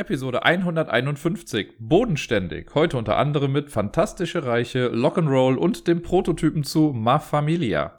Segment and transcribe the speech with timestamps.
[0.00, 2.68] Episode 151, bodenständig.
[2.74, 7.92] Heute unter anderem mit Fantastische Reiche, Lock'n'Roll und dem Prototypen zu Ma Familia.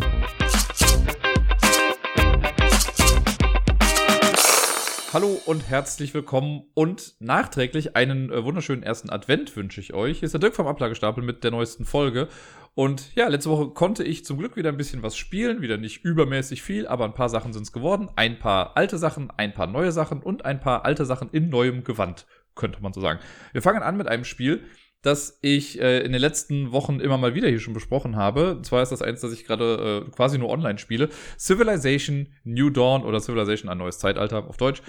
[5.14, 10.20] Hallo und herzlich willkommen und nachträglich einen äh, wunderschönen ersten Advent wünsche ich euch.
[10.20, 12.30] Hier ist der Dirk vom Ablagestapel mit der neuesten Folge.
[12.76, 15.62] Und ja, letzte Woche konnte ich zum Glück wieder ein bisschen was spielen.
[15.62, 18.08] Wieder nicht übermäßig viel, aber ein paar Sachen sind es geworden.
[18.16, 21.84] Ein paar alte Sachen, ein paar neue Sachen und ein paar alte Sachen in neuem
[21.84, 23.20] Gewand, könnte man so sagen.
[23.52, 24.64] Wir fangen an mit einem Spiel,
[25.02, 28.58] das ich äh, in den letzten Wochen immer mal wieder hier schon besprochen habe.
[28.58, 31.10] Und zwar ist das eins, das ich gerade äh, quasi nur online spiele.
[31.40, 34.82] Civilization New Dawn oder Civilization ein neues Zeitalter auf Deutsch.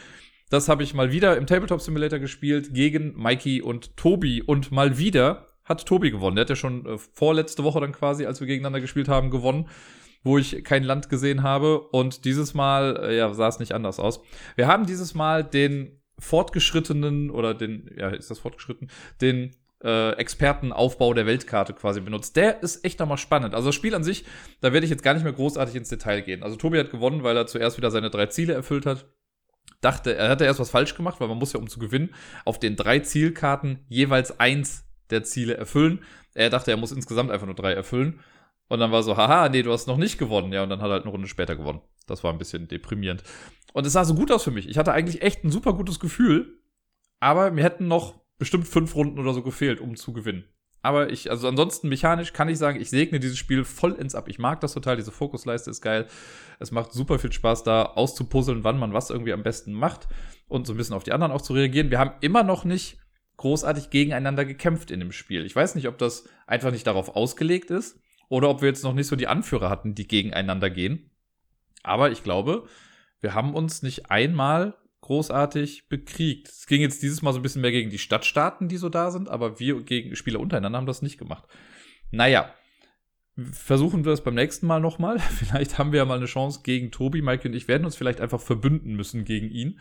[0.51, 4.43] Das habe ich mal wieder im Tabletop Simulator gespielt gegen Mikey und Tobi.
[4.43, 6.37] Und mal wieder hat Tobi gewonnen.
[6.37, 9.69] Der hat ja schon äh, vorletzte Woche dann quasi, als wir gegeneinander gespielt haben, gewonnen,
[10.23, 11.81] wo ich kein Land gesehen habe.
[11.81, 14.20] Und dieses Mal, äh, ja, sah es nicht anders aus.
[14.56, 18.91] Wir haben dieses Mal den fortgeschrittenen oder den, ja, ist das fortgeschritten,
[19.23, 22.36] den äh, Expertenaufbau der Weltkarte quasi benutzt.
[22.36, 23.55] Der ist echt nochmal spannend.
[23.55, 24.24] Also das Spiel an sich,
[24.61, 26.42] da werde ich jetzt gar nicht mehr großartig ins Detail gehen.
[26.42, 29.06] Also Tobi hat gewonnen, weil er zuerst wieder seine drei Ziele erfüllt hat.
[29.80, 32.58] Dachte, er hatte erst was falsch gemacht, weil man muss ja, um zu gewinnen, auf
[32.58, 36.05] den drei Zielkarten jeweils eins der Ziele erfüllen.
[36.34, 38.20] Er dachte, er muss insgesamt einfach nur drei erfüllen.
[38.69, 40.52] Und dann war so, haha, nee, du hast noch nicht gewonnen.
[40.52, 41.83] Ja, und dann hat er halt eine Runde später gewonnen.
[42.06, 43.22] Das war ein bisschen deprimierend.
[43.72, 44.69] Und es sah so gut aus für mich.
[44.69, 46.58] Ich hatte eigentlich echt ein super gutes Gefühl.
[47.20, 50.45] Aber mir hätten noch bestimmt fünf Runden oder so gefehlt, um zu gewinnen.
[50.81, 54.29] Aber ich, also ansonsten mechanisch kann ich sagen, ich segne dieses Spiel voll ins Ab.
[54.29, 56.09] Ich mag das total, diese Fokusleiste ist geil.
[56.59, 60.09] Es macht super viel Spaß, da auszupuzzeln, wann man was irgendwie am besten macht
[60.48, 61.91] und so ein bisschen auf die anderen auch zu reagieren.
[61.91, 62.98] Wir haben immer noch nicht
[63.37, 65.47] großartig gegeneinander gekämpft in dem Spiel.
[65.47, 68.93] Ich weiß nicht, ob das einfach nicht darauf ausgelegt ist oder ob wir jetzt noch
[68.93, 71.13] nicht so die Anführer hatten, die gegeneinander gehen.
[71.85, 72.67] Aber ich glaube,
[73.20, 76.48] wir haben uns nicht einmal großartig bekriegt.
[76.48, 79.11] Es ging jetzt dieses Mal so ein bisschen mehr gegen die Stadtstaaten, die so da
[79.11, 81.45] sind, aber wir gegen Spieler untereinander haben das nicht gemacht.
[82.11, 82.55] Naja,
[83.53, 85.18] versuchen wir es beim nächsten Mal nochmal.
[85.39, 87.20] Vielleicht haben wir ja mal eine Chance gegen Tobi.
[87.20, 89.80] Mike und ich werden uns vielleicht einfach verbünden müssen gegen ihn.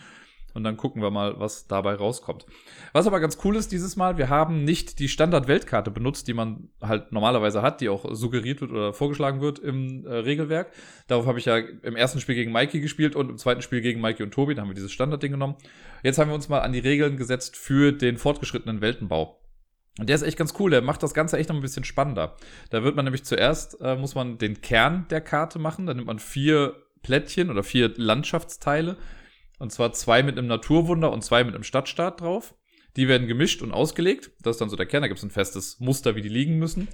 [0.53, 2.45] Und dann gucken wir mal, was dabei rauskommt.
[2.93, 6.69] Was aber ganz cool ist dieses Mal, wir haben nicht die Standard-Weltkarte benutzt, die man
[6.81, 10.71] halt normalerweise hat, die auch suggeriert wird oder vorgeschlagen wird im äh, Regelwerk.
[11.07, 14.01] Darauf habe ich ja im ersten Spiel gegen Mikey gespielt und im zweiten Spiel gegen
[14.01, 14.55] Mikey und Tobi.
[14.55, 15.55] Da haben wir dieses Standard-Ding genommen.
[16.03, 19.41] Jetzt haben wir uns mal an die Regeln gesetzt für den fortgeschrittenen Weltenbau.
[19.99, 22.37] Und der ist echt ganz cool, der macht das Ganze echt noch ein bisschen spannender.
[22.69, 26.07] Da wird man nämlich zuerst, äh, muss man den Kern der Karte machen, da nimmt
[26.07, 28.97] man vier Plättchen oder vier Landschaftsteile
[29.61, 32.55] und zwar zwei mit einem Naturwunder und zwei mit einem Stadtstaat drauf.
[32.95, 34.31] Die werden gemischt und ausgelegt.
[34.41, 35.03] Das ist dann so der Kern.
[35.03, 36.87] Da gibt es ein festes Muster, wie die liegen müssen.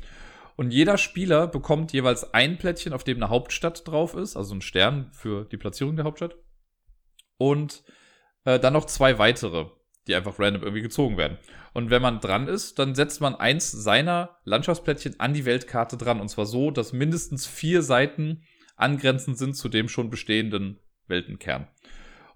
[0.58, 4.62] Und jeder Spieler bekommt jeweils ein Plättchen, auf dem eine Hauptstadt drauf ist, also ein
[4.62, 6.36] Stern für die Platzierung der Hauptstadt.
[7.38, 7.84] Und
[8.44, 9.68] äh, dann noch zwei weitere,
[10.08, 11.38] die einfach random irgendwie gezogen werden.
[11.74, 16.20] Und wenn man dran ist, dann setzt man eins seiner Landschaftsplättchen an die Weltkarte dran.
[16.20, 18.44] Und zwar so, dass mindestens vier Seiten
[18.76, 21.68] angrenzend sind zu dem schon bestehenden Weltenkern.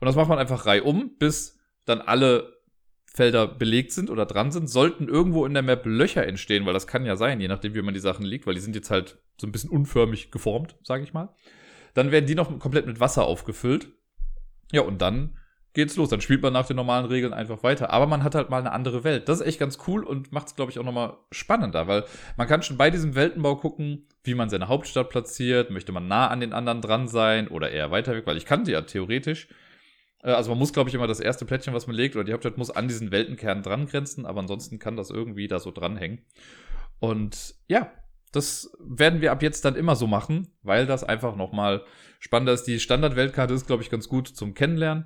[0.02, 2.58] Und das macht man einfach reihum, bis dann alle
[3.06, 4.68] Felder belegt sind oder dran sind.
[4.68, 7.82] Sollten irgendwo in der Map Löcher entstehen, weil das kann ja sein, je nachdem, wie
[7.82, 11.04] man die Sachen liegt, weil die sind jetzt halt so ein bisschen unförmig geformt, sage
[11.04, 11.30] ich mal.
[11.94, 13.90] Dann werden die noch komplett mit Wasser aufgefüllt.
[14.72, 15.38] Ja, und dann
[15.74, 16.10] geht's los.
[16.10, 17.92] Dann spielt man nach den normalen Regeln einfach weiter.
[17.92, 19.30] Aber man hat halt mal eine andere Welt.
[19.30, 22.06] Das ist echt ganz cool und macht es, glaube ich, auch nochmal spannender, weil
[22.38, 25.70] man kann schon bei diesem Weltenbau gucken, wie man seine Hauptstadt platziert.
[25.70, 28.64] Möchte man nah an den anderen dran sein oder eher weiter weg, weil ich kann
[28.64, 29.48] die ja theoretisch.
[30.24, 32.34] Äh, also man muss, glaube ich, immer das erste Plättchen, was man legt, oder die
[32.34, 36.22] Hauptstadt muss an diesen Weltenkern dran grenzen, aber ansonsten kann das irgendwie da so dranhängen.
[37.00, 37.92] Und ja,
[38.32, 41.84] das werden wir ab jetzt dann immer so machen, weil das einfach nochmal
[42.20, 42.64] spannender ist.
[42.64, 45.06] Die Standard-Weltkarte ist, glaube ich, ganz gut zum Kennenlernen,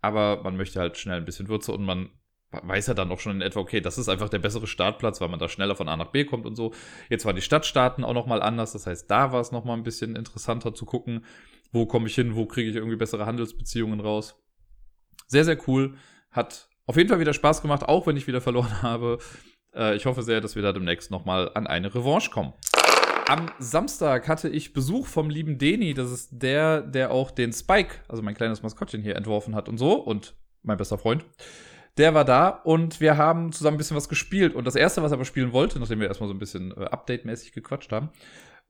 [0.00, 2.10] aber man möchte halt schnell ein bisschen Würze und man
[2.50, 5.28] weiß ja dann auch schon in etwa, okay, das ist einfach der bessere Startplatz, weil
[5.28, 6.72] man da schneller von A nach B kommt und so.
[7.08, 10.14] Jetzt waren die Stadtstaaten auch nochmal anders, das heißt, da war es nochmal ein bisschen
[10.14, 11.24] interessanter zu gucken,
[11.72, 14.43] wo komme ich hin, wo kriege ich irgendwie bessere Handelsbeziehungen raus.
[15.26, 15.94] Sehr, sehr cool.
[16.30, 19.18] Hat auf jeden Fall wieder Spaß gemacht, auch wenn ich wieder verloren habe.
[19.74, 22.52] Äh, ich hoffe sehr, dass wir da demnächst nochmal an eine Revanche kommen.
[23.26, 25.94] Am Samstag hatte ich Besuch vom lieben Deni.
[25.94, 29.78] Das ist der, der auch den Spike, also mein kleines Maskottchen hier entworfen hat und
[29.78, 29.94] so.
[29.94, 31.24] Und mein bester Freund.
[31.96, 34.54] Der war da und wir haben zusammen ein bisschen was gespielt.
[34.54, 36.84] Und das erste, was er aber spielen wollte, nachdem wir erstmal so ein bisschen äh,
[36.84, 38.10] update-mäßig gequatscht haben,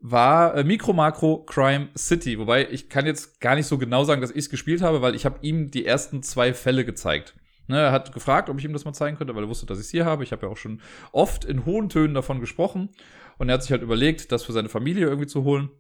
[0.07, 2.39] war äh, Micro Macro Crime City.
[2.39, 5.15] Wobei ich kann jetzt gar nicht so genau sagen, dass ich es gespielt habe, weil
[5.15, 7.35] ich habe ihm die ersten zwei Fälle gezeigt.
[7.69, 9.79] Ne, er hat gefragt, ob ich ihm das mal zeigen könnte, weil er wusste, dass
[9.79, 10.23] ich es hier habe.
[10.23, 12.91] Ich habe ja auch schon oft in hohen Tönen davon gesprochen.
[13.39, 15.71] Und er hat sich halt überlegt, das für seine Familie irgendwie zu holen.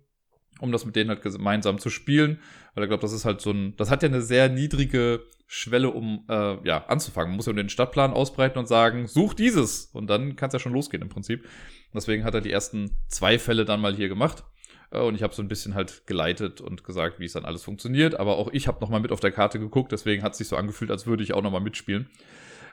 [0.61, 2.39] um das mit denen halt gemeinsam zu spielen.
[2.75, 5.91] Weil ich glaube, das ist halt so ein, das hat ja eine sehr niedrige Schwelle,
[5.91, 7.31] um äh, ja, anzufangen.
[7.31, 9.87] Man muss ja den Stadtplan ausbreiten und sagen, such dieses.
[9.87, 11.47] Und dann kann es ja schon losgehen im Prinzip.
[11.95, 14.45] Deswegen hat er die ersten zwei Fälle dann mal hier gemacht.
[14.91, 17.63] Äh, und ich habe so ein bisschen halt geleitet und gesagt, wie es dann alles
[17.63, 18.15] funktioniert.
[18.15, 20.57] Aber auch ich habe nochmal mit auf der Karte geguckt, deswegen hat es sich so
[20.57, 22.09] angefühlt, als würde ich auch nochmal mitspielen.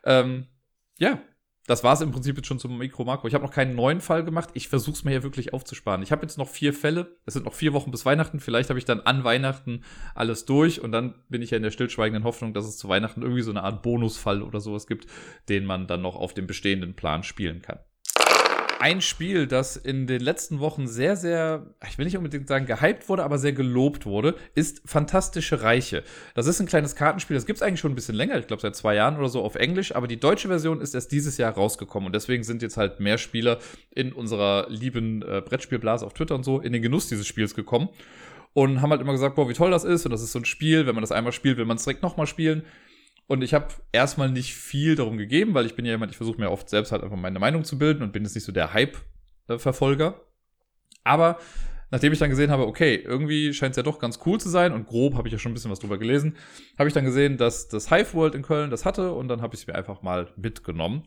[0.04, 0.48] Ähm,
[0.98, 1.22] ja,
[1.68, 3.28] das war es im Prinzip jetzt schon zum Mikro-Makro.
[3.28, 4.50] Ich habe noch keinen neuen Fall gemacht.
[4.56, 6.02] Ich versuche es mir hier wirklich aufzusparen.
[6.02, 7.18] Ich habe jetzt noch vier Fälle.
[7.26, 8.40] Es sind noch vier Wochen bis Weihnachten.
[8.40, 9.84] Vielleicht habe ich dann an Weihnachten
[10.16, 13.22] alles durch und dann bin ich ja in der stillschweigenden Hoffnung, dass es zu Weihnachten
[13.22, 15.06] irgendwie so eine Art Bonusfall oder sowas gibt,
[15.50, 17.80] den man dann noch auf dem bestehenden Plan spielen kann
[18.82, 23.10] ein Spiel, das in den letzten Wochen sehr, sehr, ich will nicht unbedingt sagen gehypt
[23.10, 26.04] wurde, aber sehr gelobt wurde, ist Fantastische Reiche.
[26.34, 28.62] Das ist ein kleines Kartenspiel, das gibt es eigentlich schon ein bisschen länger, ich glaube
[28.62, 31.54] seit zwei Jahren oder so auf Englisch, aber die deutsche Version ist erst dieses Jahr
[31.54, 33.60] rausgekommen und deswegen sind jetzt halt mehr Spieler
[33.94, 37.90] in unserer lieben äh, Brettspielblase auf Twitter und so in den Genuss dieses Spiels gekommen
[38.54, 40.46] und haben halt immer gesagt, boah, wie toll das ist und das ist so ein
[40.46, 42.64] Spiel, wenn man das einmal spielt, will man es direkt nochmal spielen.
[43.28, 46.40] Und ich habe erstmal nicht viel darum gegeben, weil ich bin ja jemand, ich versuche
[46.40, 48.74] mir oft selbst halt einfach meine Meinung zu bilden und bin jetzt nicht so der
[48.74, 50.20] Hype-Verfolger.
[51.04, 51.40] Aber
[51.92, 54.74] nachdem ich dann gesehen habe, okay, irgendwie scheint es ja doch ganz cool zu sein
[54.74, 56.38] und grob habe ich ja schon ein bisschen was drüber gelesen,
[56.78, 59.56] habe ich dann gesehen, dass das Hive World in Köln das hatte und dann habe
[59.56, 61.04] ich es mir einfach mal mitgenommen.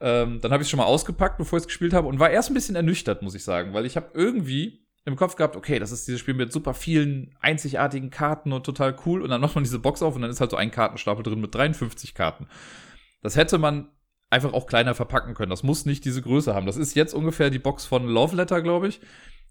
[0.00, 2.30] Ähm, dann habe ich es schon mal ausgepackt, bevor ich es gespielt habe und war
[2.30, 5.78] erst ein bisschen ernüchtert, muss ich sagen, weil ich habe irgendwie im Kopf gehabt, okay,
[5.78, 9.22] das ist dieses Spiel mit super vielen einzigartigen Karten und total cool.
[9.22, 11.40] Und dann macht man diese Box auf und dann ist halt so ein Kartenstapel drin
[11.40, 12.48] mit 53 Karten.
[13.22, 13.88] Das hätte man
[14.30, 15.50] einfach auch kleiner verpacken können.
[15.50, 16.66] Das muss nicht diese Größe haben.
[16.66, 19.00] Das ist jetzt ungefähr die Box von Love Letter, glaube ich.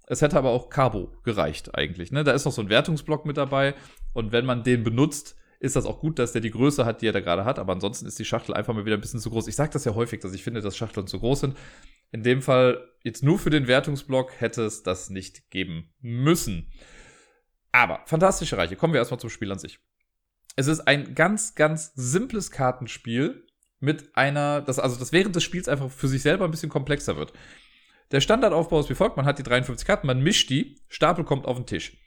[0.07, 2.11] Es hätte aber auch Carbo gereicht eigentlich.
[2.11, 2.23] Ne?
[2.23, 3.75] Da ist noch so ein Wertungsblock mit dabei.
[4.13, 7.07] Und wenn man den benutzt, ist das auch gut, dass der die Größe hat, die
[7.07, 7.57] er da gerade hat.
[7.57, 9.48] Aber ansonsten ist die Schachtel einfach mal wieder ein bisschen zu groß.
[9.48, 11.57] Ich sage das ja häufig, dass ich finde, dass Schachteln zu groß sind.
[12.12, 16.69] In dem Fall, jetzt nur für den Wertungsblock, hätte es das nicht geben müssen.
[17.71, 18.75] Aber, fantastische Reiche.
[18.75, 19.80] Kommen wir erstmal zum Spiel an sich.
[20.57, 23.48] Es ist ein ganz, ganz simples Kartenspiel
[23.80, 27.16] mit einer, das, also das während des Spiels einfach für sich selber ein bisschen komplexer
[27.16, 27.31] wird.
[28.12, 31.45] Der Standardaufbau ist wie folgt: Man hat die 53 Karten, man mischt die, Stapel kommt
[31.45, 32.02] auf den Tisch.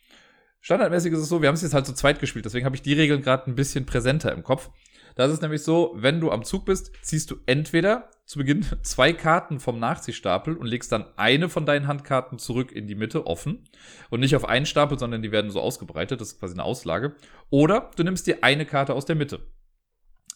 [0.67, 2.83] Standardmäßig ist es so, wir haben es jetzt halt zu zweit gespielt, deswegen habe ich
[2.83, 4.71] die Regeln gerade ein bisschen präsenter im Kopf.
[5.15, 9.13] Da ist nämlich so, wenn du am Zug bist, ziehst du entweder zu Beginn zwei
[9.13, 13.63] Karten vom Nachziehstapel und legst dann eine von deinen Handkarten zurück in die Mitte offen
[14.11, 17.15] und nicht auf einen Stapel, sondern die werden so ausgebreitet, das ist quasi eine Auslage.
[17.49, 19.47] Oder du nimmst dir eine Karte aus der Mitte.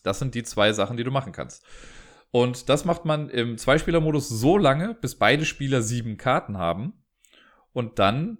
[0.05, 1.65] Das sind die zwei Sachen, die du machen kannst.
[2.31, 6.93] Und das macht man im Zweispielermodus so lange, bis beide Spieler sieben Karten haben.
[7.73, 8.39] Und dann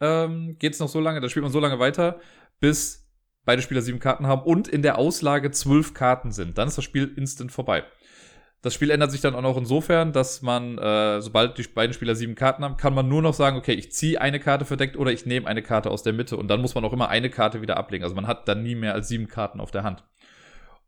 [0.00, 2.20] ähm, geht es noch so lange, da spielt man so lange weiter,
[2.60, 3.08] bis
[3.44, 6.58] beide Spieler sieben Karten haben und in der Auslage zwölf Karten sind.
[6.58, 7.84] Dann ist das Spiel instant vorbei.
[8.60, 12.16] Das Spiel ändert sich dann auch noch insofern, dass man, äh, sobald die beiden Spieler
[12.16, 15.12] sieben Karten haben, kann man nur noch sagen, okay, ich ziehe eine Karte verdeckt oder
[15.12, 17.62] ich nehme eine Karte aus der Mitte und dann muss man auch immer eine Karte
[17.62, 18.02] wieder ablegen.
[18.02, 20.02] Also man hat dann nie mehr als sieben Karten auf der Hand.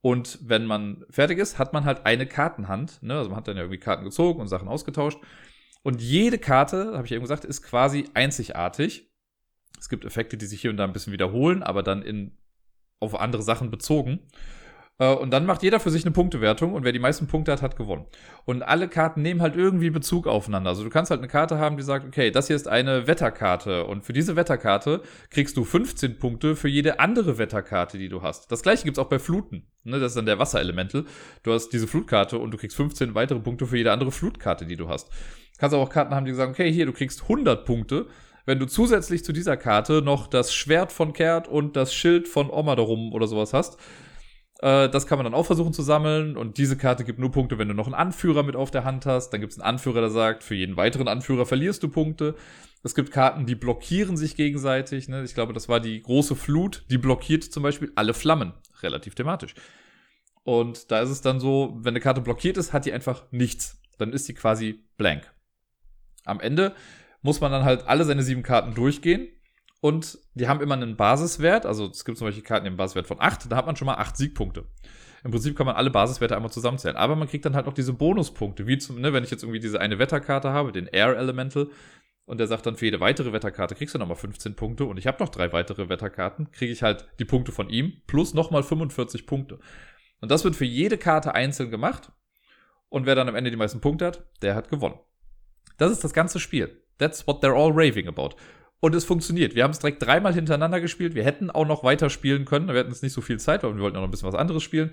[0.02, 3.02] Und wenn man fertig ist, hat man halt eine Kartenhand.
[3.02, 3.16] Ne?
[3.16, 5.18] Also man hat dann ja irgendwie Karten gezogen und Sachen ausgetauscht.
[5.82, 9.10] Und jede Karte, habe ich eben gesagt, ist quasi einzigartig.
[9.78, 12.36] Es gibt Effekte, die sich hier und da ein bisschen wiederholen, aber dann in,
[12.98, 14.20] auf andere Sachen bezogen.
[15.00, 17.62] Äh, und dann macht jeder für sich eine Punktewertung und wer die meisten Punkte hat,
[17.62, 18.06] hat gewonnen.
[18.44, 20.70] Und alle Karten nehmen halt irgendwie Bezug aufeinander.
[20.70, 23.86] Also du kannst halt eine Karte haben, die sagt, okay, das hier ist eine Wetterkarte
[23.86, 28.52] und für diese Wetterkarte kriegst du 15 Punkte für jede andere Wetterkarte, die du hast.
[28.52, 29.66] Das gleiche gibt's auch bei Fluten.
[29.82, 31.06] Ne, das ist dann der Wasserelemental.
[31.42, 34.76] Du hast diese Flutkarte und du kriegst 15 weitere Punkte für jede andere Flutkarte, die
[34.76, 35.10] du hast.
[35.60, 38.06] Kannst aber auch Karten haben, die sagen, okay, hier, du kriegst 100 Punkte
[38.46, 42.50] wenn du zusätzlich zu dieser Karte noch das Schwert von Kert und das Schild von
[42.50, 43.78] Oma darum oder sowas hast,
[44.60, 46.36] äh, das kann man dann auch versuchen zu sammeln.
[46.36, 49.06] Und diese Karte gibt nur Punkte, wenn du noch einen Anführer mit auf der Hand
[49.06, 49.30] hast.
[49.30, 52.34] Dann gibt es einen Anführer, der sagt, für jeden weiteren Anführer verlierst du Punkte.
[52.82, 55.08] Es gibt Karten, die blockieren sich gegenseitig.
[55.08, 55.22] Ne?
[55.22, 56.84] Ich glaube, das war die große Flut.
[56.90, 58.54] Die blockiert zum Beispiel alle Flammen.
[58.82, 59.54] Relativ thematisch.
[60.42, 63.80] Und da ist es dann so, wenn eine Karte blockiert ist, hat die einfach nichts.
[63.98, 65.30] Dann ist sie quasi blank.
[66.24, 66.74] Am Ende
[67.22, 69.28] muss man dann halt alle seine sieben Karten durchgehen
[69.80, 71.66] und die haben immer einen Basiswert.
[71.66, 73.76] Also es gibt zum Beispiel Karten, die haben einen Basiswert von 8, da hat man
[73.76, 74.66] schon mal 8 Siegpunkte.
[75.22, 76.96] Im Prinzip kann man alle Basiswerte einmal zusammenzählen.
[76.96, 79.60] Aber man kriegt dann halt auch diese Bonuspunkte, wie zum, ne, wenn ich jetzt irgendwie
[79.60, 81.68] diese eine Wetterkarte habe, den Air Elemental,
[82.30, 85.08] und der sagt dann, für jede weitere Wetterkarte kriegst du nochmal 15 Punkte und ich
[85.08, 89.26] habe noch drei weitere Wetterkarten, kriege ich halt die Punkte von ihm plus nochmal 45
[89.26, 89.58] Punkte.
[90.20, 92.12] Und das wird für jede Karte einzeln gemacht.
[92.88, 95.00] Und wer dann am Ende die meisten Punkte hat, der hat gewonnen.
[95.80, 96.84] Das ist das ganze Spiel.
[96.98, 98.36] That's what they're all raving about.
[98.80, 99.54] Und es funktioniert.
[99.54, 101.14] Wir haben es direkt dreimal hintereinander gespielt.
[101.14, 102.68] Wir hätten auch noch weiter spielen können.
[102.68, 104.34] Wir hatten jetzt nicht so viel Zeit, weil wir wollten auch noch ein bisschen was
[104.34, 104.92] anderes spielen.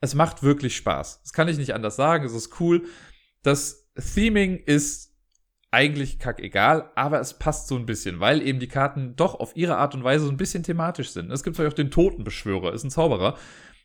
[0.00, 1.22] Es macht wirklich Spaß.
[1.22, 2.24] Das kann ich nicht anders sagen.
[2.24, 2.82] Es ist cool.
[3.42, 5.16] Das Theming ist
[5.72, 9.78] eigentlich kackegal, aber es passt so ein bisschen, weil eben die Karten doch auf ihre
[9.78, 11.32] Art und Weise so ein bisschen thematisch sind.
[11.32, 13.36] Es gibt vielleicht auch den Totenbeschwörer, ist ein Zauberer.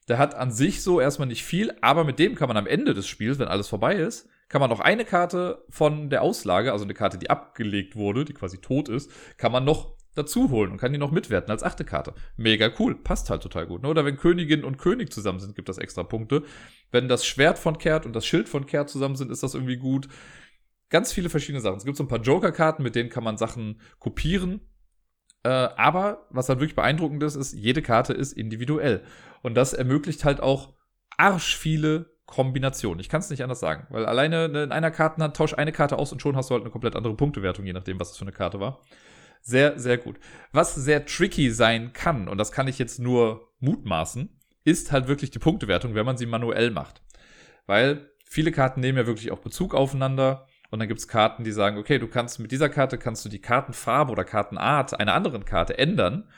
[0.08, 2.94] Der hat an sich so erstmal nicht viel, aber mit dem kann man am Ende
[2.94, 6.84] des Spiels, wenn alles vorbei ist, kann man noch eine Karte von der Auslage, also
[6.84, 10.78] eine Karte, die abgelegt wurde, die quasi tot ist, kann man noch dazu holen und
[10.78, 12.14] kann die noch mitwerten als achte Karte.
[12.36, 13.84] Mega cool, passt halt total gut.
[13.84, 13.90] Ne?
[13.90, 16.44] Oder wenn Königin und König zusammen sind, gibt das extra Punkte.
[16.92, 19.78] Wenn das Schwert von Kehrt und das Schild von Kehrt zusammen sind, ist das irgendwie
[19.78, 20.10] gut
[20.90, 21.78] ganz viele verschiedene Sachen.
[21.78, 24.62] Es gibt so ein paar Joker-Karten, mit denen kann man Sachen kopieren.
[25.44, 29.04] Äh, aber was halt wirklich beeindruckend ist, ist, jede Karte ist individuell.
[29.42, 30.74] Und das ermöglicht halt auch
[31.18, 33.00] arsch viele Kombinationen.
[33.00, 33.88] Ich kann es nicht anders sagen.
[33.90, 36.70] Weil alleine in einer Kartenhand tausch eine Karte aus und schon hast du halt eine
[36.70, 38.82] komplett andere Punktewertung, je nachdem, was das für eine Karte war.
[39.42, 40.20] Sehr, sehr gut.
[40.52, 44.30] Was sehr tricky sein kann, und das kann ich jetzt nur mutmaßen,
[44.64, 47.02] ist halt wirklich die Punktewertung, wenn man sie manuell macht.
[47.66, 50.46] Weil viele Karten nehmen ja wirklich auch Bezug aufeinander.
[50.70, 53.42] Und dann gibt's Karten, die sagen, okay, du kannst mit dieser Karte kannst du die
[53.42, 56.30] Kartenfarbe oder Kartenart einer anderen Karte ändern.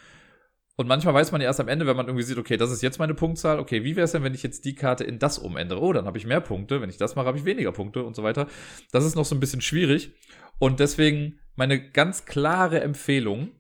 [0.78, 2.82] Und manchmal weiß man ja erst am Ende, wenn man irgendwie sieht, okay, das ist
[2.82, 5.38] jetzt meine Punktzahl, okay, wie wäre es denn, wenn ich jetzt die Karte in das
[5.38, 5.82] umändere?
[5.82, 8.16] Oh, dann habe ich mehr Punkte, wenn ich das mache, habe ich weniger Punkte und
[8.16, 8.48] so weiter.
[8.92, 10.13] Das ist noch so ein bisschen schwierig.
[10.60, 13.51] Und deswegen meine ganz klare Empfehlung,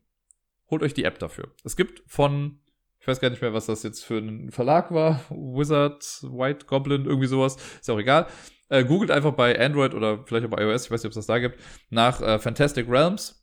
[0.69, 1.49] holt euch die App dafür.
[1.63, 2.59] Es gibt von,
[2.99, 7.05] ich weiß gar nicht mehr, was das jetzt für ein Verlag war, Wizard, White Goblin,
[7.05, 8.27] irgendwie sowas, ist auch egal.
[8.69, 11.15] Äh, googelt einfach bei Android oder vielleicht auch bei iOS, ich weiß nicht, ob es
[11.17, 13.40] das da gibt, nach äh, Fantastic Realms.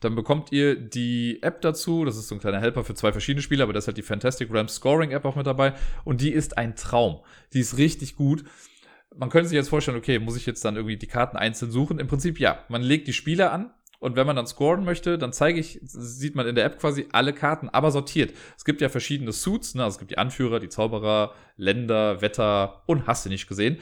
[0.00, 2.04] Dann bekommt ihr die App dazu.
[2.04, 4.02] Das ist so ein kleiner Helper für zwei verschiedene Spiele, aber das ist halt die
[4.02, 5.74] Fantastic Realms Scoring App auch mit dabei.
[6.04, 7.20] Und die ist ein Traum.
[7.52, 8.44] Die ist richtig gut.
[9.14, 11.98] Man könnte sich jetzt vorstellen, okay, muss ich jetzt dann irgendwie die Karten einzeln suchen?
[11.98, 12.64] Im Prinzip ja.
[12.68, 13.70] Man legt die Spiele an
[14.02, 17.06] und wenn man dann scoren möchte, dann zeige ich, sieht man in der App quasi
[17.12, 18.34] alle Karten, aber sortiert.
[18.56, 19.84] Es gibt ja verschiedene Suits, ne?
[19.84, 23.78] Also es gibt die Anführer, die Zauberer, Länder, Wetter und hast du nicht gesehen.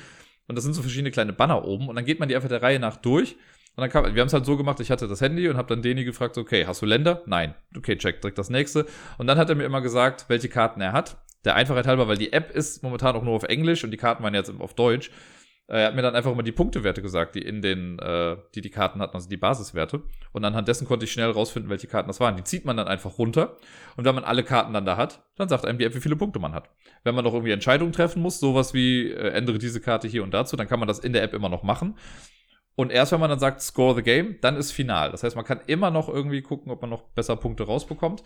[0.46, 1.88] Und das sind so verschiedene kleine Banner oben.
[1.88, 3.36] Und dann geht man die einfach der Reihe nach durch.
[3.76, 5.68] Und dann kam, wir haben es halt so gemacht, ich hatte das Handy und habe
[5.68, 7.22] dann Deni gefragt, okay, hast du Länder?
[7.26, 7.54] Nein.
[7.76, 8.86] Okay, check, direkt das nächste.
[9.18, 11.16] Und dann hat er mir immer gesagt, welche Karten er hat.
[11.44, 14.22] Der Einfachheit halber, weil die App ist momentan auch nur auf Englisch und die Karten
[14.22, 15.10] waren jetzt auf Deutsch.
[15.70, 18.70] Er hat mir dann einfach immer die Punktewerte gesagt, die in den, äh, die die
[18.70, 20.02] Karten hatten, also die Basiswerte.
[20.32, 22.34] Und anhand dessen konnte ich schnell rausfinden, welche Karten das waren.
[22.34, 23.56] Die zieht man dann einfach runter.
[23.96, 26.16] Und wenn man alle Karten dann da hat, dann sagt einem die App, wie viele
[26.16, 26.70] Punkte man hat.
[27.04, 30.34] Wenn man noch irgendwie Entscheidungen treffen muss, sowas wie äh, ändere diese Karte hier und
[30.34, 31.96] dazu, dann kann man das in der App immer noch machen.
[32.80, 35.10] Und erst wenn man dann sagt, score the game, dann ist final.
[35.10, 38.22] Das heißt, man kann immer noch irgendwie gucken, ob man noch besser Punkte rausbekommt.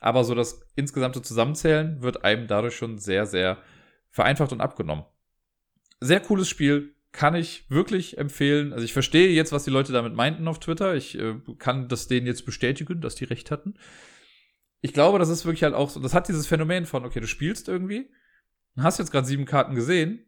[0.00, 3.58] Aber so das insgesamte Zusammenzählen wird einem dadurch schon sehr, sehr
[4.10, 5.04] vereinfacht und abgenommen
[6.00, 6.94] sehr cooles Spiel.
[7.10, 8.72] Kann ich wirklich empfehlen.
[8.72, 10.94] Also ich verstehe jetzt, was die Leute damit meinten auf Twitter.
[10.94, 13.74] Ich äh, kann das denen jetzt bestätigen, dass die recht hatten.
[14.82, 16.00] Ich glaube, das ist wirklich halt auch so.
[16.00, 18.10] Das hat dieses Phänomen von, okay, du spielst irgendwie,
[18.76, 20.27] hast jetzt gerade sieben Karten gesehen.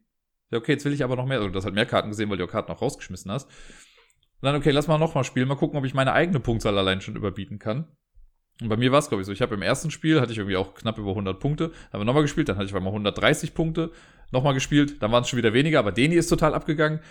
[0.51, 1.37] Ja, okay, jetzt will ich aber noch mehr.
[1.37, 3.47] Also du hast halt mehr Karten gesehen, weil du Karten auch rausgeschmissen hast.
[3.47, 7.01] Und dann, okay, lass mal nochmal spielen, mal gucken, ob ich meine eigene Punktzahl allein
[7.01, 7.87] schon überbieten kann.
[8.59, 9.31] Und bei mir war es, glaube ich, so.
[9.31, 11.71] Ich habe im ersten Spiel, hatte ich irgendwie auch knapp über 100 Punkte.
[11.91, 13.91] Haben wir nochmal gespielt, dann hatte ich mal 130 Punkte
[14.31, 17.01] nochmal gespielt, dann waren es schon wieder weniger, aber Deni ist total abgegangen.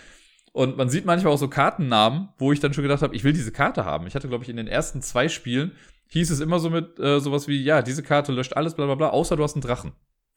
[0.53, 3.31] Und man sieht manchmal auch so Kartennamen, wo ich dann schon gedacht habe, ich will
[3.31, 4.05] diese Karte haben.
[4.07, 5.71] Ich hatte, glaube ich, in den ersten zwei Spielen
[6.07, 8.95] hieß es immer so mit äh, sowas wie, ja, diese Karte löscht alles, bla bla
[8.95, 9.93] bla, außer du hast einen Drachen.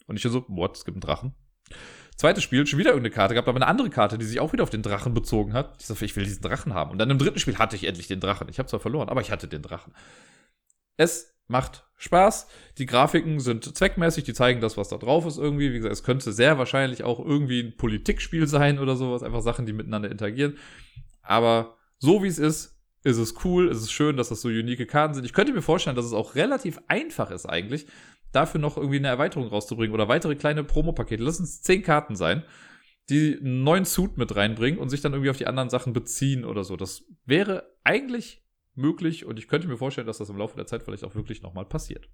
[0.07, 1.35] Und ich so, what, es gibt einen Drachen?
[2.17, 4.63] Zweites Spiel, schon wieder irgendeine Karte gehabt, aber eine andere Karte, die sich auch wieder
[4.63, 5.77] auf den Drachen bezogen hat.
[5.81, 6.93] Ich so, ich will diesen Drachen haben.
[6.93, 8.49] Und dann im dritten Spiel hatte ich endlich den Drachen.
[8.49, 9.93] Ich habe zwar verloren, aber ich hatte den Drachen.
[10.97, 12.47] Es macht Spaß.
[12.79, 15.73] Die Grafiken sind zweckmäßig, die zeigen das, was da drauf ist irgendwie.
[15.73, 19.23] Wie gesagt, es könnte sehr wahrscheinlich auch irgendwie ein Politikspiel sein oder sowas.
[19.23, 20.57] Einfach Sachen, die miteinander interagieren.
[21.23, 24.89] Aber so wie es ist, ist es cool, ist es schön, dass das so unique
[24.89, 25.25] Karten sind.
[25.25, 27.87] Ich könnte mir vorstellen, dass es auch relativ einfach ist eigentlich,
[28.35, 31.23] dafür noch irgendwie eine Erweiterung rauszubringen oder weitere kleine Promopakete.
[31.23, 32.43] Lass uns zehn Karten sein,
[33.11, 36.45] die einen neuen Suit mit reinbringen und sich dann irgendwie auf die anderen Sachen beziehen
[36.45, 36.77] oder so.
[36.77, 40.83] Das wäre eigentlich möglich und ich könnte mir vorstellen, dass das im Laufe der Zeit
[40.83, 42.09] vielleicht auch wirklich nochmal passiert.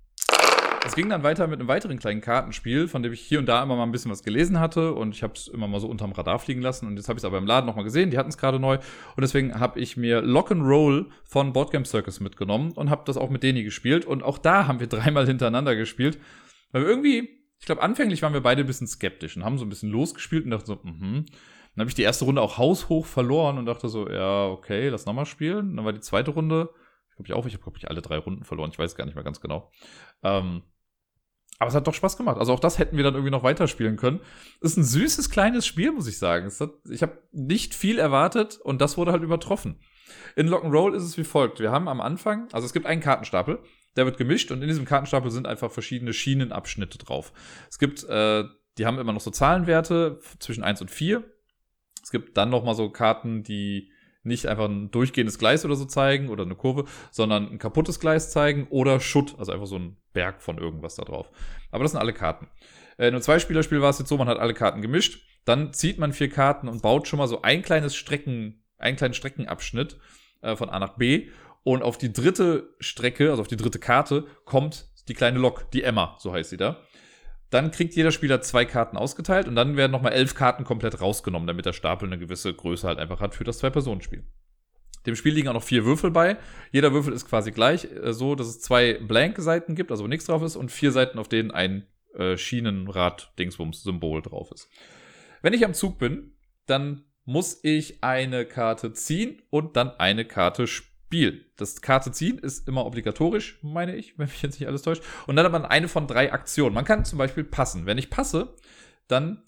[0.86, 3.62] Es ging dann weiter mit einem weiteren kleinen Kartenspiel, von dem ich hier und da
[3.62, 6.12] immer mal ein bisschen was gelesen hatte und ich habe es immer mal so unterm
[6.12, 8.30] Radar fliegen lassen und jetzt habe ich es aber im Laden nochmal gesehen, die hatten
[8.30, 12.72] es gerade neu und deswegen habe ich mir Lock and Roll von Boardgame Circus mitgenommen
[12.72, 16.18] und habe das auch mit Deni gespielt und auch da haben wir dreimal hintereinander gespielt,
[16.72, 19.66] weil wir irgendwie, ich glaube anfänglich waren wir beide ein bisschen skeptisch und haben so
[19.66, 21.26] ein bisschen losgespielt und dachten so, mhm.
[21.74, 25.06] Dann habe ich die erste Runde auch haushoch verloren und dachte so, ja, okay, lass
[25.06, 25.76] nochmal spielen.
[25.76, 26.70] dann war die zweite Runde,
[27.08, 28.70] ich glaube ich auch, ich habe, glaube ich, alle drei Runden verloren.
[28.72, 29.70] Ich weiß gar nicht mehr ganz genau.
[30.22, 30.62] Ähm,
[31.60, 32.38] aber es hat doch Spaß gemacht.
[32.38, 34.20] Also auch das hätten wir dann irgendwie noch weiterspielen können.
[34.60, 36.50] Ist ein süßes kleines Spiel, muss ich sagen.
[36.50, 39.78] Hat, ich habe nicht viel erwartet und das wurde halt übertroffen.
[40.34, 41.60] In Rock'n'Roll ist es wie folgt.
[41.60, 43.60] Wir haben am Anfang, also es gibt einen Kartenstapel,
[43.94, 47.32] der wird gemischt und in diesem Kartenstapel sind einfach verschiedene Schienenabschnitte drauf.
[47.68, 48.44] Es gibt, äh,
[48.76, 51.22] die haben immer noch so Zahlenwerte zwischen 1 und 4
[52.02, 55.84] es gibt dann noch mal so Karten, die nicht einfach ein durchgehendes Gleis oder so
[55.84, 59.96] zeigen oder eine Kurve, sondern ein kaputtes Gleis zeigen oder Schutt, also einfach so ein
[60.12, 61.30] Berg von irgendwas da drauf.
[61.70, 62.48] Aber das sind alle Karten.
[62.98, 65.98] Äh, in einem Zweispielerspiel war es jetzt so, man hat alle Karten gemischt, dann zieht
[65.98, 69.98] man vier Karten und baut schon mal so ein kleines Strecken, einen kleinen Streckenabschnitt
[70.42, 71.28] äh, von A nach B
[71.62, 75.82] und auf die dritte Strecke, also auf die dritte Karte, kommt die kleine Lok, die
[75.82, 76.82] Emma, so heißt sie da.
[77.50, 81.46] Dann kriegt jeder Spieler zwei Karten ausgeteilt und dann werden nochmal elf Karten komplett rausgenommen,
[81.46, 84.24] damit der Stapel eine gewisse Größe halt einfach hat für das Zwei-Personen-Spiel.
[85.06, 86.36] Dem Spiel liegen auch noch vier Würfel bei.
[86.72, 90.26] Jeder Würfel ist quasi gleich, äh, so dass es zwei Blank-Seiten gibt, also wo nichts
[90.26, 94.68] drauf ist, und vier Seiten, auf denen ein äh, Schienenrad-Dingsbums-Symbol drauf ist.
[95.42, 100.66] Wenn ich am Zug bin, dann muss ich eine Karte ziehen und dann eine Karte
[100.66, 101.44] spielen Spiel.
[101.56, 105.02] Das Karte ziehen ist immer obligatorisch, meine ich, wenn mich jetzt nicht alles täuscht.
[105.26, 106.72] Und dann hat man eine von drei Aktionen.
[106.72, 107.84] Man kann zum Beispiel passen.
[107.84, 108.54] Wenn ich passe,
[109.08, 109.42] dann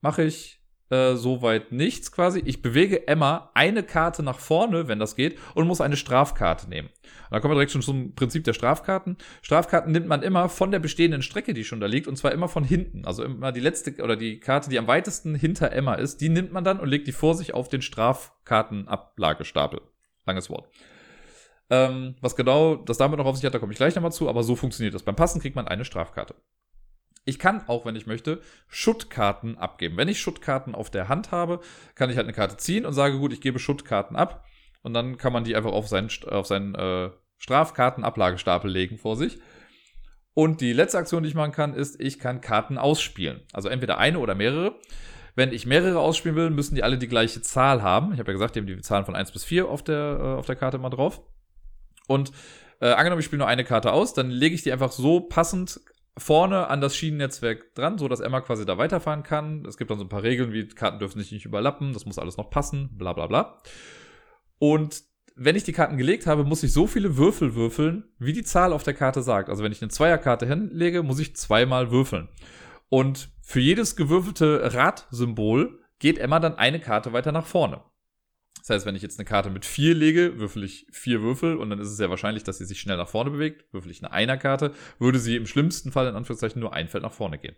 [0.00, 2.42] mache ich äh, soweit nichts quasi.
[2.46, 6.88] Ich bewege Emma eine Karte nach vorne, wenn das geht, und muss eine Strafkarte nehmen.
[6.88, 9.18] Und da kommen wir direkt schon zum Prinzip der Strafkarten.
[9.42, 12.48] Strafkarten nimmt man immer von der bestehenden Strecke, die schon da liegt, und zwar immer
[12.48, 13.04] von hinten.
[13.04, 16.52] Also immer die letzte oder die Karte, die am weitesten hinter Emma ist, die nimmt
[16.52, 19.82] man dann und legt die vor sich auf den Strafkartenablagestapel.
[20.26, 20.68] Langes Wort.
[21.68, 24.28] Ähm, was genau das damit noch auf sich hat, da komme ich gleich nochmal zu,
[24.28, 25.02] aber so funktioniert das.
[25.02, 26.34] Beim Passen kriegt man eine Strafkarte.
[27.24, 29.96] Ich kann auch, wenn ich möchte, Schuttkarten abgeben.
[29.96, 31.60] Wenn ich Schuttkarten auf der Hand habe,
[31.96, 34.44] kann ich halt eine Karte ziehen und sage, gut, ich gebe Schuttkarten ab.
[34.82, 39.38] Und dann kann man die einfach auf seinen, auf seinen äh, Strafkartenablagestapel legen vor sich.
[40.34, 43.42] Und die letzte Aktion, die ich machen kann, ist, ich kann Karten ausspielen.
[43.52, 44.78] Also entweder eine oder mehrere.
[45.36, 48.12] Wenn ich mehrere ausspielen will, müssen die alle die gleiche Zahl haben.
[48.12, 50.38] Ich habe ja gesagt, die haben die Zahlen von 1 bis 4 auf der, äh,
[50.38, 51.20] auf der Karte mal drauf.
[52.08, 52.32] Und
[52.80, 55.80] äh, angenommen, ich spiele nur eine Karte aus, dann lege ich die einfach so passend
[56.18, 59.66] vorne an das Schienennetzwerk dran, so dass Emma quasi da weiterfahren kann.
[59.66, 62.18] Es gibt dann so ein paar Regeln, wie Karten dürfen sich nicht überlappen, das muss
[62.18, 63.60] alles noch passen, bla bla bla.
[64.58, 65.02] Und
[65.34, 68.72] wenn ich die Karten gelegt habe, muss ich so viele Würfel würfeln, wie die Zahl
[68.72, 69.50] auf der Karte sagt.
[69.50, 72.28] Also wenn ich eine Zweierkarte hinlege, muss ich zweimal würfeln.
[72.88, 77.82] Und für jedes gewürfelte Radsymbol geht Emma dann eine Karte weiter nach vorne.
[78.58, 81.70] Das heißt, wenn ich jetzt eine Karte mit vier lege, würfel ich vier Würfel und
[81.70, 83.72] dann ist es sehr wahrscheinlich, dass sie sich schnell nach vorne bewegt.
[83.72, 87.12] Würfel ich eine Einer-Karte, würde sie im schlimmsten Fall in Anführungszeichen nur ein Feld nach
[87.12, 87.54] vorne gehen.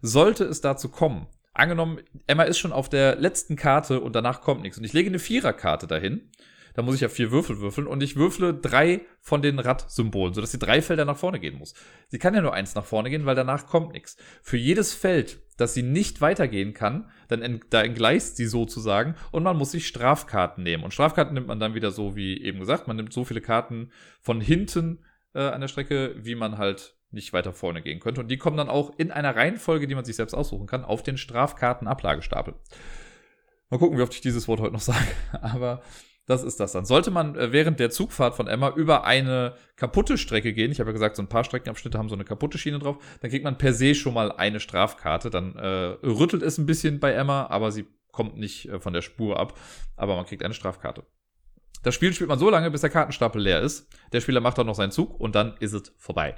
[0.00, 4.62] Sollte es dazu kommen, angenommen, Emma ist schon auf der letzten Karte und danach kommt
[4.62, 6.30] nichts und ich lege eine Viererkarte dahin,
[6.78, 10.52] da muss ich ja vier Würfel würfeln und ich würfle drei von den Rad-Symbolen, sodass
[10.52, 11.74] sie drei Felder nach vorne gehen muss.
[12.06, 14.16] Sie kann ja nur eins nach vorne gehen, weil danach kommt nichts.
[14.42, 19.42] Für jedes Feld, das sie nicht weitergehen kann, dann ent da entgleist sie sozusagen und
[19.42, 20.84] man muss sich Strafkarten nehmen.
[20.84, 23.90] Und Strafkarten nimmt man dann wieder so wie eben gesagt, man nimmt so viele Karten
[24.20, 28.20] von hinten äh, an der Strecke, wie man halt nicht weiter vorne gehen könnte.
[28.20, 31.02] Und die kommen dann auch in einer Reihenfolge, die man sich selbst aussuchen kann, auf
[31.02, 32.54] den Strafkartenablagestapel.
[33.68, 35.08] Mal gucken, wie oft ich dieses Wort heute noch sage.
[35.32, 35.82] Aber
[36.28, 36.84] das ist das dann.
[36.84, 40.90] Sollte man äh, während der Zugfahrt von Emma über eine kaputte Strecke gehen, ich habe
[40.90, 43.56] ja gesagt, so ein paar Streckenabschnitte haben so eine kaputte Schiene drauf, dann kriegt man
[43.56, 45.30] per se schon mal eine Strafkarte.
[45.30, 49.00] Dann äh, rüttelt es ein bisschen bei Emma, aber sie kommt nicht äh, von der
[49.00, 49.58] Spur ab.
[49.96, 51.04] Aber man kriegt eine Strafkarte.
[51.82, 53.88] Das Spiel spielt man so lange, bis der Kartenstapel leer ist.
[54.12, 56.34] Der Spieler macht dann noch seinen Zug und dann ist es vorbei.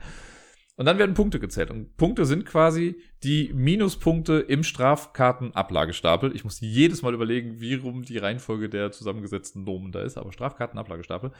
[0.77, 1.71] Und dann werden Punkte gezählt.
[1.71, 6.35] Und Punkte sind quasi die Minuspunkte im Strafkartenablagestapel.
[6.35, 10.33] Ich muss jedes Mal überlegen, wie rum die Reihenfolge der zusammengesetzten Nomen da ist, aber
[10.33, 11.33] Strafkartenablagestapel.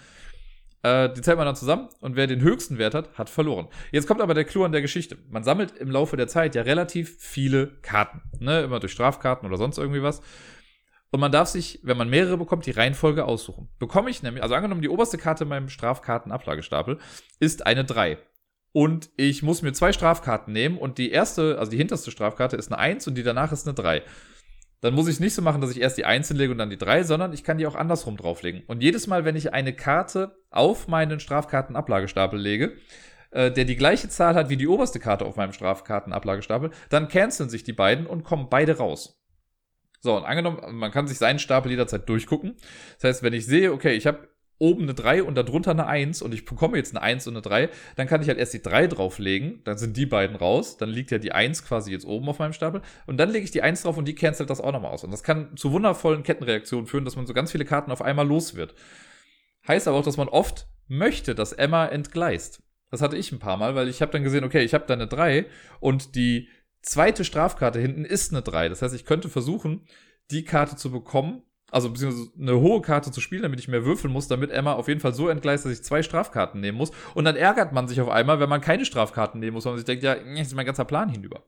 [0.83, 3.69] Äh, die zählt man dann zusammen und wer den höchsten Wert hat, hat verloren.
[3.93, 5.19] Jetzt kommt aber der Clou an der Geschichte.
[5.29, 8.23] Man sammelt im Laufe der Zeit ja relativ viele Karten.
[8.39, 8.63] Ne?
[8.63, 10.23] Immer durch Strafkarten oder sonst irgendwie was.
[11.11, 13.69] Und man darf sich, wenn man mehrere bekommt, die Reihenfolge aussuchen.
[13.79, 16.99] Bekomme ich nämlich, also angenommen, die oberste Karte in meinem Strafkartenablagestapel
[17.41, 18.19] ist eine 3
[18.73, 22.71] und ich muss mir zwei Strafkarten nehmen und die erste, also die hinterste Strafkarte ist
[22.71, 24.03] eine 1 und die danach ist eine 3.
[24.81, 26.79] Dann muss ich nicht so machen, dass ich erst die 1 hinlege und dann die
[26.79, 28.63] 3, sondern ich kann die auch andersrum drauflegen.
[28.67, 32.77] Und jedes Mal, wenn ich eine Karte auf meinen Strafkartenablagestapel lege,
[33.31, 37.51] äh, der die gleiche Zahl hat wie die oberste Karte auf meinem Strafkartenablagestapel, dann canceln
[37.51, 39.21] sich die beiden und kommen beide raus.
[40.01, 42.57] So, und angenommen, man kann sich seinen Stapel jederzeit durchgucken.
[42.99, 44.29] Das heißt, wenn ich sehe, okay, ich habe
[44.61, 47.43] oben eine 3 und darunter eine 1 und ich bekomme jetzt eine 1 und eine
[47.43, 50.91] 3, dann kann ich halt erst die 3 drauflegen, dann sind die beiden raus, dann
[50.91, 53.63] liegt ja die 1 quasi jetzt oben auf meinem Stapel und dann lege ich die
[53.63, 55.03] 1 drauf und die cancelt das auch nochmal aus.
[55.03, 58.29] Und das kann zu wundervollen Kettenreaktionen führen, dass man so ganz viele Karten auf einmal
[58.29, 58.75] los wird.
[59.67, 62.63] Heißt aber auch, dass man oft möchte, dass Emma entgleist.
[62.91, 64.95] Das hatte ich ein paar Mal, weil ich habe dann gesehen, okay, ich habe da
[64.95, 65.47] eine 3
[65.79, 66.49] und die
[66.83, 68.69] zweite Strafkarte hinten ist eine 3.
[68.69, 69.87] Das heißt, ich könnte versuchen,
[70.31, 74.13] die Karte zu bekommen, also beziehungsweise eine hohe Karte zu spielen, damit ich mehr würfeln
[74.13, 76.91] muss, damit Emma auf jeden Fall so entgleist, dass ich zwei Strafkarten nehmen muss.
[77.15, 79.79] Und dann ärgert man sich auf einmal, wenn man keine Strafkarten nehmen muss, weil man
[79.79, 81.45] sich denkt, ja, jetzt ist mein ganzer Plan hinüber.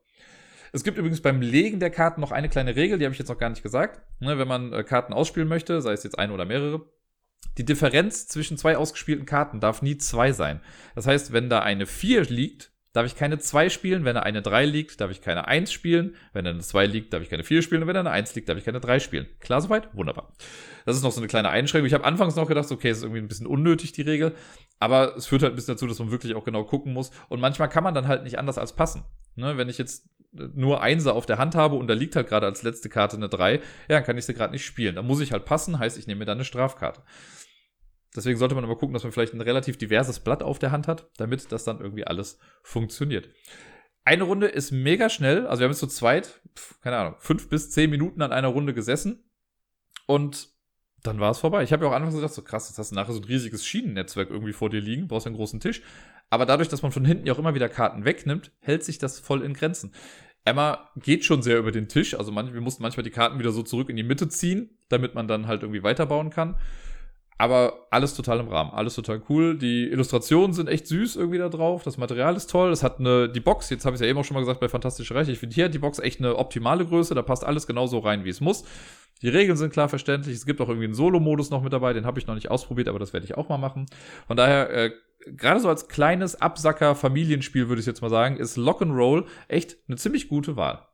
[0.73, 3.29] Es gibt übrigens beim Legen der Karten noch eine kleine Regel, die habe ich jetzt
[3.29, 4.01] noch gar nicht gesagt.
[4.21, 6.87] Ne, wenn man äh, Karten ausspielen möchte, sei es jetzt eine oder mehrere,
[7.59, 10.61] die Differenz zwischen zwei ausgespielten Karten darf nie zwei sein.
[10.95, 14.05] Das heißt, wenn da eine 4 liegt, darf ich keine 2 spielen.
[14.05, 16.17] Wenn da eine 3 liegt, darf ich keine 1 spielen.
[16.33, 17.83] Wenn da eine 2 liegt, darf ich keine 4 spielen.
[17.83, 19.27] Und wenn da eine 1 liegt, darf ich keine 3 spielen.
[19.41, 19.89] Klar soweit?
[19.95, 20.33] Wunderbar.
[20.85, 21.87] Das ist noch so eine kleine Einschränkung.
[21.87, 24.35] Ich habe anfangs noch gedacht, okay, es ist irgendwie ein bisschen unnötig, die Regel.
[24.79, 27.11] Aber es führt halt ein bisschen dazu, dass man wirklich auch genau gucken muss.
[27.29, 29.05] Und manchmal kann man dann halt nicht anders als passen.
[29.35, 32.47] Ne, wenn ich jetzt nur Einser auf der Hand habe und da liegt halt gerade
[32.47, 34.95] als letzte Karte eine 3, ja, dann kann ich sie gerade nicht spielen.
[34.95, 37.03] Da muss ich halt passen, heißt, ich nehme mir dann eine Strafkarte.
[38.15, 40.87] Deswegen sollte man aber gucken, dass man vielleicht ein relativ diverses Blatt auf der Hand
[40.87, 43.31] hat, damit das dann irgendwie alles funktioniert.
[44.05, 45.47] Eine Runde ist mega schnell.
[45.47, 46.41] Also wir haben jetzt zu zweit,
[46.83, 49.25] keine Ahnung, fünf bis zehn Minuten an einer Runde gesessen.
[50.07, 50.51] Und
[51.03, 51.63] dann war es vorbei.
[51.63, 53.65] Ich habe ja auch anfangs gedacht, so krass, jetzt hast du nachher so ein riesiges
[53.65, 55.83] Schienennetzwerk irgendwie vor dir liegen, brauchst einen großen Tisch.
[56.31, 59.19] Aber dadurch, dass man von hinten ja auch immer wieder Karten wegnimmt, hält sich das
[59.19, 59.93] voll in Grenzen.
[60.45, 62.15] Emma geht schon sehr über den Tisch.
[62.15, 65.29] Also wir mussten manchmal die Karten wieder so zurück in die Mitte ziehen, damit man
[65.29, 66.57] dann halt irgendwie weiterbauen kann.
[67.39, 69.59] Aber alles total im Rahmen, alles total cool.
[69.59, 71.83] Die Illustrationen sind echt süß irgendwie da drauf.
[71.83, 72.71] Das Material ist toll.
[72.71, 74.69] Es hat eine, die Box, jetzt habe ich ja eben auch schon mal gesagt bei
[74.69, 75.29] Fantastische Reich.
[75.29, 77.15] Ich finde hier hat die Box echt eine optimale Größe.
[77.15, 78.65] Da passt alles genauso rein, wie es muss.
[79.23, 80.35] Die Regeln sind klar verständlich.
[80.35, 81.93] Es gibt auch irgendwie einen Solo-Modus noch mit dabei.
[81.93, 83.87] Den habe ich noch nicht ausprobiert, aber das werde ich auch mal machen.
[84.27, 84.91] Von daher, äh,
[85.27, 90.29] gerade so als kleines Absacker-Familienspiel, würde ich jetzt mal sagen, ist Lock'n'Roll echt eine ziemlich
[90.29, 90.87] gute Wahl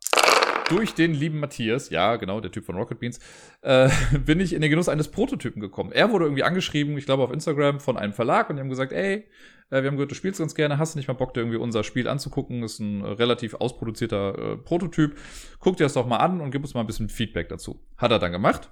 [0.68, 3.18] durch den lieben Matthias, ja, genau, der Typ von Rocket Beans,
[3.62, 3.88] äh,
[4.24, 5.92] bin ich in den Genuss eines Prototypen gekommen.
[5.92, 8.92] Er wurde irgendwie angeschrieben, ich glaube auf Instagram, von einem Verlag und die haben gesagt,
[8.92, 9.28] ey,
[9.70, 11.59] äh, wir haben gehört, du spielst ganz gerne, hast du nicht mal Bock, dir irgendwie
[11.59, 12.62] unser Spiel anzugucken?
[12.62, 15.16] Ist ein relativ ausproduzierter äh, Prototyp.
[15.61, 17.81] Guck dir das doch mal an und gib uns mal ein bisschen Feedback dazu.
[17.96, 18.70] Hat er dann gemacht.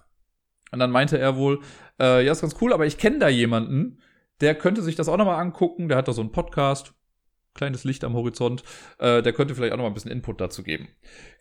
[0.72, 1.61] Und dann meinte er wohl,
[2.00, 4.00] äh, ja, ist ganz cool, aber ich kenne da jemanden,
[4.40, 6.94] der könnte sich das auch nochmal angucken, der hat da so einen Podcast,
[7.57, 8.62] kleines Licht am Horizont,
[8.99, 10.88] äh, der könnte vielleicht auch noch mal ein bisschen Input dazu geben.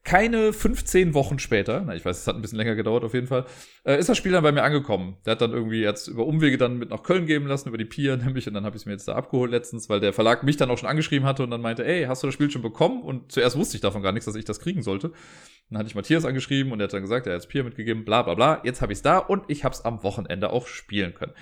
[0.04, 3.28] Keine 15 Wochen später, na, ich weiß, es hat ein bisschen länger gedauert auf jeden
[3.28, 3.46] Fall,
[3.86, 5.18] äh, ist das Spiel dann bei mir angekommen.
[5.26, 7.86] Der hat dann irgendwie jetzt über Umwege dann mit nach Köln geben lassen, über die
[7.86, 10.44] Pier nämlich, und dann habe ich es mir jetzt da abgeholt letztens, weil der Verlag
[10.44, 12.62] mich dann auch schon angeschrieben hatte und dann meinte, ey, hast du das Spiel schon
[12.62, 13.04] bekommen?
[13.04, 15.12] Und zuerst wusste ich davon gar nichts, dass ich das kriegen sollte.
[15.70, 18.06] Dann hatte ich Matthias angeschrieben und er hat dann gesagt, er hat jetzt Pier mitgegeben,
[18.06, 18.62] bla bla bla.
[18.64, 21.34] Jetzt habe ich es da und ich habe es am Wochenende auch spielen können.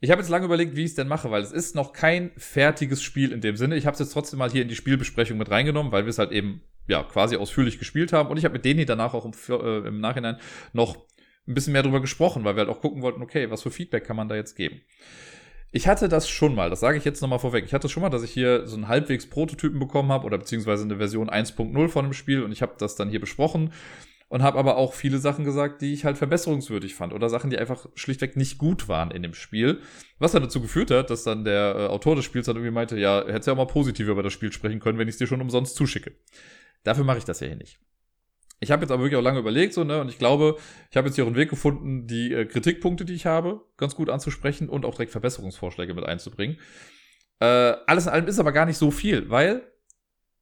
[0.00, 2.30] Ich habe jetzt lange überlegt, wie ich es denn mache, weil es ist noch kein
[2.36, 3.76] fertiges Spiel in dem Sinne.
[3.76, 6.18] Ich habe es jetzt trotzdem mal hier in die Spielbesprechung mit reingenommen, weil wir es
[6.18, 8.28] halt eben ja quasi ausführlich gespielt haben.
[8.28, 10.36] Und ich habe mit denen danach auch im, äh, im Nachhinein
[10.72, 10.96] noch
[11.48, 14.04] ein bisschen mehr drüber gesprochen, weil wir halt auch gucken wollten, okay, was für Feedback
[14.04, 14.80] kann man da jetzt geben.
[15.72, 17.64] Ich hatte das schon mal, das sage ich jetzt nochmal vorweg.
[17.64, 20.84] Ich hatte schon mal, dass ich hier so einen halbwegs Prototypen bekommen habe oder beziehungsweise
[20.84, 23.72] eine Version 1.0 von dem Spiel und ich habe das dann hier besprochen
[24.28, 27.58] und habe aber auch viele Sachen gesagt, die ich halt verbesserungswürdig fand oder Sachen, die
[27.58, 29.80] einfach schlichtweg nicht gut waren in dem Spiel.
[30.18, 32.98] Was dann dazu geführt hat, dass dann der äh, Autor des Spiels dann irgendwie meinte,
[32.98, 35.26] ja, hättest ja auch mal positiv über das Spiel sprechen können, wenn ich es dir
[35.26, 36.12] schon umsonst zuschicke.
[36.84, 37.78] Dafür mache ich das ja hier nicht.
[38.60, 40.56] Ich habe jetzt aber wirklich auch lange überlegt, so, ne, und ich glaube,
[40.90, 43.94] ich habe jetzt hier auch einen Weg gefunden, die äh, Kritikpunkte, die ich habe, ganz
[43.94, 46.58] gut anzusprechen und auch direkt Verbesserungsvorschläge mit einzubringen.
[47.40, 47.46] Äh,
[47.86, 49.62] alles in allem ist aber gar nicht so viel, weil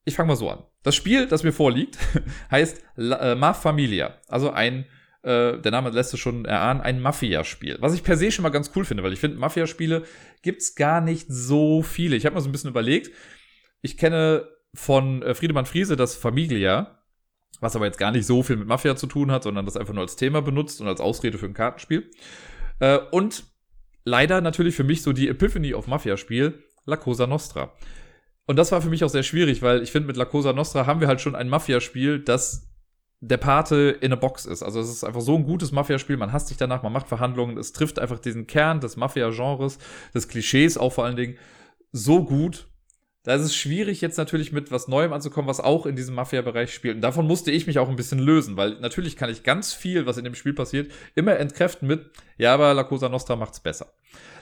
[0.07, 0.63] ich fange mal so an.
[0.85, 1.99] Das Spiel, das mir vorliegt,
[2.51, 4.15] heißt äh, Ma Familia.
[4.29, 4.87] Also ein,
[5.23, 7.77] äh, der Name lässt es schon erahnen, ein Mafia-Spiel.
[7.81, 10.05] Was ich per se schon mal ganz cool finde, weil ich finde, Mafia-Spiele
[10.43, 12.15] gibt's gar nicht so viele.
[12.15, 13.11] Ich habe mal so ein bisschen überlegt.
[13.83, 17.03] Ich kenne von äh, Friedemann Friese das Familia,
[17.59, 19.93] was aber jetzt gar nicht so viel mit Mafia zu tun hat, sondern das einfach
[19.95, 22.09] nur als Thema benutzt und als Ausrede für ein Kartenspiel.
[22.79, 23.43] Äh, und
[24.05, 27.73] leider natürlich für mich so die Epiphany of Mafia-Spiel, La Cosa Nostra.
[28.47, 30.87] Und das war für mich auch sehr schwierig, weil ich finde, mit La Cosa Nostra
[30.87, 32.69] haben wir halt schon ein Mafia-Spiel, das
[33.21, 34.63] der Pate in a Box ist.
[34.63, 37.57] Also es ist einfach so ein gutes Mafia-Spiel, man hasst sich danach, man macht Verhandlungen,
[37.57, 39.79] es trifft einfach diesen Kern des Mafia-Genres,
[40.15, 41.37] des Klischees auch vor allen Dingen
[41.93, 42.69] so gut.
[43.25, 46.73] Da ist es schwierig, jetzt natürlich mit was Neuem anzukommen, was auch in diesem Mafia-Bereich
[46.73, 46.95] spielt.
[46.95, 50.07] Und davon musste ich mich auch ein bisschen lösen, weil natürlich kann ich ganz viel,
[50.07, 53.95] was in dem Spiel passiert, immer entkräften mit, ja, aber La Cosa Nostra macht's besser.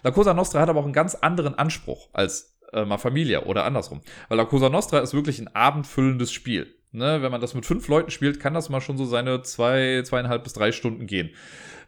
[0.03, 3.65] La Cosa Nostra hat aber auch einen ganz anderen Anspruch als äh, mal Familia oder
[3.65, 4.01] andersrum.
[4.29, 6.75] Weil La Cosa Nostra ist wirklich ein abendfüllendes Spiel.
[6.93, 10.03] Ne, wenn man das mit fünf Leuten spielt, kann das mal schon so seine zwei,
[10.05, 11.31] zweieinhalb bis drei Stunden gehen.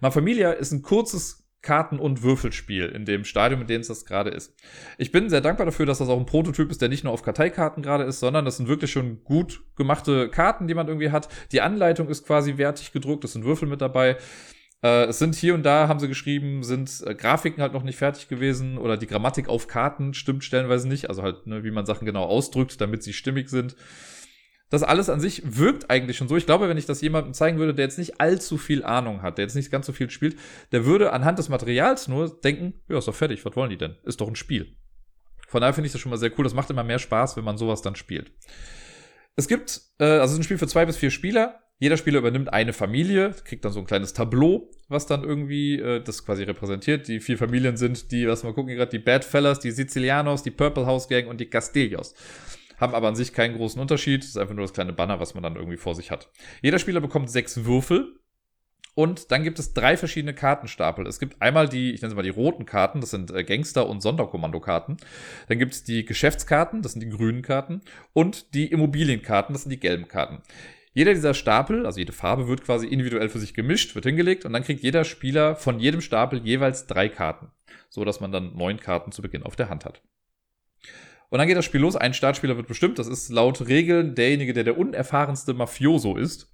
[0.00, 4.04] Ma Familia ist ein kurzes Karten- und Würfelspiel in dem Stadium, in dem es das
[4.04, 4.54] gerade ist.
[4.98, 7.22] Ich bin sehr dankbar dafür, dass das auch ein Prototyp ist, der nicht nur auf
[7.22, 11.28] Karteikarten gerade ist, sondern das sind wirklich schon gut gemachte Karten, die man irgendwie hat.
[11.50, 14.16] Die Anleitung ist quasi wertig gedruckt, es sind Würfel mit dabei.
[14.82, 17.96] Äh, es sind hier und da, haben sie geschrieben, sind äh, Grafiken halt noch nicht
[17.96, 21.08] fertig gewesen oder die Grammatik auf Karten stimmt stellenweise nicht.
[21.08, 23.76] Also halt, ne, wie man Sachen genau ausdrückt, damit sie stimmig sind.
[24.68, 26.36] Das alles an sich wirkt eigentlich schon so.
[26.36, 29.38] Ich glaube, wenn ich das jemandem zeigen würde, der jetzt nicht allzu viel Ahnung hat,
[29.38, 30.36] der jetzt nicht ganz so viel spielt,
[30.72, 33.96] der würde anhand des Materials nur denken, ja, ist doch fertig, was wollen die denn?
[34.02, 34.76] Ist doch ein Spiel.
[35.46, 36.42] Von daher finde ich das schon mal sehr cool.
[36.42, 38.32] Das macht immer mehr Spaß, wenn man sowas dann spielt.
[39.36, 41.60] Es gibt, äh, also es ist ein Spiel für zwei bis vier Spieler.
[41.78, 46.02] Jeder Spieler übernimmt eine Familie, kriegt dann so ein kleines Tableau, was dann irgendwie äh,
[46.02, 47.06] das quasi repräsentiert.
[47.06, 50.86] Die vier Familien sind die, was mal gucken gerade, die Badfellas, die Sizilianos, die Purple
[50.86, 52.14] House Gang und die Castellos.
[52.78, 54.22] Haben aber an sich keinen großen Unterschied.
[54.22, 56.30] Das ist einfach nur das kleine Banner, was man dann irgendwie vor sich hat.
[56.62, 58.20] Jeder Spieler bekommt sechs Würfel.
[58.94, 61.06] Und dann gibt es drei verschiedene Kartenstapel.
[61.06, 63.86] Es gibt einmal die, ich nenne sie mal die roten Karten, das sind äh, Gangster-
[63.86, 64.96] und Sonderkommandokarten.
[65.48, 67.82] Dann gibt es die Geschäftskarten, das sind die grünen Karten.
[68.14, 70.40] Und die Immobilienkarten, das sind die gelben Karten.
[70.96, 74.54] Jeder dieser Stapel, also jede Farbe, wird quasi individuell für sich gemischt, wird hingelegt und
[74.54, 77.50] dann kriegt jeder Spieler von jedem Stapel jeweils drei Karten.
[77.90, 80.00] So dass man dann neun Karten zu Beginn auf der Hand hat.
[81.28, 81.96] Und dann geht das Spiel los.
[81.96, 82.98] Ein Startspieler wird bestimmt.
[82.98, 86.50] Das ist laut Regeln derjenige, der der unerfahrenste Mafioso ist.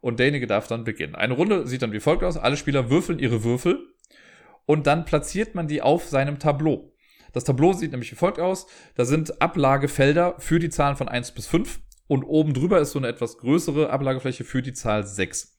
[0.00, 1.14] Und derjenige darf dann beginnen.
[1.14, 2.38] Eine Runde sieht dann wie folgt aus.
[2.38, 3.92] Alle Spieler würfeln ihre Würfel.
[4.64, 6.94] Und dann platziert man die auf seinem Tableau.
[7.34, 8.66] Das Tableau sieht nämlich wie folgt aus.
[8.94, 11.78] Da sind Ablagefelder für die Zahlen von 1 bis 5
[12.12, 15.56] und oben drüber ist so eine etwas größere Ablagefläche für die Zahl 6.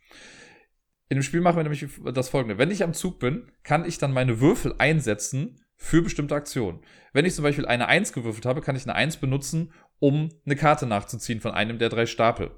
[1.09, 2.59] In dem Spiel machen wir nämlich das folgende.
[2.59, 6.81] Wenn ich am Zug bin, kann ich dann meine Würfel einsetzen für bestimmte Aktionen.
[7.11, 10.55] Wenn ich zum Beispiel eine 1 gewürfelt habe, kann ich eine 1 benutzen, um eine
[10.55, 12.51] Karte nachzuziehen von einem der drei Stapel.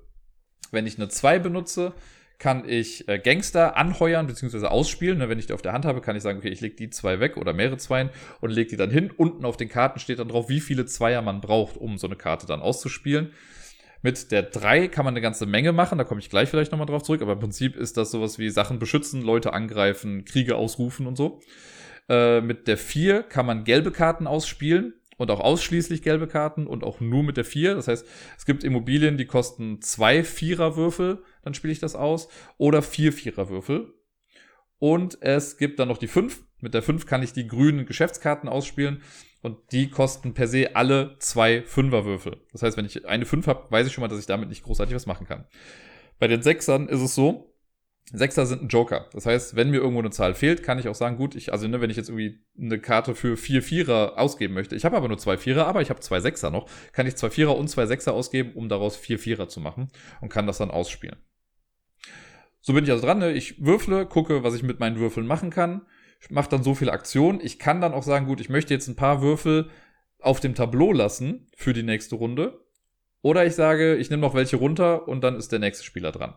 [0.72, 1.94] Wenn ich eine 2 benutze,
[2.38, 4.66] kann ich äh, Gangster anheuern bzw.
[4.66, 5.20] ausspielen.
[5.20, 6.90] Ne, wenn ich die auf der Hand habe, kann ich sagen, okay, ich lege die
[6.90, 8.10] zwei weg oder mehrere Zweien
[8.42, 9.10] und lege die dann hin.
[9.16, 12.18] Unten auf den Karten steht dann drauf, wie viele Zweier man braucht, um so eine
[12.18, 13.32] Karte dann auszuspielen.
[14.06, 16.86] Mit der 3 kann man eine ganze Menge machen, da komme ich gleich vielleicht nochmal
[16.86, 21.08] drauf zurück, aber im Prinzip ist das sowas wie Sachen beschützen, Leute angreifen, Kriege ausrufen
[21.08, 21.42] und so.
[22.08, 26.84] Äh, mit der 4 kann man gelbe Karten ausspielen und auch ausschließlich gelbe Karten und
[26.84, 27.74] auch nur mit der 4.
[27.74, 28.06] Das heißt,
[28.38, 32.28] es gibt Immobilien, die kosten zwei Viererwürfel, dann spiele ich das aus,
[32.60, 33.92] oder vier Viererwürfel.
[34.78, 36.44] Und es gibt dann noch die 5.
[36.62, 39.02] Mit der 5 kann ich die grünen Geschäftskarten ausspielen.
[39.46, 42.38] Und die kosten per se alle zwei Fünferwürfel.
[42.52, 44.64] Das heißt, wenn ich eine Fünf habe, weiß ich schon mal, dass ich damit nicht
[44.64, 45.46] großartig was machen kann.
[46.18, 47.54] Bei den Sechsern ist es so,
[48.12, 49.08] Sechser sind ein Joker.
[49.14, 51.68] Das heißt, wenn mir irgendwo eine Zahl fehlt, kann ich auch sagen, gut, ich, also
[51.68, 55.10] ne, wenn ich jetzt irgendwie eine Karte für vier Vierer ausgeben möchte, ich habe aber
[55.10, 57.86] nur zwei Vierer, aber ich habe zwei Sechser noch, kann ich zwei Vierer und zwei
[57.86, 59.90] Sechser ausgeben, um daraus vier Vierer zu machen
[60.22, 61.18] und kann das dann ausspielen.
[62.62, 63.32] So bin ich also dran, ne?
[63.32, 65.86] ich würfle, gucke, was ich mit meinen Würfeln machen kann
[66.30, 67.40] macht dann so viele Aktionen.
[67.42, 69.70] Ich kann dann auch sagen, gut, ich möchte jetzt ein paar Würfel
[70.20, 72.66] auf dem Tableau lassen für die nächste Runde.
[73.22, 76.36] Oder ich sage, ich nehme noch welche runter und dann ist der nächste Spieler dran.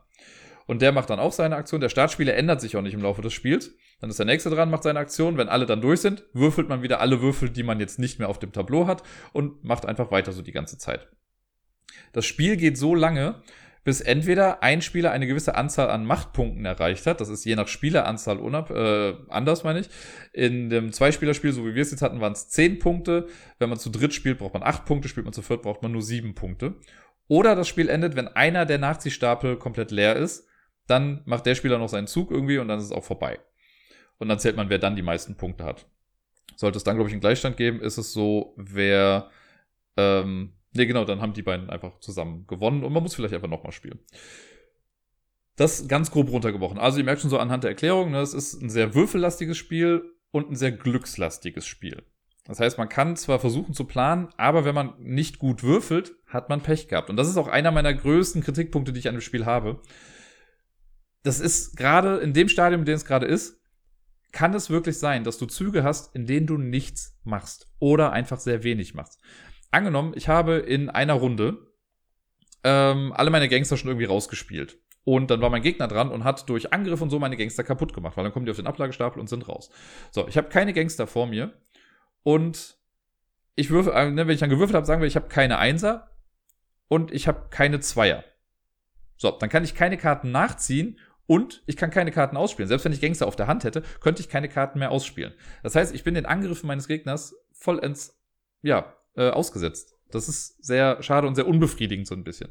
[0.66, 1.80] Und der macht dann auch seine Aktion.
[1.80, 3.74] Der Startspieler ändert sich auch nicht im Laufe des Spiels.
[4.00, 5.38] Dann ist der nächste dran, macht seine Aktion.
[5.38, 8.28] Wenn alle dann durch sind, würfelt man wieder alle Würfel, die man jetzt nicht mehr
[8.28, 11.08] auf dem Tableau hat und macht einfach weiter so die ganze Zeit.
[12.12, 13.42] Das Spiel geht so lange,
[13.88, 17.68] bis entweder ein Spieler eine gewisse Anzahl an Machtpunkten erreicht hat, das ist je nach
[17.68, 19.88] Spieleranzahl unab, äh, anders meine ich.
[20.34, 23.28] In dem Zweispielerspiel, so wie wir es jetzt hatten, waren es zehn Punkte.
[23.58, 25.90] Wenn man zu dritt spielt, braucht man acht Punkte, spielt man zu viert, braucht man
[25.90, 26.74] nur sieben Punkte.
[27.28, 30.46] Oder das Spiel endet, wenn einer der Nachziehstapel komplett leer ist,
[30.86, 33.38] dann macht der Spieler noch seinen Zug irgendwie und dann ist es auch vorbei.
[34.18, 35.86] Und dann zählt man, wer dann die meisten Punkte hat.
[36.56, 39.30] Sollte es dann, glaube ich, einen Gleichstand geben, ist es so, wer
[39.96, 43.48] ähm, Ne, genau, dann haben die beiden einfach zusammen gewonnen und man muss vielleicht einfach
[43.48, 43.98] nochmal spielen.
[45.56, 46.78] Das ganz grob runtergebrochen.
[46.78, 50.12] Also ihr merkt schon so anhand der Erklärung, ne, es ist ein sehr würfellastiges Spiel
[50.30, 52.02] und ein sehr glückslastiges Spiel.
[52.44, 56.48] Das heißt, man kann zwar versuchen zu planen, aber wenn man nicht gut würfelt, hat
[56.48, 57.10] man Pech gehabt.
[57.10, 59.82] Und das ist auch einer meiner größten Kritikpunkte, die ich an dem Spiel habe.
[61.24, 63.60] Das ist gerade in dem Stadium, in dem es gerade ist,
[64.32, 68.38] kann es wirklich sein, dass du Züge hast, in denen du nichts machst oder einfach
[68.38, 69.20] sehr wenig machst
[69.70, 71.72] angenommen, ich habe in einer Runde
[72.64, 74.78] ähm, alle meine Gangster schon irgendwie rausgespielt.
[75.04, 77.94] Und dann war mein Gegner dran und hat durch Angriff und so meine Gangster kaputt
[77.94, 79.70] gemacht, weil dann kommen die auf den Ablagestapel und sind raus.
[80.10, 81.54] So, ich habe keine Gangster vor mir
[82.22, 82.76] und
[83.54, 86.10] ich würfe, äh, ne, wenn ich dann gewürfelt habe, sagen wir, ich habe keine Einser
[86.88, 88.22] und ich habe keine Zweier.
[89.16, 92.68] So, dann kann ich keine Karten nachziehen und ich kann keine Karten ausspielen.
[92.68, 95.32] Selbst wenn ich Gangster auf der Hand hätte, könnte ich keine Karten mehr ausspielen.
[95.62, 98.20] Das heißt, ich bin den Angriffen meines Gegners vollends,
[98.60, 99.94] ja, äh, ausgesetzt.
[100.10, 102.48] Das ist sehr schade und sehr unbefriedigend so ein bisschen.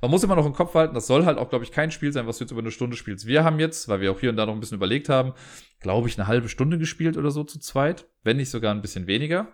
[0.00, 2.12] Man muss immer noch im Kopf halten, das soll halt auch, glaube ich, kein Spiel
[2.12, 3.26] sein, was du jetzt über eine Stunde spielst.
[3.26, 5.32] Wir haben jetzt, weil wir auch hier und da noch ein bisschen überlegt haben,
[5.78, 9.06] glaube ich, eine halbe Stunde gespielt oder so zu zweit, wenn nicht sogar ein bisschen
[9.06, 9.52] weniger.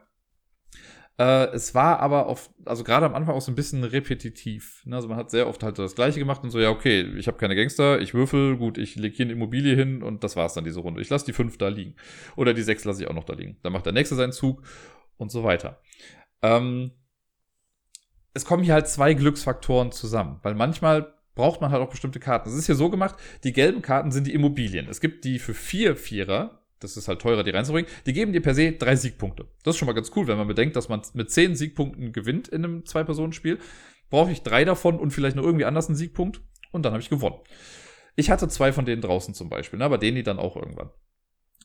[1.18, 4.82] Äh, es war aber oft, also gerade am Anfang auch so ein bisschen repetitiv.
[4.86, 4.96] Ne?
[4.96, 7.36] Also man hat sehr oft halt das Gleiche gemacht und so, ja, okay, ich habe
[7.36, 10.64] keine Gangster, ich würfel, gut, ich lege hier eine Immobilie hin und das war's dann
[10.64, 11.02] diese Runde.
[11.02, 11.96] Ich lasse die fünf da liegen.
[12.34, 13.58] Oder die sechs lasse ich auch noch da liegen.
[13.62, 14.62] Dann macht der nächste seinen Zug
[15.18, 15.80] und so weiter.
[16.42, 16.92] Ähm,
[18.34, 22.48] es kommen hier halt zwei Glücksfaktoren zusammen, weil manchmal braucht man halt auch bestimmte Karten.
[22.48, 24.88] Es ist hier so gemacht, die gelben Karten sind die Immobilien.
[24.88, 28.42] Es gibt die für vier Vierer, das ist halt teurer, die reinzubringen, die geben dir
[28.42, 29.46] per se drei Siegpunkte.
[29.62, 32.48] Das ist schon mal ganz cool, wenn man bedenkt, dass man mit zehn Siegpunkten gewinnt
[32.48, 33.58] in einem Zwei-Personen-Spiel.
[34.10, 37.08] brauche ich drei davon und vielleicht noch irgendwie anders einen Siegpunkt und dann habe ich
[37.08, 37.40] gewonnen.
[38.14, 40.90] Ich hatte zwei von denen draußen zum Beispiel, ne, aber denen die dann auch irgendwann.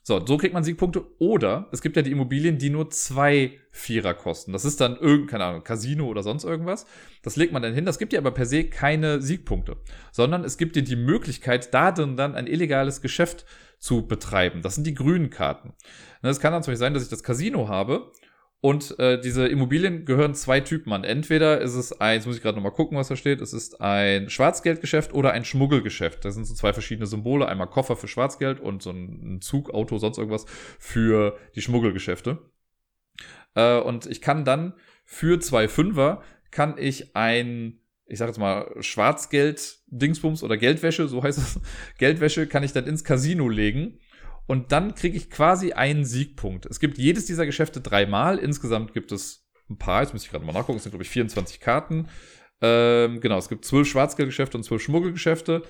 [0.07, 1.03] So, so kriegt man Siegpunkte.
[1.19, 4.53] Oder es gibt ja die Immobilien, die nur zwei Vierer kosten.
[4.53, 6.85] Das ist dann irgendein, keine Ahnung, Casino oder sonst irgendwas.
[7.23, 7.83] Das legt man dann hin.
[7.83, 9.75] Das gibt dir aber per se keine Siegpunkte.
[10.13, 13.45] Sondern es gibt dir die Möglichkeit, da drin dann ein illegales Geschäft
[13.79, 14.61] zu betreiben.
[14.61, 15.73] Das sind die grünen Karten.
[16.21, 18.13] Es kann dann zum Beispiel sein, dass ich das Casino habe
[18.59, 21.03] und äh, diese Immobilien gehören zwei Typen an.
[21.03, 23.81] Entweder ist es ein, jetzt muss ich gerade nochmal gucken, was da steht, es ist
[23.81, 26.25] ein Schwarzgeldgeschäft oder ein Schmuggelgeschäft.
[26.25, 29.99] Das sind so zwei verschiedene Symbole, einmal Koffer für Schwarzgeld und so ein Zug, Auto,
[29.99, 30.45] sonst irgendwas
[30.79, 32.39] für die Schmuggelgeschäfte.
[33.53, 34.73] Äh, und ich kann dann
[35.05, 41.37] für zwei Fünfer kann ich ein, ich sag jetzt mal, Schwarzgeld-Dingsbums oder Geldwäsche, so heißt
[41.37, 41.59] es,
[41.99, 43.99] Geldwäsche kann ich dann ins Casino legen
[44.47, 46.65] und dann kriege ich quasi einen Siegpunkt.
[46.65, 48.37] Es gibt jedes dieser Geschäfte dreimal.
[48.37, 51.09] Insgesamt gibt es ein paar, jetzt muss ich gerade mal nachgucken, es sind, glaube ich,
[51.09, 52.07] 24 Karten.
[52.61, 55.63] Ähm, genau, es gibt zwölf Schwarzgeldgeschäfte und zwölf Schmuggelgeschäfte.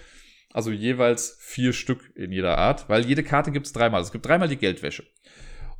[0.54, 4.02] Also jeweils vier Stück in jeder Art, weil jede Karte gibt es dreimal.
[4.02, 5.04] Es gibt dreimal die Geldwäsche.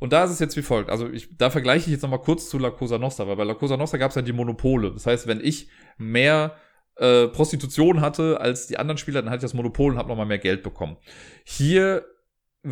[0.00, 0.90] Und da ist es jetzt wie folgt.
[0.90, 3.54] Also ich, da vergleiche ich jetzt nochmal kurz zu La Cosa Nostra, weil bei La
[3.54, 4.92] Cosa Nostra gab es ja die Monopole.
[4.92, 6.56] Das heißt, wenn ich mehr
[6.96, 10.26] äh, Prostitution hatte als die anderen Spieler, dann hatte ich das Monopol und habe nochmal
[10.26, 10.96] mehr Geld bekommen.
[11.44, 12.04] Hier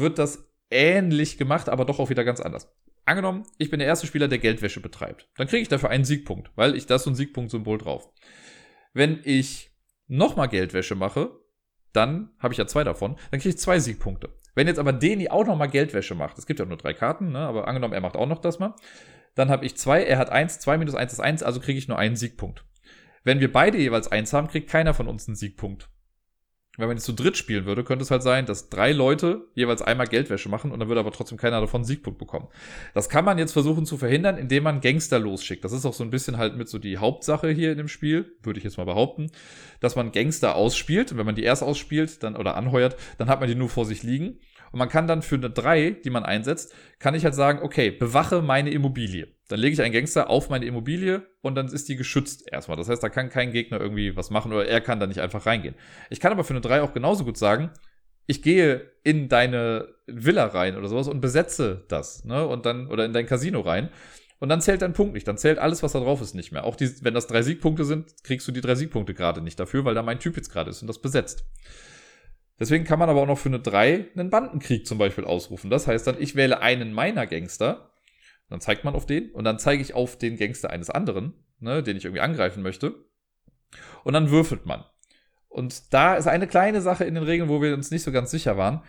[0.01, 2.73] wird das ähnlich gemacht, aber doch auch wieder ganz anders.
[3.05, 5.29] Angenommen, ich bin der erste Spieler, der Geldwäsche betreibt.
[5.37, 8.11] Dann kriege ich dafür einen Siegpunkt, weil ich da so ein Siegpunkt-Symbol drauf.
[8.93, 9.71] Wenn ich
[10.09, 11.31] nochmal Geldwäsche mache,
[11.93, 14.31] dann habe ich ja zwei davon, dann kriege ich zwei Siegpunkte.
[14.55, 17.39] Wenn jetzt aber Deni auch nochmal Geldwäsche macht, es gibt ja nur drei Karten, ne,
[17.39, 18.75] aber angenommen, er macht auch noch das mal,
[19.35, 21.89] dann habe ich zwei, er hat eins, zwei minus eins ist eins, also kriege ich
[21.89, 22.65] nur einen Siegpunkt.
[23.23, 25.91] Wenn wir beide jeweils eins haben, kriegt keiner von uns einen Siegpunkt
[26.77, 29.83] wenn man jetzt zu dritt spielen würde, könnte es halt sein, dass drei Leute jeweils
[29.83, 32.49] einmal Geldwäsche machen und dann würde aber trotzdem keiner davon einen Siegpunkt bekommen.
[32.95, 35.65] Das kann man jetzt versuchen zu verhindern, indem man Gangster losschickt.
[35.65, 38.37] Das ist auch so ein bisschen halt mit so die Hauptsache hier in dem Spiel,
[38.43, 39.31] würde ich jetzt mal behaupten,
[39.81, 43.41] dass man Gangster ausspielt und wenn man die erst ausspielt, dann oder anheuert, dann hat
[43.41, 44.39] man die nur vor sich liegen
[44.73, 47.91] und man kann dann für eine 3, die man einsetzt, kann ich halt sagen, okay,
[47.91, 49.36] bewache meine Immobilie.
[49.49, 52.77] Dann lege ich einen Gangster auf meine Immobilie und dann ist die geschützt erstmal.
[52.77, 55.47] Das heißt, da kann kein Gegner irgendwie was machen oder er kann da nicht einfach
[55.47, 55.77] reingehen.
[56.11, 57.71] Ich kann aber für eine 3 auch genauso gut sagen,
[58.27, 62.47] ich gehe in deine Villa rein oder sowas und besetze das, ne?
[62.47, 63.89] Und dann, oder in dein Casino rein.
[64.39, 65.27] Und dann zählt dein Punkt nicht.
[65.27, 66.65] Dann zählt alles, was da drauf ist, nicht mehr.
[66.65, 69.85] Auch die, wenn das drei Siegpunkte sind, kriegst du die drei Siegpunkte gerade nicht dafür,
[69.85, 71.45] weil da mein Typ jetzt gerade ist und das besetzt.
[72.59, 75.71] Deswegen kann man aber auch noch für eine 3 einen Bandenkrieg zum Beispiel ausrufen.
[75.71, 77.91] Das heißt dann, ich wähle einen meiner Gangster,
[78.49, 81.83] dann zeigt man auf den und dann zeige ich auf den Gangster eines anderen, ne,
[81.83, 83.07] den ich irgendwie angreifen möchte.
[84.05, 84.85] Und dann würfelt man.
[85.49, 88.31] Und da ist eine kleine Sache in den Regeln, wo wir uns nicht so ganz
[88.31, 88.83] sicher waren,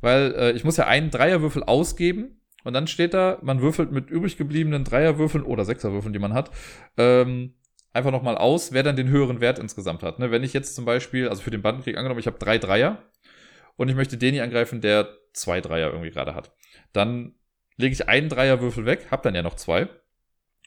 [0.00, 4.10] weil äh, ich muss ja einen Dreierwürfel ausgeben und dann steht da, man würfelt mit
[4.10, 6.50] übrig gebliebenen Dreierwürfeln oder Sechserwürfeln, die man hat,
[6.96, 7.54] ähm,
[7.92, 10.18] einfach nochmal aus, wer dann den höheren Wert insgesamt hat.
[10.18, 10.30] Ne?
[10.30, 13.02] Wenn ich jetzt zum Beispiel, also für den Bandenkrieg angenommen, ich habe drei Dreier
[13.76, 16.52] und ich möchte den hier angreifen, der zwei Dreier irgendwie gerade hat,
[16.92, 17.34] dann
[17.78, 19.88] lege ich einen Dreierwürfel weg, habe dann ja noch zwei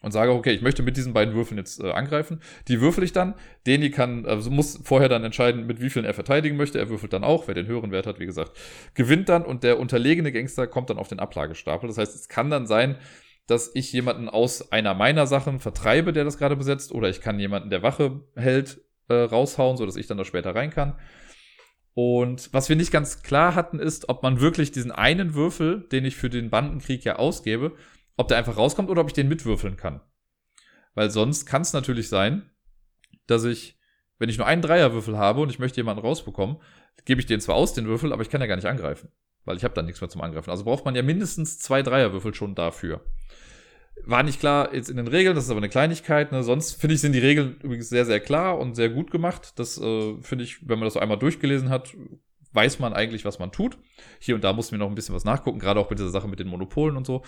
[0.02, 2.42] und sage, okay, ich möchte mit diesen beiden Würfeln jetzt äh, angreifen.
[2.68, 3.36] Die würfel ich dann.
[3.68, 6.80] Den hier kann, also muss vorher dann entscheiden, mit wie vielen er verteidigen möchte.
[6.80, 8.58] Er würfelt dann auch, wer den höheren Wert hat, wie gesagt,
[8.96, 11.88] gewinnt dann und der unterlegene Gangster kommt dann auf den Ablagestapel.
[11.88, 12.98] Das heißt, es kann dann sein,
[13.46, 17.40] dass ich jemanden aus einer meiner Sachen vertreibe, der das gerade besetzt, oder ich kann
[17.40, 20.96] jemanden, der Wache hält, äh, raushauen, sodass ich dann da später rein kann.
[21.94, 26.06] Und was wir nicht ganz klar hatten, ist, ob man wirklich diesen einen Würfel, den
[26.06, 27.76] ich für den Bandenkrieg ja ausgebe,
[28.16, 30.02] ob der einfach rauskommt oder ob ich den mitwürfeln kann.
[30.94, 32.50] Weil sonst kann es natürlich sein,
[33.28, 33.80] dass ich,
[34.20, 36.58] wenn ich nur einen Dreierwürfel habe und ich möchte jemanden rausbekommen,
[37.06, 39.10] gebe ich den zwar aus, den Würfel, aber ich kann ja gar nicht angreifen.
[39.44, 40.52] Weil ich habe dann nichts mehr zum Angreifen.
[40.52, 43.04] Also braucht man ja mindestens zwei Dreierwürfel schon dafür.
[44.04, 46.32] War nicht klar jetzt in den Regeln, das ist aber eine Kleinigkeit.
[46.32, 46.44] Ne?
[46.44, 49.54] Sonst finde ich, sind die Regeln übrigens sehr, sehr klar und sehr gut gemacht.
[49.58, 51.96] Das äh, finde ich, wenn man das so einmal durchgelesen hat,
[52.54, 53.78] weiß man eigentlich, was man tut.
[54.20, 56.28] Hier und da mussten wir noch ein bisschen was nachgucken, gerade auch mit dieser Sache
[56.28, 57.24] mit den Monopolen und so.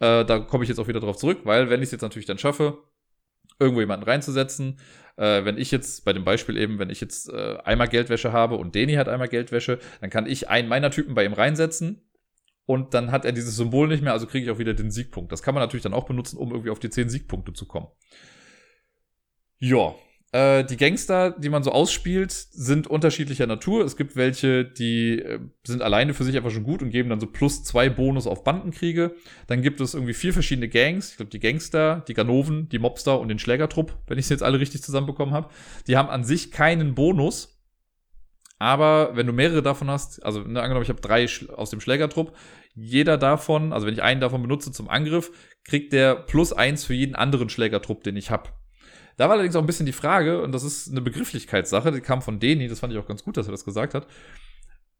[0.00, 2.26] Äh, da komme ich jetzt auch wieder drauf zurück, weil wenn ich es jetzt natürlich
[2.26, 2.78] dann schaffe,
[3.58, 4.78] irgendwo jemanden reinzusetzen,
[5.16, 8.56] äh, wenn ich jetzt bei dem Beispiel eben, wenn ich jetzt äh, einmal Geldwäsche habe
[8.56, 12.02] und Deni hat einmal Geldwäsche, dann kann ich einen meiner Typen bei ihm reinsetzen
[12.66, 15.32] und dann hat er dieses Symbol nicht mehr, also kriege ich auch wieder den Siegpunkt.
[15.32, 17.88] Das kann man natürlich dann auch benutzen, um irgendwie auf die 10 Siegpunkte zu kommen.
[19.58, 19.94] Ja,
[20.32, 23.84] äh, die Gangster, die man so ausspielt, sind unterschiedlicher Natur.
[23.84, 27.20] Es gibt welche, die äh, sind alleine für sich einfach schon gut und geben dann
[27.20, 29.14] so plus zwei Bonus auf Bandenkriege.
[29.46, 31.10] Dann gibt es irgendwie vier verschiedene Gangs.
[31.10, 34.42] Ich glaube, die Gangster, die Ganoven, die Mobster und den Schlägertrupp, wenn ich es jetzt
[34.42, 35.50] alle richtig zusammenbekommen habe.
[35.86, 37.61] Die haben an sich keinen Bonus,
[38.62, 42.36] aber wenn du mehrere davon hast, also ne, angenommen, ich habe drei aus dem Schlägertrupp,
[42.76, 45.32] jeder davon, also wenn ich einen davon benutze zum Angriff,
[45.64, 48.50] kriegt der plus eins für jeden anderen Schlägertrupp, den ich habe.
[49.16, 52.22] Da war allerdings auch ein bisschen die Frage, und das ist eine Begrifflichkeitssache, die kam
[52.22, 54.06] von Deni, das fand ich auch ganz gut, dass er das gesagt hat.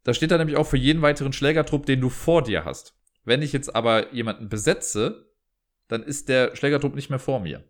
[0.03, 2.99] Da steht da nämlich auch für jeden weiteren Schlägertrupp, den du vor dir hast.
[3.23, 5.31] Wenn ich jetzt aber jemanden besetze,
[5.87, 7.63] dann ist der Schlägertrupp nicht mehr vor mir.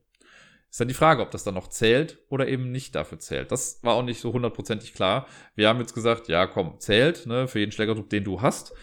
[0.73, 3.51] Ist dann die Frage, ob das dann noch zählt oder eben nicht dafür zählt.
[3.51, 5.27] Das war auch nicht so hundertprozentig klar.
[5.53, 8.73] Wir haben jetzt gesagt, ja, komm, zählt, ne, für jeden Schlägerdruck, den du hast.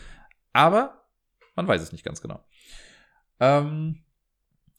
[0.53, 1.05] Aber
[1.57, 2.45] man weiß es nicht ganz genau.
[3.41, 4.05] Ähm,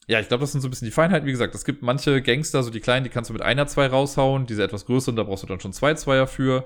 [0.06, 1.26] ja, ich glaube, das sind so ein bisschen die Feinheiten.
[1.26, 3.88] Wie gesagt, es gibt manche Gangster, so die kleinen, die kannst du mit einer, zwei
[3.88, 4.46] raushauen.
[4.46, 6.64] Diese etwas größeren, da brauchst du dann schon zwei Zweier für.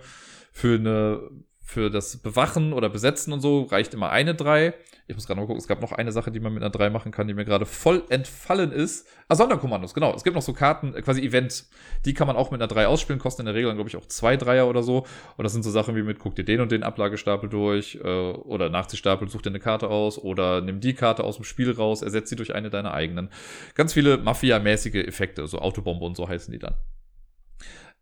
[0.52, 1.28] Für eine
[1.68, 4.72] für das Bewachen oder Besetzen und so reicht immer eine 3.
[5.08, 6.90] Ich muss gerade mal gucken, es gab noch eine Sache, die man mit einer 3
[6.90, 9.08] machen kann, die mir gerade voll entfallen ist.
[9.28, 10.14] Ah, Sonderkommandos, genau.
[10.14, 11.68] Es gibt noch so Karten, äh, quasi Events,
[12.04, 14.06] die kann man auch mit einer 3 ausspielen, kosten in der Regel, glaube ich, auch
[14.06, 15.06] zwei Dreier oder so.
[15.36, 18.06] Und das sind so Sachen wie mit, guck dir den und den Ablagestapel durch, äh,
[18.06, 22.00] oder Nachziehstapel, such dir eine Karte aus, oder nimm die Karte aus dem Spiel raus,
[22.00, 23.28] ersetz sie durch eine deiner eigenen.
[23.74, 26.76] Ganz viele Mafia-mäßige Effekte, so Autobombe und so heißen die dann.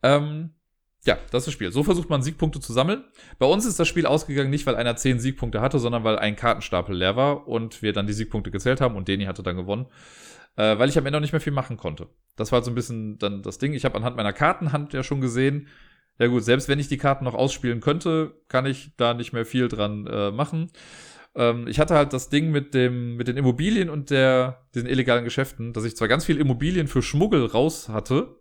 [0.03, 0.51] Ähm,
[1.07, 1.71] ja, das ist das Spiel.
[1.71, 3.05] So versucht man Siegpunkte zu sammeln.
[3.39, 6.37] Bei uns ist das Spiel ausgegangen nicht, weil einer zehn Siegpunkte hatte, sondern weil ein
[6.37, 9.87] Kartenstapel leer war und wir dann die Siegpunkte gezählt haben und Deni hatte dann gewonnen.
[10.57, 12.09] Äh, weil ich am Ende auch nicht mehr viel machen konnte.
[12.37, 13.75] Das war so ein bisschen dann das Ding.
[13.75, 15.69] Ich habe anhand meiner Kartenhand ja schon gesehen,
[16.19, 19.45] ja gut, selbst wenn ich die Karten noch ausspielen könnte, kann ich da nicht mehr
[19.45, 20.71] viel dran äh, machen.
[21.35, 25.25] Ähm, ich hatte halt das Ding mit dem, mit den Immobilien und der, diesen illegalen
[25.25, 28.37] Geschäften, dass ich zwar ganz viel Immobilien für Schmuggel raus hatte.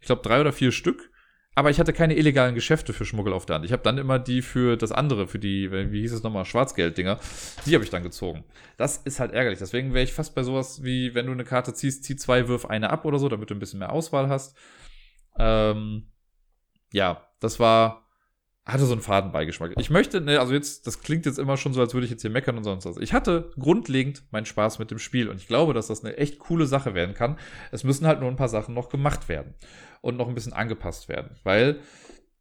[0.00, 1.11] Ich glaube drei oder vier Stück
[1.54, 3.64] aber ich hatte keine illegalen Geschäfte für Schmuggel auf der Hand.
[3.64, 7.18] Ich habe dann immer die für das andere, für die, wie hieß es nochmal, Schwarzgelddinger,
[7.66, 8.44] die habe ich dann gezogen.
[8.78, 9.58] Das ist halt ärgerlich.
[9.58, 12.64] Deswegen wäre ich fast bei sowas wie, wenn du eine Karte ziehst, zieh zwei, wirf
[12.64, 14.56] eine ab oder so, damit du ein bisschen mehr Auswahl hast.
[15.38, 16.08] Ähm,
[16.92, 18.06] ja, das war,
[18.64, 19.72] hatte so einen Fadenbeigeschmack.
[19.78, 22.22] Ich möchte, ne, also jetzt, das klingt jetzt immer schon so, als würde ich jetzt
[22.22, 22.96] hier meckern und sonst was.
[22.98, 26.38] Ich hatte grundlegend meinen Spaß mit dem Spiel und ich glaube, dass das eine echt
[26.38, 27.38] coole Sache werden kann.
[27.72, 29.54] Es müssen halt nur ein paar Sachen noch gemacht werden
[30.00, 31.80] und noch ein bisschen angepasst werden, weil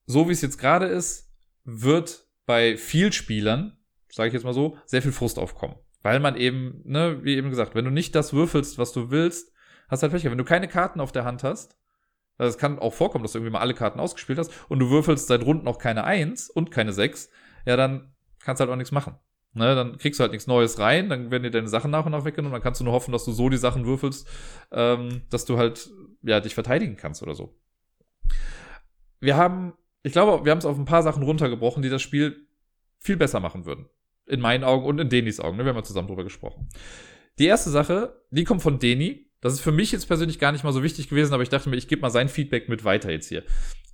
[0.05, 1.31] so wie es jetzt gerade ist,
[1.63, 3.77] wird bei viel Spielern,
[4.11, 7.49] sage ich jetzt mal so, sehr viel Frust aufkommen, weil man eben, ne, wie eben
[7.49, 9.51] gesagt, wenn du nicht das würfelst, was du willst,
[9.87, 10.23] hast halt Pech.
[10.23, 11.77] Wenn du keine Karten auf der Hand hast,
[12.37, 14.89] also es kann auch vorkommen, dass du irgendwie mal alle Karten ausgespielt hast und du
[14.89, 17.29] würfelst seit Runden noch keine 1 und keine 6,
[17.65, 19.15] ja, dann kannst du halt auch nichts machen.
[19.53, 22.13] Ne, dann kriegst du halt nichts Neues rein, dann werden dir deine Sachen nach und
[22.13, 24.25] nach weggenommen, dann kannst du nur hoffen, dass du so die Sachen würfelst,
[24.71, 25.89] ähm, dass du halt,
[26.21, 27.53] ja, dich verteidigen kannst oder so.
[29.19, 29.73] Wir haben,
[30.03, 32.47] ich glaube, wir haben es auf ein paar Sachen runtergebrochen, die das Spiel
[32.99, 33.89] viel besser machen würden.
[34.25, 35.65] In meinen Augen und in Denis Augen, ne?
[35.65, 36.69] wir haben ja zusammen drüber gesprochen.
[37.37, 40.63] Die erste Sache, die kommt von Deni, das ist für mich jetzt persönlich gar nicht
[40.63, 43.11] mal so wichtig gewesen, aber ich dachte mir, ich gebe mal sein Feedback mit weiter
[43.11, 43.43] jetzt hier.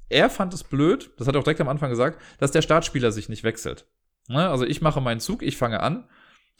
[0.09, 3.11] Er fand es blöd, das hat er auch direkt am Anfang gesagt, dass der Startspieler
[3.11, 3.85] sich nicht wechselt.
[4.27, 4.49] Ne?
[4.49, 6.07] Also ich mache meinen Zug, ich fange an.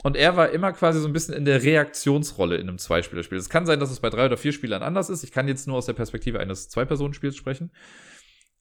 [0.03, 3.37] Und er war immer quasi so ein bisschen in der Reaktionsrolle in einem Zweispielerspiel.
[3.37, 5.23] Es kann sein, dass es bei drei oder vier Spielern anders ist.
[5.23, 7.71] Ich kann jetzt nur aus der Perspektive eines Zwei-Personen-Spiels sprechen.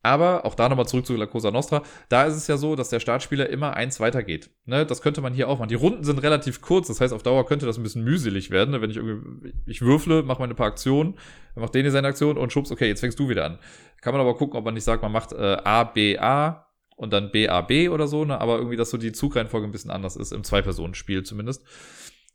[0.07, 1.83] Aber auch da nochmal zurück zu La Cosa Nostra.
[2.09, 4.51] Da ist es ja so, dass der Startspieler immer eins weitergeht.
[4.65, 5.69] Ne, das könnte man hier auch machen.
[5.69, 8.71] Die Runden sind relativ kurz, das heißt, auf Dauer könnte das ein bisschen mühselig werden.
[8.71, 8.81] Ne?
[8.81, 11.15] Wenn ich irgendwie, ich würfle, mache meine paar Aktionen,
[11.57, 13.59] dann macht Deni seine Aktion und schubst, okay, jetzt fängst du wieder an.
[14.01, 17.13] Kann man aber gucken, ob man nicht sagt, man macht äh, A, B, A und
[17.13, 18.41] dann B, A, B oder so, ne?
[18.41, 21.65] aber irgendwie, dass so die Zugreihenfolge ein bisschen anders ist, im Zwei-Personen-Spiel zumindest.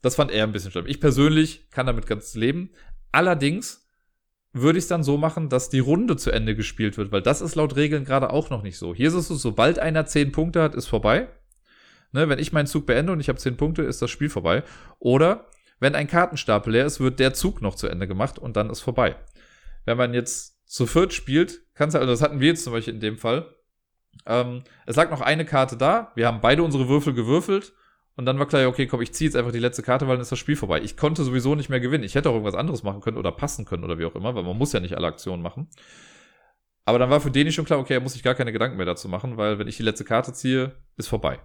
[0.02, 0.86] Das fand er ein bisschen schlimm.
[0.86, 2.68] Ich persönlich kann damit ganz leben.
[3.12, 3.81] Allerdings
[4.52, 7.40] würde ich es dann so machen, dass die Runde zu Ende gespielt wird, weil das
[7.40, 8.94] ist laut Regeln gerade auch noch nicht so.
[8.94, 11.28] Hier ist es so, sobald einer 10 Punkte hat, ist vorbei.
[12.12, 14.62] Ne, wenn ich meinen Zug beende und ich habe 10 Punkte, ist das Spiel vorbei.
[14.98, 15.46] Oder
[15.80, 18.80] wenn ein Kartenstapel leer ist, wird der Zug noch zu Ende gemacht und dann ist
[18.80, 19.16] vorbei.
[19.86, 22.94] Wenn man jetzt zu viert spielt, kannst du, also das hatten wir jetzt zum Beispiel
[22.94, 23.46] in dem Fall.
[24.26, 27.72] Ähm, es lag noch eine Karte da, wir haben beide unsere Würfel gewürfelt
[28.14, 30.22] und dann war klar, okay, komm, ich ziehe jetzt einfach die letzte Karte, weil dann
[30.22, 30.80] ist das Spiel vorbei.
[30.82, 32.04] Ich konnte sowieso nicht mehr gewinnen.
[32.04, 34.42] Ich hätte auch irgendwas anderes machen können oder passen können oder wie auch immer, weil
[34.42, 35.68] man muss ja nicht alle Aktionen machen.
[36.84, 38.86] Aber dann war für den schon klar, okay, er muss sich gar keine Gedanken mehr
[38.86, 41.40] dazu machen, weil wenn ich die letzte Karte ziehe, ist vorbei.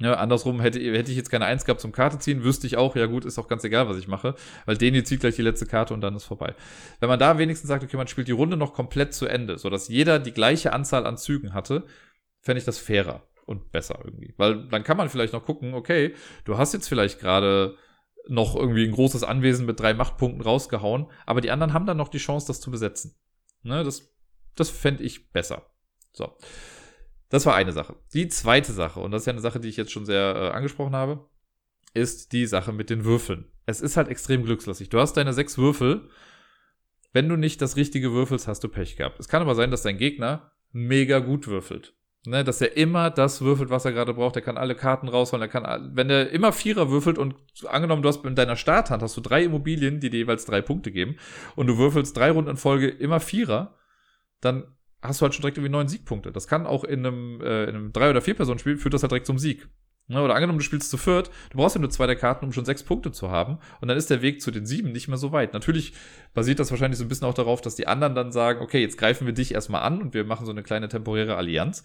[0.00, 2.94] Ja, andersrum hätte, hätte ich jetzt keine Eins gehabt zum Karte ziehen, wüsste ich auch,
[2.94, 5.66] ja gut, ist auch ganz egal, was ich mache, weil Deni zieht gleich die letzte
[5.66, 6.54] Karte und dann ist vorbei.
[7.00, 9.88] Wenn man da wenigstens sagt, okay, man spielt die Runde noch komplett zu Ende, sodass
[9.88, 11.84] jeder die gleiche Anzahl an Zügen hatte,
[12.40, 14.34] fände ich das fairer und besser irgendwie.
[14.36, 17.76] Weil dann kann man vielleicht noch gucken, okay, du hast jetzt vielleicht gerade
[18.28, 22.08] noch irgendwie ein großes Anwesen mit drei Machtpunkten rausgehauen, aber die anderen haben dann noch
[22.08, 23.16] die Chance, das zu besetzen.
[23.62, 24.14] Ne, das
[24.58, 25.70] das fände ich besser.
[26.12, 26.36] So.
[27.28, 27.96] Das war eine Sache.
[28.14, 30.48] Die zweite Sache, und das ist ja eine Sache, die ich jetzt schon sehr äh,
[30.50, 31.28] angesprochen habe,
[31.94, 33.50] ist die Sache mit den Würfeln.
[33.66, 34.88] Es ist halt extrem glückslastig.
[34.88, 36.08] Du hast deine sechs Würfel.
[37.12, 39.20] Wenn du nicht das richtige würfelst, hast du Pech gehabt.
[39.20, 41.94] Es kann aber sein, dass dein Gegner mega gut würfelt.
[42.26, 44.34] Ne, dass er immer das würfelt, was er gerade braucht.
[44.36, 45.42] Er kann alle Karten rausholen.
[45.42, 49.16] Er kann, wenn er immer Vierer würfelt und angenommen, du hast in deiner Starthand hast
[49.16, 51.16] du drei Immobilien, die dir jeweils drei Punkte geben
[51.54, 53.76] und du würfelst drei Runden in Folge immer Vierer,
[54.40, 54.64] dann
[55.00, 56.32] hast du halt schon direkt irgendwie neun Siegpunkte.
[56.32, 59.02] Das kann auch in einem, äh, in einem drei oder vier Personen Spiel führt das
[59.02, 59.68] halt direkt zum Sieg.
[60.10, 62.52] Ne, oder angenommen, du spielst zu viert, du brauchst ja nur zwei der Karten, um
[62.52, 63.58] schon sechs Punkte zu haben.
[63.82, 65.52] Und dann ist der Weg zu den sieben nicht mehr so weit.
[65.52, 65.92] Natürlich
[66.32, 68.96] basiert das wahrscheinlich so ein bisschen auch darauf, dass die anderen dann sagen, okay, jetzt
[68.96, 71.84] greifen wir dich erstmal an und wir machen so eine kleine temporäre Allianz.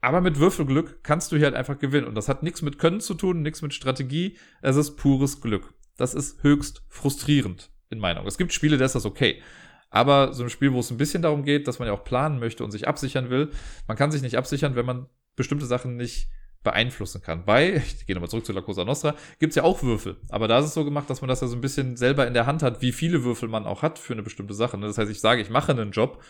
[0.00, 2.06] Aber mit Würfelglück kannst du hier halt einfach gewinnen.
[2.06, 4.38] Und das hat nichts mit Können zu tun, nichts mit Strategie.
[4.62, 5.74] Es ist pures Glück.
[5.98, 8.26] Das ist höchst frustrierend, in Meinung.
[8.26, 9.42] Es gibt Spiele, da ist das okay.
[9.90, 12.38] Aber so ein Spiel, wo es ein bisschen darum geht, dass man ja auch planen
[12.38, 13.50] möchte und sich absichern will,
[13.86, 16.30] man kann sich nicht absichern, wenn man bestimmte Sachen nicht
[16.68, 17.44] beeinflussen kann.
[17.44, 20.16] Bei, ich gehe nochmal zurück zu La Cosa Nostra, gibt's ja auch Würfel.
[20.28, 22.34] Aber da ist es so gemacht, dass man das ja so ein bisschen selber in
[22.34, 24.76] der Hand hat, wie viele Würfel man auch hat für eine bestimmte Sache.
[24.76, 24.86] Ne?
[24.86, 26.22] Das heißt, ich sage, ich mache einen Job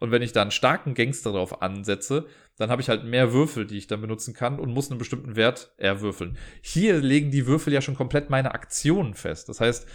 [0.00, 2.26] und wenn ich da einen starken Gangster drauf ansetze,
[2.56, 5.36] dann habe ich halt mehr Würfel, die ich dann benutzen kann und muss einen bestimmten
[5.36, 6.36] Wert erwürfeln.
[6.60, 9.48] Hier legen die Würfel ja schon komplett meine Aktionen fest.
[9.48, 9.88] Das heißt,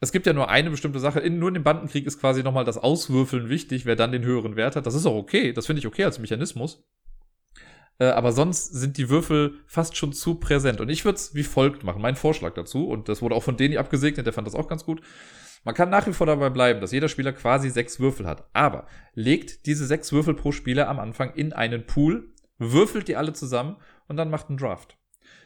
[0.00, 1.20] es gibt ja nur eine bestimmte Sache.
[1.20, 4.56] In, nur in dem Bandenkrieg ist quasi nochmal das Auswürfeln wichtig, wer dann den höheren
[4.56, 4.86] Wert hat.
[4.86, 5.52] Das ist auch okay.
[5.52, 6.84] Das finde ich okay als Mechanismus.
[8.00, 10.80] Äh, aber sonst sind die Würfel fast schon zu präsent.
[10.80, 12.02] Und ich würde es wie folgt machen.
[12.02, 12.88] Mein Vorschlag dazu.
[12.88, 14.26] Und das wurde auch von Deni abgesegnet.
[14.26, 15.02] Der fand das auch ganz gut.
[15.62, 18.48] Man kann nach wie vor dabei bleiben, dass jeder Spieler quasi sechs Würfel hat.
[18.54, 23.34] Aber legt diese sechs Würfel pro Spieler am Anfang in einen Pool, würfelt die alle
[23.34, 23.76] zusammen
[24.08, 24.96] und dann macht einen Draft.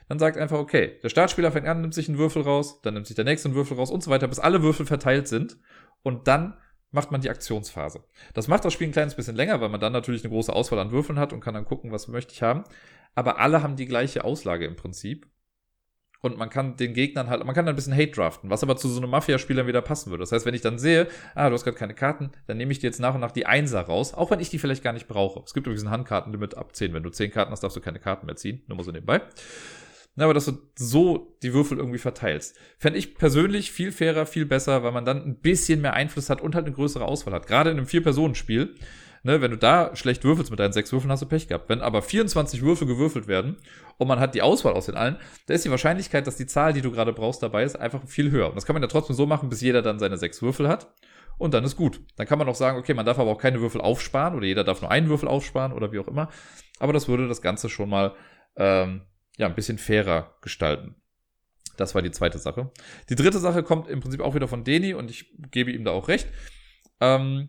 [0.08, 3.06] Dann sagt einfach, okay, der Startspieler fängt an, nimmt sich einen Würfel raus, dann nimmt
[3.06, 5.56] sich der nächste einen Würfel raus und so weiter, bis alle Würfel verteilt sind.
[6.02, 6.56] Und dann
[6.94, 8.04] macht man die Aktionsphase.
[8.32, 10.78] Das macht das Spiel ein kleines bisschen länger, weil man dann natürlich eine große Auswahl
[10.78, 12.64] an Würfeln hat und kann dann gucken, was möchte ich haben.
[13.14, 15.26] Aber alle haben die gleiche Auslage im Prinzip
[16.24, 18.76] und man kann den Gegnern halt, man kann dann ein bisschen Hate draften, was aber
[18.76, 20.22] zu so einem Mafia-Spieler wieder passen würde.
[20.22, 22.78] Das heißt, wenn ich dann sehe, ah, du hast gerade keine Karten, dann nehme ich
[22.78, 25.06] dir jetzt nach und nach die Einser raus, auch wenn ich die vielleicht gar nicht
[25.06, 25.42] brauche.
[25.44, 26.94] Es gibt übrigens ein Handkartenlimit ab 10.
[26.94, 28.62] Wenn du 10 Karten hast, darfst du keine Karten mehr ziehen.
[28.68, 29.20] Nur mal so nebenbei.
[30.16, 32.56] Na, aber dass du so die Würfel irgendwie verteilst.
[32.78, 36.40] Fände ich persönlich viel fairer, viel besser, weil man dann ein bisschen mehr Einfluss hat
[36.40, 37.46] und halt eine größere Auswahl hat.
[37.46, 38.74] Gerade in einem Vier-Personen-Spiel
[39.26, 41.70] Ne, wenn du da schlecht würfelst mit deinen sechs Würfeln, hast du Pech gehabt.
[41.70, 43.56] Wenn aber 24 Würfel gewürfelt werden
[43.96, 46.74] und man hat die Auswahl aus den allen, da ist die Wahrscheinlichkeit, dass die Zahl,
[46.74, 48.48] die du gerade brauchst, dabei ist, einfach viel höher.
[48.50, 50.92] Und das kann man ja trotzdem so machen, bis jeder dann seine sechs Würfel hat.
[51.38, 52.02] Und dann ist gut.
[52.16, 54.62] Dann kann man auch sagen, okay, man darf aber auch keine Würfel aufsparen oder jeder
[54.62, 56.28] darf nur einen Würfel aufsparen oder wie auch immer.
[56.78, 58.14] Aber das würde das Ganze schon mal
[58.56, 59.00] ähm,
[59.36, 60.94] ja, ein bisschen fairer gestalten.
[61.76, 62.70] Das war die zweite Sache.
[63.08, 65.90] Die dritte Sache kommt im Prinzip auch wieder von Deni und ich gebe ihm da
[65.90, 66.28] auch recht.
[67.00, 67.48] Ähm,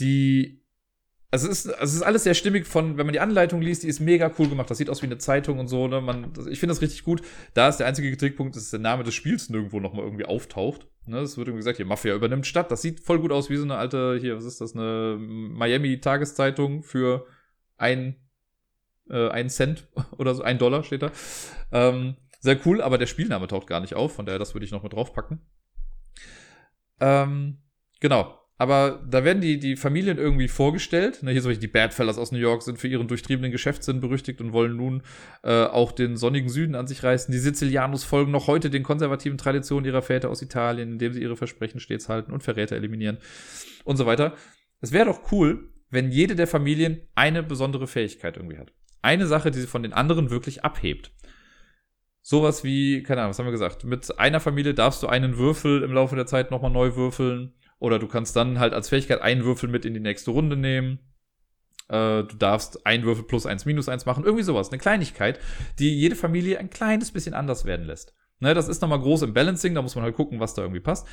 [0.00, 0.64] die
[1.34, 3.82] also es ist, also es ist alles sehr stimmig von, wenn man die Anleitung liest,
[3.82, 4.70] die ist mega cool gemacht.
[4.70, 5.88] Das sieht aus wie eine Zeitung und so.
[5.88, 6.00] Ne?
[6.00, 7.22] Man, ich finde das richtig gut.
[7.54, 10.86] Da ist der einzige Kritikpunkt, dass der Name des Spiels nirgendwo nochmal irgendwie auftaucht.
[11.06, 11.18] Ne?
[11.18, 12.70] Es wird irgendwie gesagt, hier Mafia übernimmt Stadt.
[12.70, 16.84] Das sieht voll gut aus wie so eine alte, hier, was ist das, eine Miami-Tageszeitung
[16.84, 17.26] für
[17.78, 18.14] ein,
[19.10, 19.86] äh, ein Cent
[20.18, 21.12] oder so, ein Dollar steht da.
[21.72, 24.14] Ähm, sehr cool, aber der Spielname taucht gar nicht auf.
[24.14, 25.40] Von daher, das würde ich noch mit draufpacken.
[27.00, 27.58] Ähm,
[28.00, 28.38] genau.
[28.56, 31.22] Aber da werden die, die Familien irgendwie vorgestellt.
[31.22, 34.40] Ne, hier zum Beispiel die Badfellas aus New York sind für ihren durchtriebenen Geschäftssinn berüchtigt
[34.40, 35.02] und wollen nun
[35.42, 37.32] äh, auch den sonnigen Süden an sich reißen.
[37.32, 41.36] Die Sizilianus folgen noch heute den konservativen Traditionen ihrer Väter aus Italien, indem sie ihre
[41.36, 43.18] Versprechen stets halten und Verräter eliminieren
[43.84, 44.34] und so weiter.
[44.80, 48.72] Es wäre doch cool, wenn jede der Familien eine besondere Fähigkeit irgendwie hat.
[49.04, 51.12] Eine Sache, die sie von den anderen wirklich abhebt.
[52.22, 53.84] Sowas wie, keine Ahnung, was haben wir gesagt?
[53.84, 57.98] Mit einer Familie darfst du einen Würfel im Laufe der Zeit nochmal neu würfeln oder
[57.98, 61.00] du kannst dann halt als Fähigkeit einen Würfel mit in die nächste Runde nehmen.
[61.88, 64.24] Äh, du darfst ein Würfel plus eins minus eins machen.
[64.24, 64.70] Irgendwie sowas.
[64.70, 65.38] Eine Kleinigkeit,
[65.78, 68.14] die jede Familie ein kleines bisschen anders werden lässt.
[68.44, 70.80] Ne, das ist nochmal groß im Balancing, da muss man halt gucken, was da irgendwie
[70.80, 71.06] passt.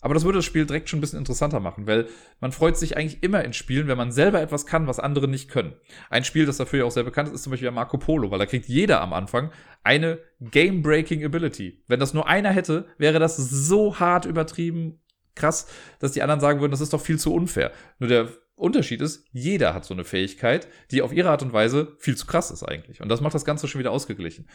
[0.00, 2.08] Aber das würde das Spiel direkt schon ein bisschen interessanter machen, weil
[2.40, 5.48] man freut sich eigentlich immer in Spielen, wenn man selber etwas kann, was andere nicht
[5.48, 5.74] können.
[6.10, 8.40] Ein Spiel, das dafür ja auch sehr bekannt ist, ist zum Beispiel Marco Polo, weil
[8.40, 9.52] da kriegt jeder am Anfang
[9.84, 11.84] eine Game-Breaking Ability.
[11.86, 14.98] Wenn das nur einer hätte, wäre das so hart übertrieben
[15.36, 15.68] krass,
[16.00, 17.70] dass die anderen sagen würden, das ist doch viel zu unfair.
[18.00, 21.96] Nur der Unterschied ist, jeder hat so eine Fähigkeit, die auf ihre Art und Weise
[22.00, 23.00] viel zu krass ist eigentlich.
[23.00, 24.48] Und das macht das Ganze schon wieder ausgeglichen.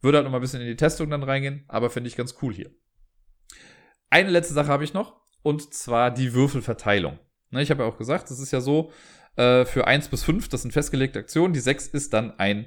[0.00, 2.36] Würde halt noch mal ein bisschen in die Testung dann reingehen, aber finde ich ganz
[2.42, 2.70] cool hier.
[4.10, 7.18] Eine letzte Sache habe ich noch, und zwar die Würfelverteilung.
[7.50, 8.92] Ne, ich habe ja auch gesagt, das ist ja so,
[9.36, 12.66] äh, für 1 bis 5, das sind festgelegte Aktionen, die 6 ist dann ein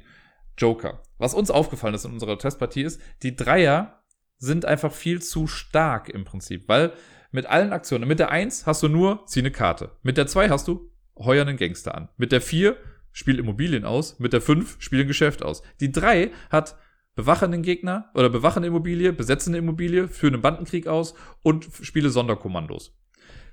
[0.58, 1.04] Joker.
[1.18, 4.04] Was uns aufgefallen ist in unserer Testpartie ist, die Dreier
[4.38, 6.94] sind einfach viel zu stark im Prinzip, weil
[7.32, 8.08] mit allen Aktionen.
[8.08, 9.92] Mit der 1 hast du nur, zieh eine Karte.
[10.04, 12.10] Mit der 2 hast du, heuer einen Gangster an.
[12.18, 12.76] Mit der 4
[13.12, 14.20] spiel Immobilien aus.
[14.20, 15.62] Mit der 5 spiel ein Geschäft aus.
[15.80, 16.78] Die 3 hat
[17.16, 22.10] bewachen den Gegner oder bewachen Immobilie, besetzen eine Immobilie, führen einen Bandenkrieg aus und spiele
[22.10, 22.94] Sonderkommandos.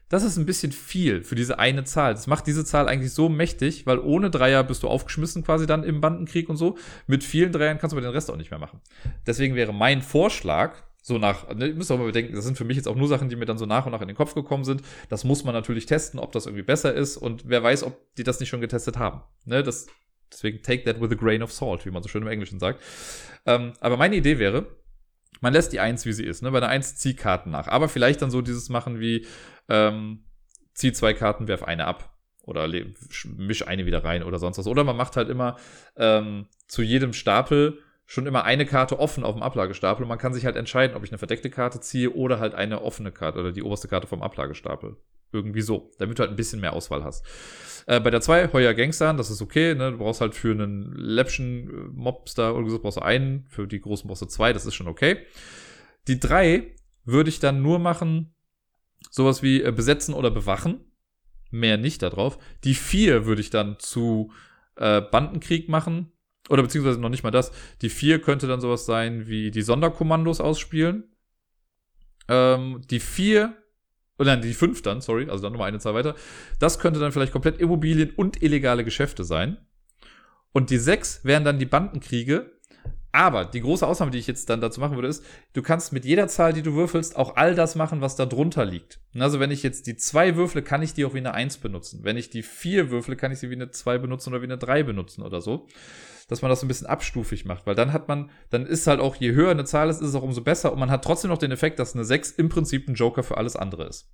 [0.09, 2.14] das ist ein bisschen viel für diese eine Zahl.
[2.14, 5.84] Das macht diese Zahl eigentlich so mächtig, weil ohne Dreier bist du aufgeschmissen quasi dann
[5.84, 6.78] im Bandenkrieg und so.
[7.06, 8.80] Mit vielen Dreiern kannst du aber den Rest auch nicht mehr machen.
[9.26, 12.64] Deswegen wäre mein Vorschlag, so nach, ne, ihr müsst auch mal bedenken, das sind für
[12.64, 14.34] mich jetzt auch nur Sachen, die mir dann so nach und nach in den Kopf
[14.34, 14.82] gekommen sind.
[15.09, 18.24] Das muss man natürlich testen, ob das irgendwie besser ist und wer weiß, ob die
[18.24, 19.22] das nicht schon getestet haben.
[19.44, 19.86] Ne, das,
[20.33, 22.83] deswegen take that with a grain of salt, wie man so schön im Englischen sagt.
[23.47, 24.66] Ähm, aber meine Idee wäre,
[25.41, 26.43] man lässt die 1, wie sie ist.
[26.43, 26.51] Ne?
[26.51, 27.68] Bei der 1 zieh Karten nach.
[27.68, 29.26] Aber vielleicht dann so dieses machen wie,
[29.68, 30.24] ähm,
[30.74, 32.14] zieh zwei Karten, werf eine ab.
[32.43, 34.66] Oder misch eine wieder rein oder sonst was.
[34.66, 35.57] Oder man macht halt immer
[35.97, 37.79] ähm, zu jedem Stapel
[38.11, 41.04] schon immer eine Karte offen auf dem Ablagestapel und man kann sich halt entscheiden, ob
[41.04, 44.22] ich eine verdeckte Karte ziehe oder halt eine offene Karte oder die oberste Karte vom
[44.22, 44.96] Ablagestapel.
[45.30, 47.22] Irgendwie so, damit du halt ein bisschen mehr Auswahl hast.
[47.86, 49.92] Äh, bei der 2, Heuer Gangster, das ist okay, ne?
[49.92, 53.78] Du brauchst halt für einen Läppchen äh, Mobster oder so brauchst du einen, für die
[53.78, 55.18] großen brauchst du zwei, das ist schon okay.
[56.06, 58.34] Die 3 würde ich dann nur machen,
[59.11, 60.80] sowas wie äh, besetzen oder bewachen.
[61.50, 62.38] Mehr nicht darauf.
[62.64, 64.32] Die 4 würde ich dann zu
[64.76, 66.11] äh, Bandenkrieg machen.
[66.49, 67.53] Oder beziehungsweise noch nicht mal das.
[67.82, 71.05] Die 4 könnte dann sowas sein wie die Sonderkommandos ausspielen.
[72.28, 73.55] Ähm, die 4
[74.18, 76.14] oder die 5 dann, sorry, also dann nochmal eine Zahl weiter.
[76.59, 79.59] Das könnte dann vielleicht komplett Immobilien und illegale Geschäfte sein.
[80.53, 82.57] Und die 6 wären dann die Bandenkriege.
[83.11, 86.04] Aber die große Ausnahme, die ich jetzt dann dazu machen würde, ist, du kannst mit
[86.04, 89.00] jeder Zahl, die du würfelst, auch all das machen, was da drunter liegt.
[89.18, 92.00] Also wenn ich jetzt die 2 würfle, kann ich die auch wie eine 1 benutzen.
[92.02, 94.59] Wenn ich die 4 würfle, kann ich sie wie eine 2 benutzen oder wie eine
[94.59, 95.66] 3 benutzen oder so
[96.28, 99.00] dass man das so ein bisschen abstufig macht, weil dann hat man, dann ist halt
[99.00, 101.30] auch, je höher eine Zahl ist, ist es auch umso besser und man hat trotzdem
[101.30, 104.11] noch den Effekt, dass eine 6 im Prinzip ein Joker für alles andere ist.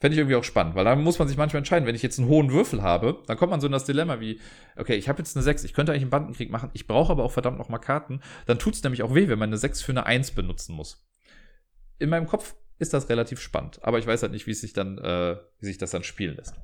[0.00, 2.18] Fände ich irgendwie auch spannend, weil da muss man sich manchmal entscheiden, wenn ich jetzt
[2.18, 4.40] einen hohen Würfel habe, dann kommt man so in das Dilemma wie,
[4.76, 7.22] okay, ich habe jetzt eine 6, ich könnte eigentlich einen Bandenkrieg machen, ich brauche aber
[7.22, 9.82] auch verdammt noch mal Karten, dann tut es nämlich auch weh, wenn man eine 6
[9.82, 11.06] für eine 1 benutzen muss.
[11.98, 14.96] In meinem Kopf ist das relativ spannend, aber ich weiß halt nicht, wie sich dann,
[14.98, 16.54] äh, wie sich das dann spielen lässt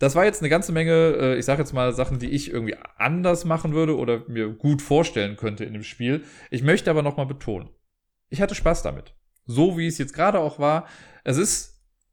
[0.00, 2.74] das war jetzt eine ganze Menge, äh, ich sage jetzt mal Sachen, die ich irgendwie
[2.96, 6.24] anders machen würde oder mir gut vorstellen könnte in dem Spiel.
[6.50, 7.68] Ich möchte aber nochmal betonen,
[8.30, 9.14] ich hatte Spaß damit.
[9.44, 10.86] So wie es jetzt gerade auch war.
[11.22, 11.69] Es ist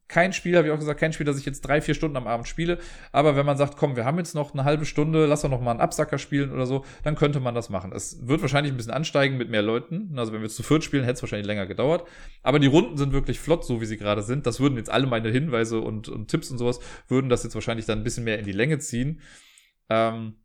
[0.07, 2.27] kein Spiel, habe ich auch gesagt, kein Spiel, das ich jetzt drei, vier Stunden am
[2.27, 2.79] Abend spiele.
[3.11, 5.61] Aber wenn man sagt, komm, wir haben jetzt noch eine halbe Stunde, lass doch noch
[5.61, 7.91] mal einen Absacker spielen oder so, dann könnte man das machen.
[7.91, 10.13] Es wird wahrscheinlich ein bisschen ansteigen mit mehr Leuten.
[10.17, 12.07] Also wenn wir zu viert spielen, hätte es wahrscheinlich länger gedauert.
[12.41, 14.47] Aber die Runden sind wirklich flott, so wie sie gerade sind.
[14.47, 17.85] Das würden jetzt alle meine Hinweise und, und Tipps und sowas, würden das jetzt wahrscheinlich
[17.85, 19.21] dann ein bisschen mehr in die Länge ziehen.
[19.89, 20.35] Ähm,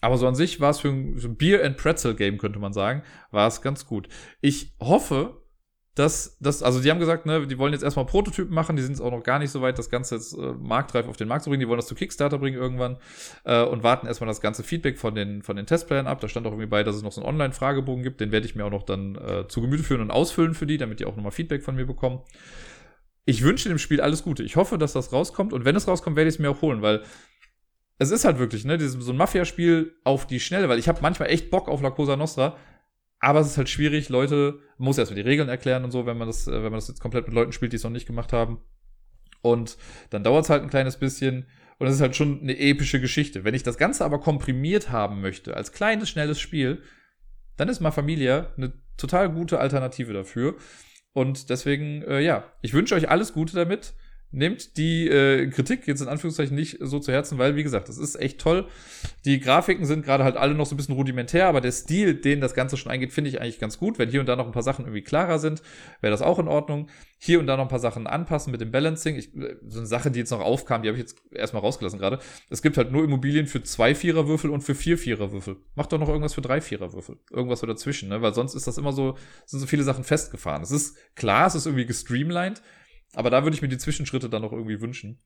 [0.00, 2.58] aber so an sich war es für ein, für ein Beer and Pretzel Game, könnte
[2.58, 4.08] man sagen, war es ganz gut.
[4.40, 5.37] Ich hoffe,
[5.98, 8.92] dass das, also die haben gesagt, ne, die wollen jetzt erstmal Prototypen machen, die sind
[8.92, 11.42] jetzt auch noch gar nicht so weit, das Ganze jetzt äh, marktreif auf den Markt
[11.42, 12.98] zu bringen, die wollen das zu Kickstarter bringen irgendwann
[13.44, 16.20] äh, und warten erstmal das ganze Feedback von den, von den Testplayern ab.
[16.20, 18.54] Da stand auch irgendwie bei, dass es noch so einen Online-Fragebogen gibt, den werde ich
[18.54, 21.16] mir auch noch dann äh, zu Gemüte führen und ausfüllen für die, damit die auch
[21.16, 22.20] nochmal Feedback von mir bekommen.
[23.24, 24.44] Ich wünsche dem Spiel alles Gute.
[24.44, 26.80] Ich hoffe, dass das rauskommt und wenn es rauskommt, werde ich es mir auch holen,
[26.80, 27.02] weil
[27.98, 31.00] es ist halt wirklich, ne, dieses, so ein Mafia-Spiel auf die Schnelle, weil ich habe
[31.02, 32.56] manchmal echt Bock auf La Cosa Nostra,
[33.20, 36.18] aber es ist halt schwierig, Leute, man muss erstmal die Regeln erklären und so, wenn
[36.18, 38.06] man das, äh, wenn man das jetzt komplett mit Leuten spielt, die es noch nicht
[38.06, 38.60] gemacht haben.
[39.42, 39.76] Und
[40.10, 41.46] dann dauert es halt ein kleines bisschen.
[41.78, 43.44] Und es ist halt schon eine epische Geschichte.
[43.44, 46.82] Wenn ich das Ganze aber komprimiert haben möchte, als kleines, schnelles Spiel,
[47.56, 50.56] dann ist Ma Familia eine total gute Alternative dafür.
[51.12, 53.94] Und deswegen, äh, ja, ich wünsche euch alles Gute damit
[54.30, 57.96] nehmt die äh, Kritik jetzt in Anführungszeichen nicht so zu Herzen, weil, wie gesagt, das
[57.96, 58.66] ist echt toll.
[59.24, 62.40] Die Grafiken sind gerade halt alle noch so ein bisschen rudimentär, aber der Stil, den
[62.40, 63.98] das Ganze schon eingeht, finde ich eigentlich ganz gut.
[63.98, 65.62] Wenn hier und da noch ein paar Sachen irgendwie klarer sind,
[66.00, 66.88] wäre das auch in Ordnung.
[67.18, 69.16] Hier und da noch ein paar Sachen anpassen mit dem Balancing.
[69.16, 71.98] Ich, äh, so eine Sache, die jetzt noch aufkam, die habe ich jetzt erstmal rausgelassen
[71.98, 72.18] gerade.
[72.50, 75.56] Es gibt halt nur Immobilien für zwei Viererwürfel und für vier Viererwürfel.
[75.74, 77.16] Macht doch noch irgendwas für drei Viererwürfel.
[77.30, 78.20] Irgendwas so dazwischen, ne?
[78.20, 79.16] Weil sonst ist das immer so,
[79.46, 80.62] sind so viele Sachen festgefahren.
[80.62, 82.62] Es ist klar, es ist irgendwie gestreamlined,
[83.14, 85.18] aber da würde ich mir die Zwischenschritte dann noch irgendwie wünschen.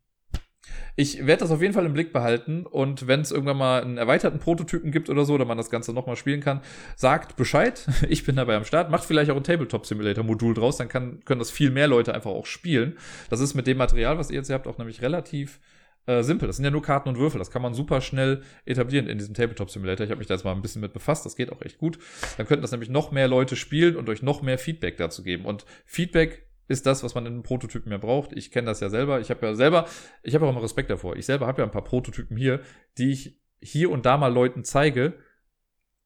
[0.94, 3.98] Ich werde das auf jeden Fall im Blick behalten und wenn es irgendwann mal einen
[3.98, 6.60] erweiterten Prototypen gibt oder so, oder man das Ganze nochmal spielen kann,
[6.96, 7.86] sagt Bescheid.
[8.08, 8.90] Ich bin dabei am Start.
[8.90, 12.14] Macht vielleicht auch ein Tabletop Simulator Modul draus, dann kann, können das viel mehr Leute
[12.14, 12.98] einfach auch spielen.
[13.30, 15.60] Das ist mit dem Material, was ihr jetzt hier habt, auch nämlich relativ
[16.06, 16.46] äh, simpel.
[16.46, 17.38] Das sind ja nur Karten und Würfel.
[17.38, 20.04] Das kann man super schnell etablieren in diesem Tabletop Simulator.
[20.04, 21.24] Ich habe mich da jetzt mal ein bisschen mit befasst.
[21.24, 21.98] Das geht auch echt gut.
[22.36, 25.44] Dann könnten das nämlich noch mehr Leute spielen und euch noch mehr Feedback dazu geben.
[25.44, 28.32] Und Feedback ist das, was man in Prototypen mehr braucht.
[28.32, 29.20] Ich kenne das ja selber.
[29.20, 29.86] Ich habe ja selber,
[30.22, 31.16] ich habe auch immer Respekt davor.
[31.16, 32.60] Ich selber habe ja ein paar Prototypen hier,
[32.98, 35.14] die ich hier und da mal Leuten zeige.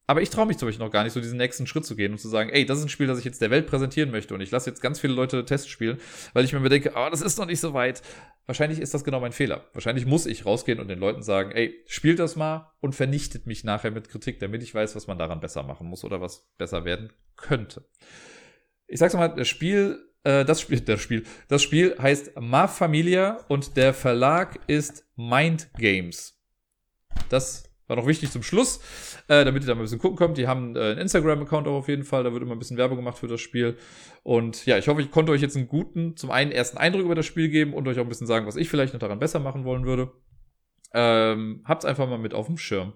[0.09, 2.13] Aber ich traue mich zum Beispiel noch gar nicht, so diesen nächsten Schritt zu gehen
[2.13, 4.33] und zu sagen, ey, das ist ein Spiel, das ich jetzt der Welt präsentieren möchte
[4.33, 5.99] und ich lasse jetzt ganz viele Leute Tests spielen,
[6.31, 8.01] weil ich mir bedenke, oh, das ist noch nicht so weit.
[8.45, 9.65] Wahrscheinlich ist das genau mein Fehler.
[9.73, 13.65] Wahrscheinlich muss ich rausgehen und den Leuten sagen, ey, spielt das mal und vernichtet mich
[13.65, 16.85] nachher mit Kritik, damit ich weiß, was man daran besser machen muss oder was besser
[16.85, 17.83] werden könnte.
[18.87, 23.39] Ich sag's mal, das Spiel äh, das Spiel, das Spiel, das Spiel heißt Ma Familia
[23.47, 26.39] und der Verlag ist Mind Games.
[27.29, 28.79] Das war noch wichtig zum Schluss,
[29.27, 30.37] äh, damit ihr da mal ein bisschen gucken könnt.
[30.37, 32.23] Die haben äh, einen Instagram-Account auch auf jeden Fall.
[32.23, 33.77] Da wird immer ein bisschen Werbung gemacht für das Spiel.
[34.23, 37.15] Und ja, ich hoffe, ich konnte euch jetzt einen guten, zum einen ersten Eindruck über
[37.15, 39.39] das Spiel geben und euch auch ein bisschen sagen, was ich vielleicht noch daran besser
[39.39, 40.11] machen wollen würde.
[40.93, 42.93] Ähm, habt's einfach mal mit auf dem Schirm.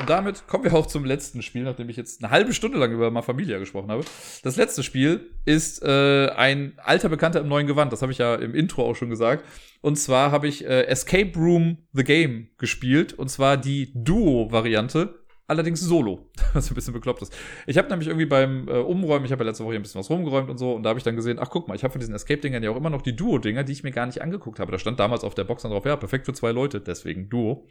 [0.00, 2.92] Und damit kommen wir auch zum letzten Spiel, nachdem ich jetzt eine halbe Stunde lang
[2.92, 4.04] über Ma Familia gesprochen habe.
[4.42, 7.92] Das letzte Spiel ist äh, ein alter Bekannter im neuen Gewand.
[7.92, 9.44] Das habe ich ja im Intro auch schon gesagt.
[9.82, 13.12] Und zwar habe ich äh, Escape Room The Game gespielt.
[13.12, 15.14] Und zwar die Duo-Variante.
[15.46, 17.36] Allerdings solo, was ein bisschen bekloppt ist.
[17.66, 20.08] Ich habe nämlich irgendwie beim äh, Umräumen, ich habe ja letzte Woche ein bisschen was
[20.08, 22.00] rumgeräumt und so, und da habe ich dann gesehen, ach guck mal, ich habe von
[22.00, 24.72] diesen Escape-Dingern ja auch immer noch die Duo-Dinger, die ich mir gar nicht angeguckt habe.
[24.72, 27.66] Da stand damals auf der Box dann drauf, ja, perfekt für zwei Leute, deswegen Duo.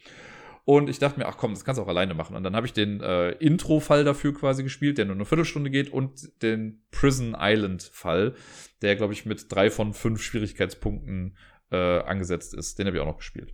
[0.66, 2.36] Und ich dachte mir, ach komm, das kannst du auch alleine machen.
[2.36, 5.92] Und dann habe ich den äh, Intro-Fall dafür quasi gespielt, der nur eine Viertelstunde geht,
[5.92, 8.34] und den Prison Island-Fall,
[8.82, 11.38] der, glaube ich, mit drei von fünf Schwierigkeitspunkten
[11.72, 12.80] äh, angesetzt ist.
[12.80, 13.54] Den habe ich auch noch gespielt.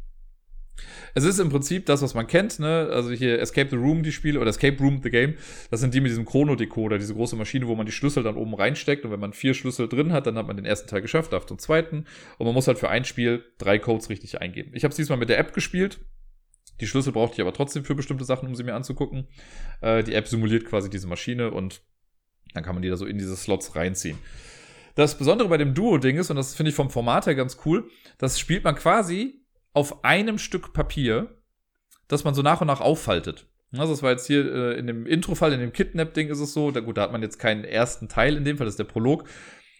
[1.14, 2.89] Es ist im Prinzip das, was man kennt, ne?
[2.91, 5.36] Also hier Escape the Room, die Spiele, oder Escape Room the Game,
[5.72, 8.53] das sind die mit diesem Chrono-Decoder, diese große Maschine, wo man die Schlüssel dann oben
[8.53, 11.34] reinsteckt und wenn man vier Schlüssel drin hat, dann hat man den ersten Teil geschafft,
[11.34, 12.05] darf zum zweiten
[12.38, 14.72] und man muss halt für ein Spiel drei Codes richtig eingeben.
[14.74, 15.99] Ich habe es diesmal mit der App gespielt,
[16.82, 19.28] die Schlüssel brauchte ich aber trotzdem für bestimmte Sachen, um sie mir anzugucken.
[19.82, 21.82] Äh, die App simuliert quasi diese Maschine und
[22.54, 24.18] dann kann man die da so in diese Slots reinziehen.
[24.96, 27.90] Das Besondere bei dem Duo-Ding ist, und das finde ich vom Format her ganz cool,
[28.18, 31.38] das spielt man quasi auf einem Stück Papier,
[32.08, 33.46] das man so nach und nach auffaltet.
[33.72, 36.72] Also das war jetzt hier äh, in dem Intro-Fall, in dem Kidnap-Ding ist es so,
[36.72, 38.86] da, gut, da hat man jetzt keinen ersten Teil in dem Fall, das ist der
[38.86, 39.26] Prolog.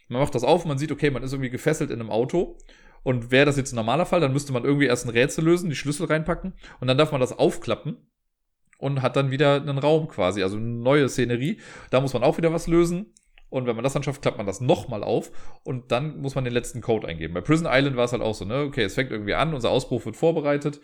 [0.10, 2.58] Man macht das auf, man sieht, okay, man ist irgendwie gefesselt in einem Auto
[3.04, 5.70] und wäre das jetzt ein normaler Fall, dann müsste man irgendwie erst ein Rätsel lösen,
[5.70, 7.98] die Schlüssel reinpacken und dann darf man das aufklappen
[8.80, 11.60] und hat dann wieder einen Raum quasi, also eine neue Szenerie.
[11.92, 13.14] Da muss man auch wieder was lösen.
[13.50, 15.32] Und wenn man das dann schafft, klappt man das nochmal auf
[15.64, 17.34] und dann muss man den letzten Code eingeben.
[17.34, 18.62] Bei Prison Island war es halt auch so, ne?
[18.62, 20.80] Okay, es fängt irgendwie an, unser Ausbruch wird vorbereitet.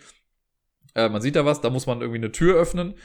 [0.95, 2.95] Äh, man sieht da was, da muss man irgendwie eine Tür öffnen.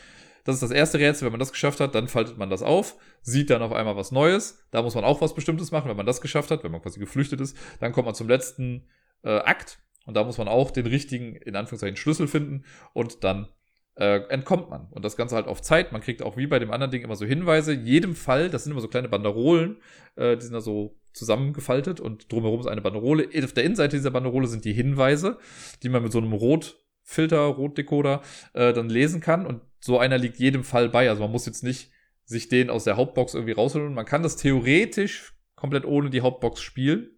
[0.45, 1.27] Das ist das erste Rätsel.
[1.27, 4.13] Wenn man das geschafft hat, dann faltet man das auf, sieht dann auf einmal was
[4.13, 4.67] Neues.
[4.71, 5.91] Da muss man auch was Bestimmtes machen.
[5.91, 8.89] Wenn man das geschafft hat, wenn man quasi geflüchtet ist, dann kommt man zum letzten
[9.23, 9.79] äh, Akt.
[10.07, 12.64] Und da muss man auch den richtigen, in Anführungszeichen, Schlüssel finden
[12.95, 13.49] und dann
[13.97, 14.87] äh, entkommt man.
[14.91, 15.93] Und das Ganze halt auf Zeit.
[15.93, 17.73] Man kriegt auch wie bei dem anderen Ding immer so Hinweise.
[17.73, 19.77] Jedem Fall, das sind immer so kleine Banderolen,
[20.16, 23.29] äh, die sind da so zusammengefaltet und drumherum ist eine Banderole.
[23.45, 25.39] Auf der Innenseite dieser Banderole sind die Hinweise,
[25.83, 28.23] die man mit so einem Rotfilter, Rotdecoder
[28.55, 29.45] äh, dann lesen kann.
[29.45, 31.09] Und so einer liegt jedem Fall bei.
[31.09, 31.91] Also man muss jetzt nicht
[32.25, 33.93] sich den aus der Hauptbox irgendwie rausholen.
[33.93, 37.11] Man kann das theoretisch komplett ohne die Hauptbox spielen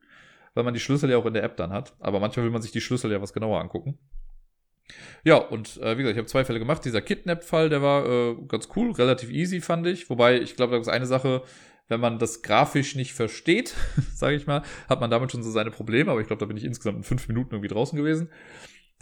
[0.55, 1.95] weil man die Schlüssel ja auch in der App dann hat.
[2.01, 3.99] Aber manchmal will man sich die Schlüssel ja was genauer angucken.
[5.25, 6.85] Ja, und äh, wie gesagt, ich habe zwei Fälle gemacht.
[6.85, 10.11] Dieser Kidnap-Fall, der war äh, ganz cool, relativ easy, fand ich.
[10.11, 11.43] Wobei, ich glaube, da ist eine Sache,
[11.89, 13.75] wenn man das grafisch nicht versteht,
[14.15, 16.11] sage ich mal, hat man damit schon so seine Probleme.
[16.11, 18.29] Aber ich glaube, da bin ich insgesamt in fünf Minuten irgendwie draußen gewesen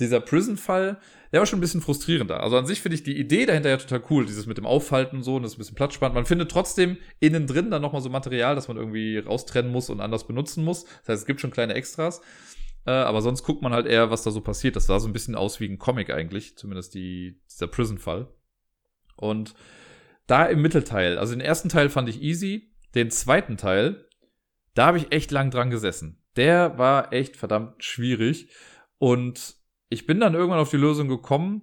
[0.01, 0.99] dieser Prison-Fall,
[1.33, 2.43] der war schon ein bisschen frustrierender.
[2.43, 5.19] Also an sich finde ich die Idee dahinter ja total cool, dieses mit dem Aufhalten
[5.19, 6.15] und so, und das ist ein bisschen platzspannend.
[6.15, 10.01] Man findet trotzdem innen drin dann nochmal so Material, das man irgendwie raustrennen muss und
[10.01, 10.85] anders benutzen muss.
[10.85, 12.21] Das heißt, es gibt schon kleine Extras.
[12.87, 14.77] Äh, aber sonst guckt man halt eher, was da so passiert.
[14.77, 18.29] Das sah so ein bisschen aus wie ein Comic eigentlich, zumindest die, dieser Prison-Fall.
[19.17, 19.55] Und
[20.27, 24.07] da im Mittelteil, also den ersten Teil fand ich easy, den zweiten Teil,
[24.75, 26.23] da habe ich echt lang dran gesessen.
[26.37, 28.49] Der war echt verdammt schwierig.
[28.99, 29.57] Und
[29.91, 31.63] ich bin dann irgendwann auf die Lösung gekommen,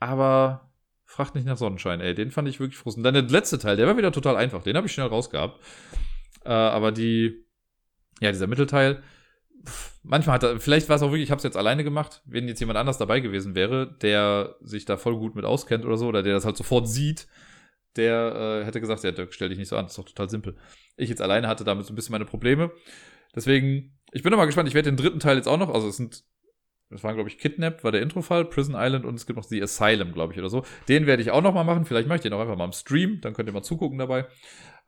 [0.00, 0.72] aber
[1.04, 2.14] fragt nicht nach Sonnenschein, ey.
[2.14, 3.06] Den fand ich wirklich frustrierend.
[3.06, 4.62] Dann der letzte Teil, der war wieder total einfach.
[4.62, 5.60] Den habe ich schnell rausgehabt.
[6.44, 7.44] Äh, aber die,
[8.20, 9.02] ja, dieser Mittelteil,
[10.02, 12.48] manchmal hat er, vielleicht war es auch wirklich, ich habe es jetzt alleine gemacht, wenn
[12.48, 16.06] jetzt jemand anders dabei gewesen wäre, der sich da voll gut mit auskennt oder so,
[16.06, 17.28] oder der das halt sofort sieht,
[17.96, 20.30] der äh, hätte gesagt, ja, Dirk, stell dich nicht so an, das ist doch total
[20.30, 20.56] simpel.
[20.96, 22.70] Ich jetzt alleine hatte damit so ein bisschen meine Probleme.
[23.34, 25.88] Deswegen, ich bin noch mal gespannt, ich werde den dritten Teil jetzt auch noch, also
[25.88, 26.24] es sind
[26.90, 29.62] das waren, glaube ich, Kidnapped, war der Introfall, Prison Island und es gibt noch The
[29.62, 30.64] Asylum, glaube ich, oder so.
[30.88, 31.84] Den werde ich auch noch mal machen.
[31.84, 34.26] Vielleicht mache ich den auch einfach mal im Stream, dann könnt ihr mal zugucken dabei.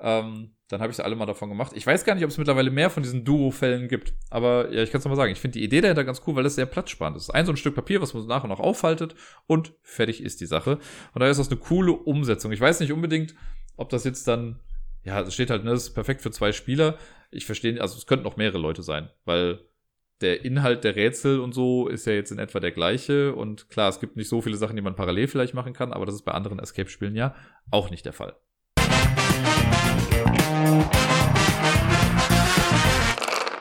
[0.00, 1.72] Ähm, dann habe ich alle mal davon gemacht.
[1.76, 4.14] Ich weiß gar nicht, ob es mittlerweile mehr von diesen Duo-Fällen gibt.
[4.30, 5.30] Aber ja, ich kann es nochmal sagen.
[5.30, 7.30] Ich finde die Idee dahinter ganz cool, weil es sehr platzsparend ist.
[7.30, 9.14] Ein so ein Stück Papier, was man so nach und nach aufhaltet
[9.46, 10.80] und fertig ist die Sache.
[11.14, 12.50] Und da ist das eine coole Umsetzung.
[12.50, 13.36] Ich weiß nicht unbedingt,
[13.76, 14.59] ob das jetzt dann,
[15.05, 16.98] ja, es steht halt, ne, das ist perfekt für zwei Spieler.
[17.30, 19.61] Ich verstehe, also es könnten noch mehrere Leute sein, weil
[20.23, 23.35] der Inhalt der Rätsel und so ist ja jetzt in etwa der gleiche.
[23.35, 26.07] Und klar, es gibt nicht so viele Sachen, die man parallel vielleicht machen kann, aber
[26.07, 27.35] das ist bei anderen Escape-Spielen ja
[27.70, 28.37] auch nicht der Fall.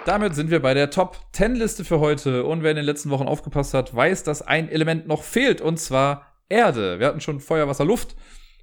[0.06, 2.44] Damit sind wir bei der Top 10 Liste für heute.
[2.44, 5.78] Und wer in den letzten Wochen aufgepasst hat, weiß, dass ein Element noch fehlt, und
[5.80, 7.00] zwar Erde.
[7.00, 8.16] Wir hatten schon Feuer, Wasser, Luft.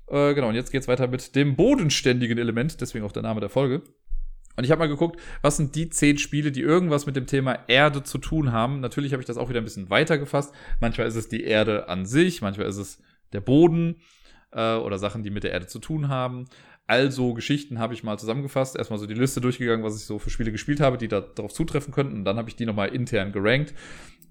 [0.08, 3.40] Äh, genau, und jetzt geht es weiter mit dem bodenständigen Element, deswegen auch der Name
[3.40, 3.82] der Folge.
[4.58, 7.60] Und ich habe mal geguckt, was sind die zehn Spiele, die irgendwas mit dem Thema
[7.68, 8.80] Erde zu tun haben.
[8.80, 10.52] Natürlich habe ich das auch wieder ein bisschen weiter gefasst.
[10.80, 13.00] Manchmal ist es die Erde an sich, manchmal ist es
[13.32, 14.00] der Boden
[14.50, 16.46] äh, oder Sachen, die mit der Erde zu tun haben.
[16.88, 20.30] Also Geschichten habe ich mal zusammengefasst, erstmal so die Liste durchgegangen, was ich so für
[20.30, 22.16] Spiele gespielt habe, die da darauf zutreffen könnten.
[22.16, 23.74] Und dann habe ich die nochmal intern gerankt.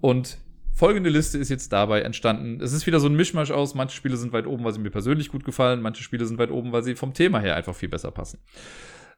[0.02, 0.40] Und
[0.74, 2.60] folgende Liste ist jetzt dabei entstanden.
[2.60, 3.76] Es ist wieder so ein Mischmasch aus.
[3.76, 5.82] Manche Spiele sind weit oben, weil sie mir persönlich gut gefallen.
[5.82, 8.40] Manche Spiele sind weit oben, weil sie vom Thema her einfach viel besser passen.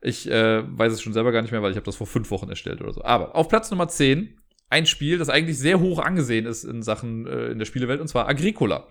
[0.02, 2.32] Ich äh, weiß es schon selber gar nicht mehr, weil ich habe das vor fünf
[2.32, 3.04] Wochen erstellt oder so.
[3.04, 4.36] Aber auf Platz Nummer 10
[4.70, 8.08] ein Spiel, das eigentlich sehr hoch angesehen ist in Sachen äh, in der Spielewelt, und
[8.08, 8.88] zwar Agricola.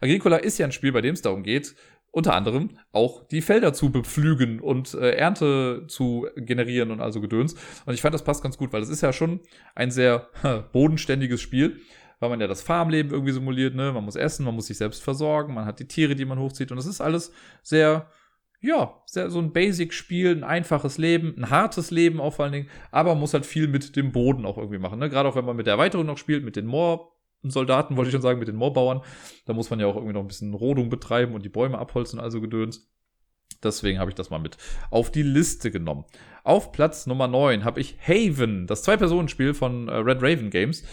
[0.00, 1.74] Agricola ist ja ein Spiel, bei dem es darum geht,
[2.10, 7.54] unter anderem auch die Felder zu bepflügen und äh, Ernte zu generieren und also Gedöns.
[7.86, 9.40] Und ich fand, das passt ganz gut, weil es ist ja schon
[9.74, 10.28] ein sehr
[10.72, 11.80] bodenständiges Spiel,
[12.20, 13.92] weil man ja das Farmleben irgendwie simuliert, ne?
[13.92, 16.70] Man muss essen, man muss sich selbst versorgen, man hat die Tiere, die man hochzieht
[16.70, 17.32] und das ist alles
[17.62, 18.06] sehr
[18.62, 23.16] ja, so ein Basic-Spiel, ein einfaches Leben, ein hartes Leben auch vor allen Dingen, aber
[23.16, 25.00] muss halt viel mit dem Boden auch irgendwie machen.
[25.00, 25.10] Ne?
[25.10, 28.22] Gerade auch wenn man mit der Erweiterung noch spielt, mit den Moor-Soldaten, wollte ich schon
[28.22, 29.02] sagen, mit den Moorbauern.
[29.46, 32.20] Da muss man ja auch irgendwie noch ein bisschen Rodung betreiben und die Bäume abholzen,
[32.20, 32.88] also Gedöns.
[33.62, 34.56] Deswegen habe ich das mal mit
[34.90, 36.04] auf die Liste genommen.
[36.44, 40.84] Auf Platz Nummer 9 habe ich Haven, das Zwei-Personen-Spiel von äh, Red Raven Games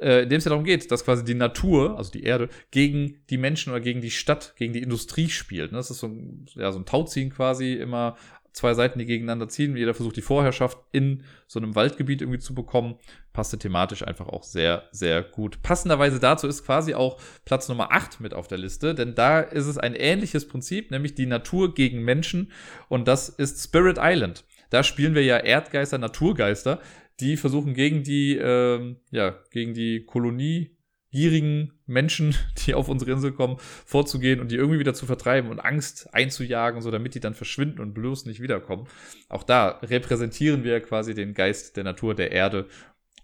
[0.00, 3.18] äh, in dem es ja darum geht, dass quasi die Natur, also die Erde, gegen
[3.30, 5.72] die Menschen oder gegen die Stadt, gegen die Industrie spielt.
[5.72, 5.78] Ne?
[5.78, 8.16] Das ist so ein, ja, so ein Tauziehen quasi, immer
[8.52, 9.76] zwei Seiten, die gegeneinander ziehen.
[9.76, 12.96] Jeder versucht die Vorherrschaft in so einem Waldgebiet irgendwie zu bekommen.
[13.32, 15.62] Passte thematisch einfach auch sehr, sehr gut.
[15.62, 19.66] Passenderweise dazu ist quasi auch Platz Nummer 8 mit auf der Liste, denn da ist
[19.66, 22.50] es ein ähnliches Prinzip, nämlich die Natur gegen Menschen
[22.88, 24.44] und das ist Spirit Island.
[24.70, 26.80] Da spielen wir ja Erdgeister, Naturgeister,
[27.20, 32.34] die versuchen gegen die, ähm, ja, gegen die koloniegierigen Menschen,
[32.66, 36.82] die auf unsere Insel kommen, vorzugehen und die irgendwie wieder zu vertreiben und Angst einzujagen,
[36.82, 38.86] so damit die dann verschwinden und bloß nicht wiederkommen.
[39.28, 42.66] Auch da repräsentieren wir quasi den Geist der Natur, der Erde,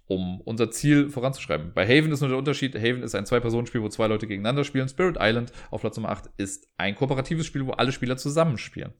[0.06, 1.72] um unser Ziel voranzuschreiben.
[1.74, 4.88] Bei Haven ist nur der Unterschied, Haven ist ein Zwei-Personen-Spiel, wo zwei Leute gegeneinander spielen.
[4.88, 8.92] Spirit Island auf Platz Nummer 8 ist ein kooperatives Spiel, wo alle Spieler zusammenspielen.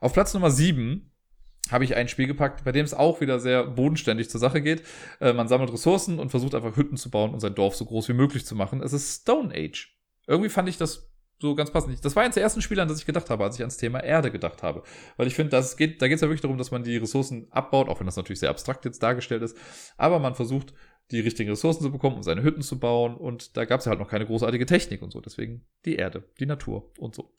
[0.00, 1.10] Auf Platz Nummer 7
[1.70, 4.82] habe ich ein Spiel gepackt, bei dem es auch wieder sehr bodenständig zur Sache geht.
[5.20, 8.08] Äh, man sammelt Ressourcen und versucht einfach Hütten zu bauen und sein Dorf so groß
[8.08, 8.82] wie möglich zu machen.
[8.82, 9.94] Es ist Stone Age.
[10.26, 12.02] Irgendwie fand ich das so ganz passend.
[12.04, 14.02] Das war eines der ersten Spiele, an das ich gedacht habe, als ich ans Thema
[14.02, 14.82] Erde gedacht habe.
[15.16, 17.46] Weil ich finde, das geht, da geht es ja wirklich darum, dass man die Ressourcen
[17.50, 19.56] abbaut, auch wenn das natürlich sehr abstrakt jetzt dargestellt ist.
[19.98, 20.72] Aber man versucht,
[21.10, 23.16] die richtigen Ressourcen zu bekommen, um seine Hütten zu bauen.
[23.16, 25.20] Und da gab es ja halt noch keine großartige Technik und so.
[25.20, 27.30] Deswegen die Erde, die Natur und so.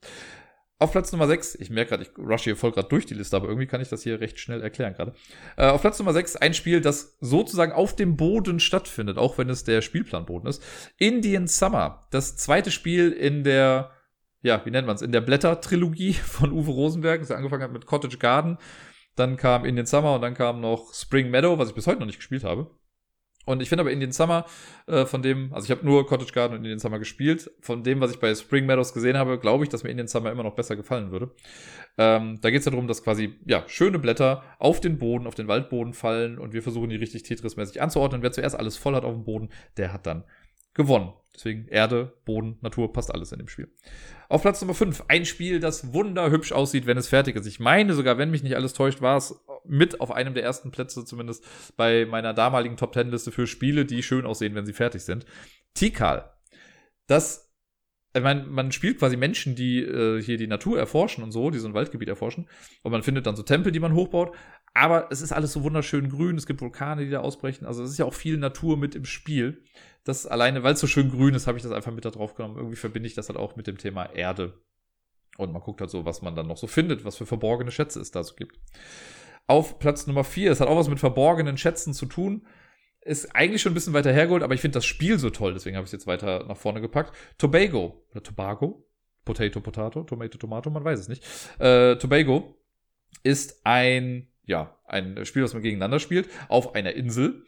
[0.80, 3.36] Auf Platz Nummer 6, ich merke gerade, ich rush hier voll gerade durch die Liste,
[3.36, 5.14] aber irgendwie kann ich das hier recht schnell erklären gerade.
[5.56, 9.50] Äh, auf Platz Nummer 6 ein Spiel, das sozusagen auf dem Boden stattfindet, auch wenn
[9.50, 10.64] es der Spielplanboden ist.
[10.98, 13.90] Indian Summer, das zweite Spiel in der,
[14.44, 17.88] ja, wie nennt man es, in der Blätter-Trilogie von Uwe Rosenberg, das angefangen hat mit
[17.88, 18.60] Cottage Garden,
[19.16, 22.06] dann kam Indian Summer und dann kam noch Spring Meadow, was ich bis heute noch
[22.06, 22.70] nicht gespielt habe.
[23.48, 24.46] Und ich finde aber Indian Summer,
[24.88, 27.50] äh, von dem, also ich habe nur Cottage Garden und Indian Summer gespielt.
[27.62, 30.34] Von dem, was ich bei Spring Meadows gesehen habe, glaube ich, dass mir Indian Summer
[30.34, 31.32] immer noch besser gefallen würde.
[31.98, 35.36] Ähm, da geht es ja darum, dass quasi, ja, schöne Blätter auf den Boden, auf
[35.36, 38.22] den Waldboden fallen und wir versuchen die richtig Tetris-mäßig anzuordnen.
[38.22, 40.26] Wer zuerst alles voll hat auf dem Boden, der hat dann
[40.74, 41.14] gewonnen.
[41.34, 43.70] Deswegen Erde, Boden, Natur, passt alles in dem Spiel.
[44.28, 47.46] Auf Platz Nummer 5, ein Spiel, das wunderhübsch aussieht, wenn es fertig ist.
[47.46, 49.40] Ich meine sogar, wenn mich nicht alles täuscht, war es
[49.70, 51.46] mit auf einem der ersten Plätze zumindest
[51.76, 55.26] bei meiner damaligen Top 10 Liste für Spiele, die schön aussehen, wenn sie fertig sind.
[55.74, 56.34] Tikal.
[57.08, 57.48] Das
[58.18, 61.60] ich meine, man spielt quasi Menschen, die äh, hier die Natur erforschen und so, die
[61.60, 62.48] so ein Waldgebiet erforschen.
[62.82, 64.36] Und man findet dann so Tempel, die man hochbaut.
[64.74, 66.38] Aber es ist alles so wunderschön grün.
[66.38, 67.66] Es gibt Vulkane, die da ausbrechen.
[67.66, 69.64] Also es ist ja auch viel Natur mit im Spiel.
[70.04, 72.34] Das alleine, weil es so schön grün ist, habe ich das einfach mit da drauf
[72.34, 72.58] genommen.
[72.58, 74.62] Irgendwie verbinde ich das halt auch mit dem Thema Erde.
[75.38, 78.00] Und man guckt halt so, was man dann noch so findet, was für verborgene Schätze
[78.00, 78.58] es da so gibt
[79.48, 80.52] auf Platz Nummer 4.
[80.52, 82.46] Es hat auch was mit verborgenen Schätzen zu tun.
[83.02, 85.78] Ist eigentlich schon ein bisschen weiter hergeholt, aber ich finde das Spiel so toll, deswegen
[85.78, 87.16] habe ich es jetzt weiter nach vorne gepackt.
[87.38, 88.86] Tobago oder Tobago,
[89.24, 91.24] Potato, Potato, Tomato, Tomato, man weiß es nicht.
[91.60, 92.58] Äh, Tobago
[93.24, 97.46] ist ein, ja, ein Spiel, das man gegeneinander spielt, auf einer Insel.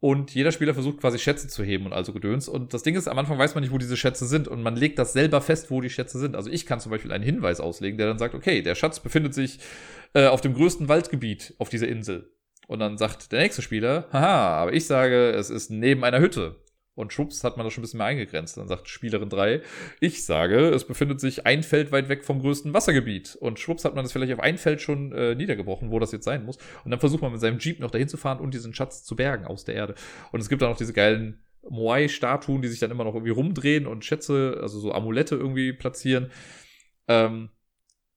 [0.00, 2.48] Und jeder Spieler versucht quasi Schätze zu heben und also Gedöns.
[2.48, 4.48] Und das Ding ist, am Anfang weiß man nicht, wo diese Schätze sind.
[4.48, 6.34] Und man legt das selber fest, wo die Schätze sind.
[6.34, 9.34] Also ich kann zum Beispiel einen Hinweis auslegen, der dann sagt, okay, der Schatz befindet
[9.34, 9.58] sich
[10.14, 12.32] äh, auf dem größten Waldgebiet auf dieser Insel.
[12.66, 16.56] Und dann sagt der nächste Spieler, haha, aber ich sage, es ist neben einer Hütte.
[17.00, 18.56] Und schwupps hat man das schon ein bisschen mehr eingegrenzt.
[18.56, 19.62] Dann sagt Spielerin 3,
[20.00, 23.36] ich sage, es befindet sich ein Feld weit weg vom größten Wassergebiet.
[23.40, 26.24] Und schwupps hat man das vielleicht auf ein Feld schon äh, niedergebrochen, wo das jetzt
[26.24, 26.58] sein muss.
[26.84, 29.16] Und dann versucht man mit seinem Jeep noch dahin zu fahren und diesen Schatz zu
[29.16, 29.94] bergen aus der Erde.
[30.30, 33.86] Und es gibt dann noch diese geilen Moai-Statuen, die sich dann immer noch irgendwie rumdrehen
[33.86, 36.30] und Schätze, also so Amulette irgendwie platzieren.
[37.08, 37.50] Ähm,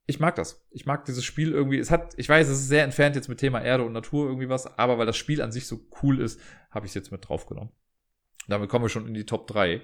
[0.05, 0.65] ich mag das.
[0.71, 1.79] Ich mag dieses Spiel irgendwie.
[1.79, 4.49] Es hat, ich weiß, es ist sehr entfernt jetzt mit Thema Erde und Natur irgendwie
[4.49, 6.39] was, aber weil das Spiel an sich so cool ist,
[6.71, 7.71] habe ich es jetzt mit draufgenommen.
[8.47, 9.81] Damit kommen wir schon in die Top 3.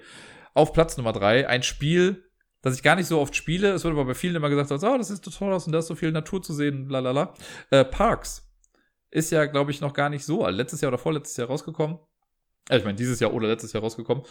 [0.53, 2.29] Auf Platz Nummer 3 ein Spiel,
[2.61, 3.71] das ich gar nicht so oft spiele.
[3.71, 5.87] Es wird aber bei vielen immer gesagt, oh, das ist total aus und da ist
[5.87, 7.33] so viel Natur zu sehen, lalala.
[7.69, 8.49] Äh, Parks
[9.11, 10.55] ist ja, glaube ich, noch gar nicht so alt.
[10.55, 11.99] Letztes Jahr oder vorletztes Jahr rausgekommen.
[12.69, 14.23] Äh, ich meine, dieses Jahr oder letztes Jahr rausgekommen.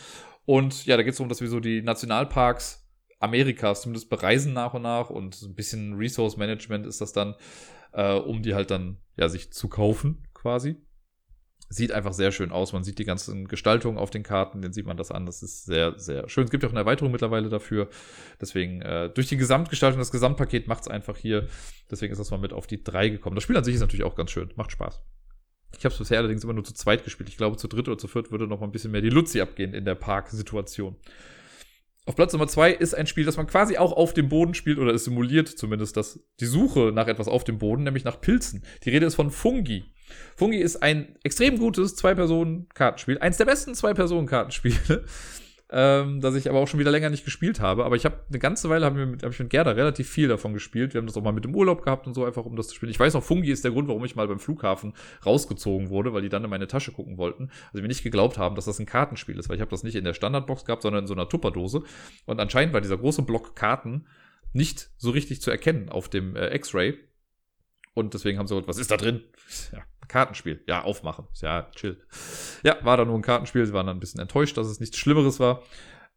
[0.44, 2.84] Und ja, da geht es darum, dass wir so die Nationalparks
[3.20, 7.34] Amerikas zumindest bereisen nach und nach und ein bisschen Resource Management ist das dann,
[7.92, 10.76] äh, um die halt dann ja sich zu kaufen quasi.
[11.70, 12.72] Sieht einfach sehr schön aus.
[12.72, 15.26] Man sieht die ganzen Gestaltungen auf den Karten, den sieht man das an.
[15.26, 16.44] Das ist sehr, sehr schön.
[16.44, 17.88] Es gibt ja auch eine Erweiterung mittlerweile dafür.
[18.40, 21.46] Deswegen, äh, durch die Gesamtgestaltung, das Gesamtpaket macht es einfach hier.
[21.90, 23.34] Deswegen ist das mal mit auf die drei gekommen.
[23.34, 24.50] Das Spiel an sich ist natürlich auch ganz schön.
[24.56, 25.02] Macht Spaß.
[25.76, 27.28] Ich habe es bisher allerdings immer nur zu zweit gespielt.
[27.28, 29.40] Ich glaube, zu dritt oder zu viert würde noch mal ein bisschen mehr die Luzi
[29.40, 30.96] abgehen in der Parksituation.
[32.08, 34.78] Auf Platz Nummer zwei ist ein Spiel, das man quasi auch auf dem Boden spielt
[34.78, 38.62] oder es simuliert zumindest das, die Suche nach etwas auf dem Boden, nämlich nach Pilzen.
[38.84, 39.92] Die Rede ist von Fungi.
[40.34, 43.18] Fungi ist ein extrem gutes Zwei-Personen-Kartenspiel.
[43.18, 45.04] Eins der besten Zwei-Personen-Kartenspiele.
[45.70, 47.84] Ähm, das ich aber auch schon wieder länger nicht gespielt habe.
[47.84, 50.94] Aber ich habe eine ganze Weile, habe hab ich mit Gerda relativ viel davon gespielt.
[50.94, 52.74] Wir haben das auch mal mit dem Urlaub gehabt und so, einfach um das zu
[52.74, 52.90] spielen.
[52.90, 54.94] Ich weiß noch, Fungi ist der Grund, warum ich mal beim Flughafen
[55.26, 57.50] rausgezogen wurde, weil die dann in meine Tasche gucken wollten.
[57.70, 59.94] Also mir nicht geglaubt haben, dass das ein Kartenspiel ist, weil ich habe das nicht
[59.94, 61.82] in der Standardbox gehabt, sondern in so einer Tupperdose.
[62.24, 64.06] Und anscheinend war dieser große Block Karten
[64.54, 66.98] nicht so richtig zu erkennen auf dem äh, X-Ray.
[67.92, 69.22] Und deswegen haben sie gesagt, was ist da drin?
[69.72, 70.62] Ja, Kartenspiel.
[70.66, 71.26] Ja, aufmachen.
[71.40, 72.00] Ja, chill.
[72.62, 73.66] Ja, war da nur ein Kartenspiel.
[73.66, 75.62] Sie waren dann ein bisschen enttäuscht, dass es nichts Schlimmeres war.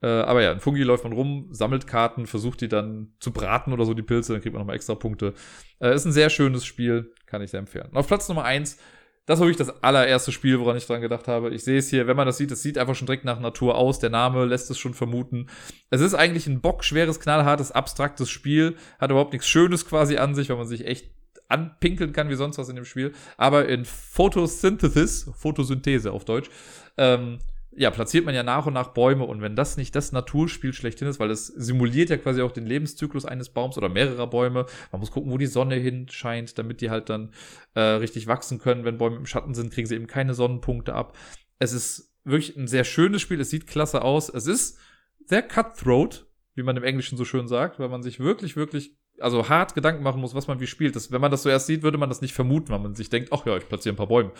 [0.01, 3.71] Äh, aber ja, ein Fungi läuft man rum, sammelt Karten, versucht die dann zu braten
[3.71, 5.35] oder so, die Pilze, dann kriegt man nochmal extra Punkte.
[5.79, 7.89] Äh, ist ein sehr schönes Spiel, kann ich sehr empfehlen.
[7.91, 8.79] Und auf Platz Nummer eins
[9.27, 11.51] das war wirklich das allererste Spiel, woran ich dran gedacht habe.
[11.51, 13.75] Ich sehe es hier, wenn man das sieht, es sieht einfach schon direkt nach Natur
[13.75, 13.99] aus.
[13.99, 15.47] Der Name lässt es schon vermuten.
[15.89, 18.75] Es ist eigentlich ein bockschweres, knallhartes, abstraktes Spiel.
[18.99, 21.11] Hat überhaupt nichts Schönes quasi an sich, weil man sich echt
[21.51, 23.13] anpinkeln kann wie sonst was in dem Spiel.
[23.37, 26.49] Aber in Photosynthesis, Photosynthese auf Deutsch,
[26.97, 27.39] ähm,
[27.73, 31.07] ja, platziert man ja nach und nach Bäume und wenn das nicht das Naturspiel schlechthin
[31.07, 34.65] ist, weil es simuliert ja quasi auch den Lebenszyklus eines Baums oder mehrerer Bäume.
[34.91, 37.31] Man muss gucken, wo die Sonne hinscheint, damit die halt dann
[37.73, 38.83] äh, richtig wachsen können.
[38.83, 41.15] Wenn Bäume im Schatten sind, kriegen sie eben keine Sonnenpunkte ab.
[41.59, 43.39] Es ist wirklich ein sehr schönes Spiel.
[43.39, 44.27] Es sieht klasse aus.
[44.27, 44.77] Es ist
[45.25, 46.25] sehr cutthroat,
[46.55, 50.03] wie man im Englischen so schön sagt, weil man sich wirklich, wirklich also hart Gedanken
[50.03, 50.95] machen muss, was man wie spielt.
[50.95, 53.09] Das, wenn man das so erst sieht, würde man das nicht vermuten, weil man sich
[53.09, 54.31] denkt, ach ja, ich platziere ein paar Bäume.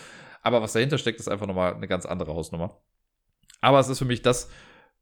[0.42, 2.78] Aber was dahinter steckt, ist einfach nochmal eine ganz andere Hausnummer.
[3.62, 4.50] Aber es ist für mich das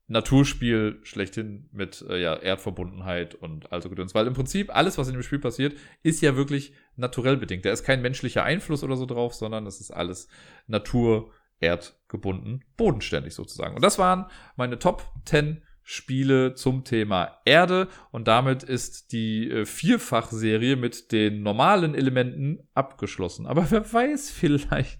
[0.08, 4.16] Naturspiel schlechthin mit äh, ja, Erdverbundenheit und also Gedöns.
[4.16, 7.64] Weil im Prinzip alles, was in dem Spiel passiert, ist ja wirklich naturell bedingt.
[7.64, 10.28] Da ist kein menschlicher Einfluss oder so drauf, sondern das ist alles
[10.68, 13.76] Natur, erdgebunden, bodenständig sozusagen.
[13.76, 14.26] Und das waren
[14.56, 15.62] meine Top 10
[15.92, 23.48] Spiele zum Thema Erde und damit ist die äh, Vierfach-Serie mit den normalen Elementen abgeschlossen.
[23.48, 25.00] Aber wer weiß, vielleicht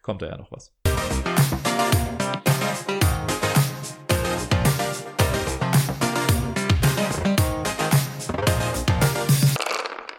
[0.00, 0.74] kommt da ja noch was.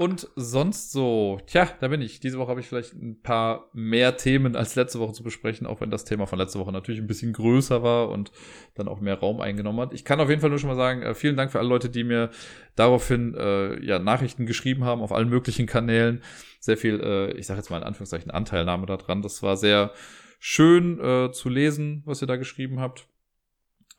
[0.02, 2.20] Und sonst so, tja, da bin ich.
[2.20, 5.80] Diese Woche habe ich vielleicht ein paar mehr Themen als letzte Woche zu besprechen, auch
[5.80, 8.32] wenn das Thema von letzter Woche natürlich ein bisschen größer war und
[8.74, 9.94] dann auch mehr Raum eingenommen hat.
[9.94, 11.92] Ich kann auf jeden Fall nur schon mal sagen, äh, vielen Dank für alle Leute,
[11.92, 12.32] die mir
[12.76, 16.24] daraufhin äh, ja, Nachrichten geschrieben haben auf allen möglichen Kanälen.
[16.60, 19.22] Sehr viel, äh, ich sage jetzt mal in Anführungszeichen, Anteilnahme daran.
[19.22, 19.94] Das war sehr
[20.40, 23.08] schön äh, zu lesen, was ihr da geschrieben habt.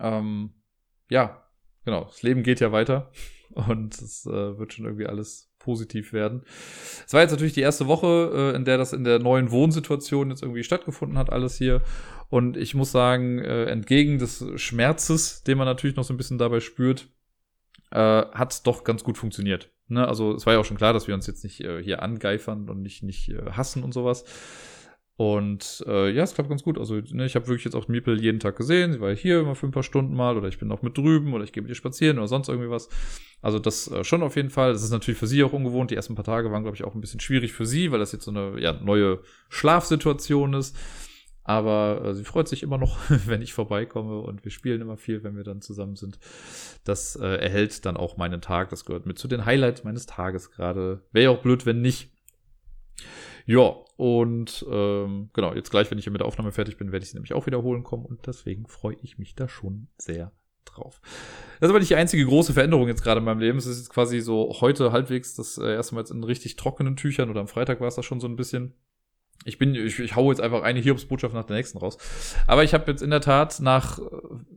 [0.00, 0.50] Ähm,
[1.10, 1.46] ja,
[1.84, 2.06] genau.
[2.06, 3.12] Das Leben geht ja weiter
[3.50, 6.42] und es äh, wird schon irgendwie alles positiv werden.
[7.06, 10.30] Es war jetzt natürlich die erste Woche, äh, in der das in der neuen Wohnsituation
[10.30, 11.82] jetzt irgendwie stattgefunden hat, alles hier.
[12.28, 16.38] Und ich muss sagen, äh, entgegen des Schmerzes, den man natürlich noch so ein bisschen
[16.38, 17.08] dabei spürt,
[17.90, 19.70] äh, hat es doch ganz gut funktioniert.
[19.88, 20.08] Ne?
[20.08, 22.68] Also es war ja auch schon klar, dass wir uns jetzt nicht äh, hier angeifern
[22.68, 24.24] und nicht, nicht äh, hassen und sowas.
[25.22, 26.78] Und äh, ja, es klappt ganz gut.
[26.78, 28.92] Also ne, ich habe wirklich jetzt auch Miepel jeden Tag gesehen.
[28.92, 31.32] Sie war hier immer für ein paar Stunden mal oder ich bin auch mit drüben
[31.32, 32.88] oder ich gehe mit ihr spazieren oder sonst irgendwie was.
[33.40, 34.72] Also das äh, schon auf jeden Fall.
[34.72, 35.92] Das ist natürlich für sie auch ungewohnt.
[35.92, 38.10] Die ersten paar Tage waren, glaube ich, auch ein bisschen schwierig für sie, weil das
[38.10, 40.76] jetzt so eine ja, neue Schlafsituation ist.
[41.44, 45.22] Aber äh, sie freut sich immer noch, wenn ich vorbeikomme und wir spielen immer viel,
[45.22, 46.18] wenn wir dann zusammen sind.
[46.82, 48.70] Das äh, erhält dann auch meinen Tag.
[48.70, 51.02] Das gehört mit zu den Highlights meines Tages gerade.
[51.12, 52.10] Wäre ja auch blöd, wenn nicht.
[53.46, 57.04] Ja, und ähm, genau, jetzt gleich, wenn ich hier mit der Aufnahme fertig bin, werde
[57.04, 60.32] ich sie nämlich auch wiederholen kommen und deswegen freue ich mich da schon sehr
[60.64, 61.00] drauf.
[61.60, 63.58] Das ist aber nicht die einzige große Veränderung jetzt gerade in meinem Leben.
[63.58, 66.96] Es ist jetzt quasi so heute halbwegs das äh, erste Mal jetzt in richtig trockenen
[66.96, 68.74] Tüchern oder am Freitag war es das schon so ein bisschen.
[69.44, 71.98] Ich bin, ich, ich hau jetzt einfach eine Hiobsbotschaft nach der nächsten raus.
[72.46, 73.98] Aber ich habe jetzt in der Tat nach,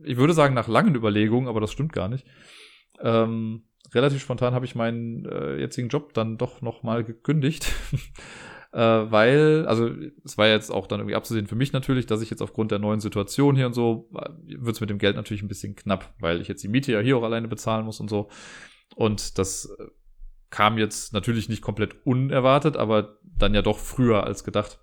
[0.04, 2.24] ich würde sagen nach langen Überlegungen, aber das stimmt gar nicht,
[3.00, 7.72] ähm, relativ spontan habe ich meinen äh, jetzigen Job dann doch nochmal gekündigt.
[8.76, 9.90] äh, weil, also
[10.22, 12.78] es war jetzt auch dann irgendwie abzusehen für mich natürlich, dass ich jetzt aufgrund der
[12.78, 14.10] neuen Situation hier und so,
[14.44, 17.00] wird es mit dem Geld natürlich ein bisschen knapp, weil ich jetzt die Miete ja
[17.00, 18.28] hier auch alleine bezahlen muss und so.
[18.94, 19.86] Und das äh,
[20.50, 24.78] kam jetzt natürlich nicht komplett unerwartet, aber dann ja doch früher als gedacht.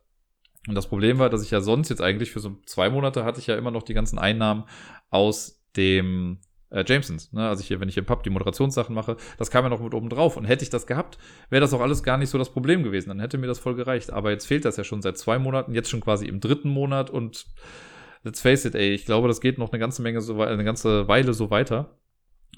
[0.67, 3.39] Und das Problem war, dass ich ja sonst jetzt eigentlich für so zwei Monate hatte
[3.39, 4.63] ich ja immer noch die ganzen Einnahmen
[5.11, 6.39] aus dem
[6.73, 7.31] äh, Jamesons.
[7.31, 7.47] Ne?
[7.47, 10.09] Also hier, wenn ich im Pub die Moderationssachen mache, das kam ja noch mit oben
[10.09, 10.35] drauf.
[10.35, 11.17] Und hätte ich das gehabt,
[11.49, 13.09] wäre das auch alles gar nicht so das Problem gewesen.
[13.09, 14.11] Dann hätte mir das voll gereicht.
[14.11, 17.09] Aber jetzt fehlt das ja schon seit zwei Monaten, jetzt schon quasi im dritten Monat
[17.09, 17.45] und
[18.23, 21.07] let's face it, ey, ich glaube, das geht noch eine ganze Menge so eine ganze
[21.07, 21.97] Weile so weiter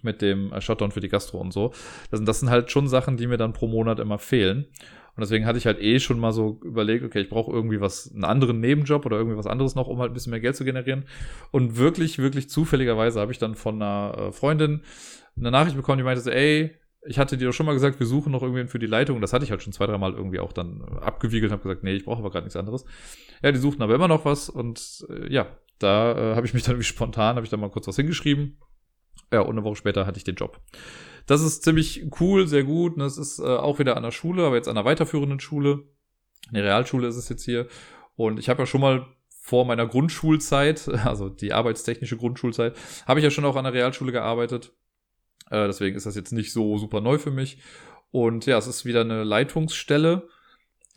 [0.01, 1.73] mit dem äh, Shutdown für die Gastro und so.
[2.11, 4.67] Das, das sind halt schon Sachen, die mir dann pro Monat immer fehlen.
[5.15, 8.11] Und deswegen hatte ich halt eh schon mal so überlegt, okay, ich brauche irgendwie was,
[8.13, 10.65] einen anderen Nebenjob oder irgendwie was anderes noch, um halt ein bisschen mehr Geld zu
[10.65, 11.05] generieren.
[11.51, 14.81] Und wirklich, wirklich zufälligerweise habe ich dann von einer äh, Freundin
[15.37, 16.75] eine Nachricht bekommen, die meinte so, ey,
[17.07, 19.21] ich hatte dir doch schon mal gesagt, wir suchen noch irgendwen für die Leitung.
[19.21, 21.93] Das hatte ich halt schon zwei, dreimal irgendwie auch dann abgewiegelt und habe gesagt, nee,
[21.93, 22.85] ich brauche aber gerade nichts anderes.
[23.43, 25.47] Ja, die suchten aber immer noch was und äh, ja,
[25.79, 28.57] da äh, habe ich mich dann irgendwie spontan, habe ich dann mal kurz was hingeschrieben.
[29.31, 30.59] Ja, und eine Woche später hatte ich den Job.
[31.25, 32.99] Das ist ziemlich cool, sehr gut.
[32.99, 35.83] Das ist äh, auch wieder an der Schule, aber jetzt an einer weiterführenden Schule.
[36.49, 37.67] Eine Realschule ist es jetzt hier.
[38.15, 39.07] Und ich habe ja schon mal
[39.41, 42.75] vor meiner Grundschulzeit, also die arbeitstechnische Grundschulzeit,
[43.07, 44.73] habe ich ja schon auch an der Realschule gearbeitet.
[45.49, 47.59] Äh, deswegen ist das jetzt nicht so super neu für mich.
[48.11, 50.27] Und ja, es ist wieder eine Leitungsstelle,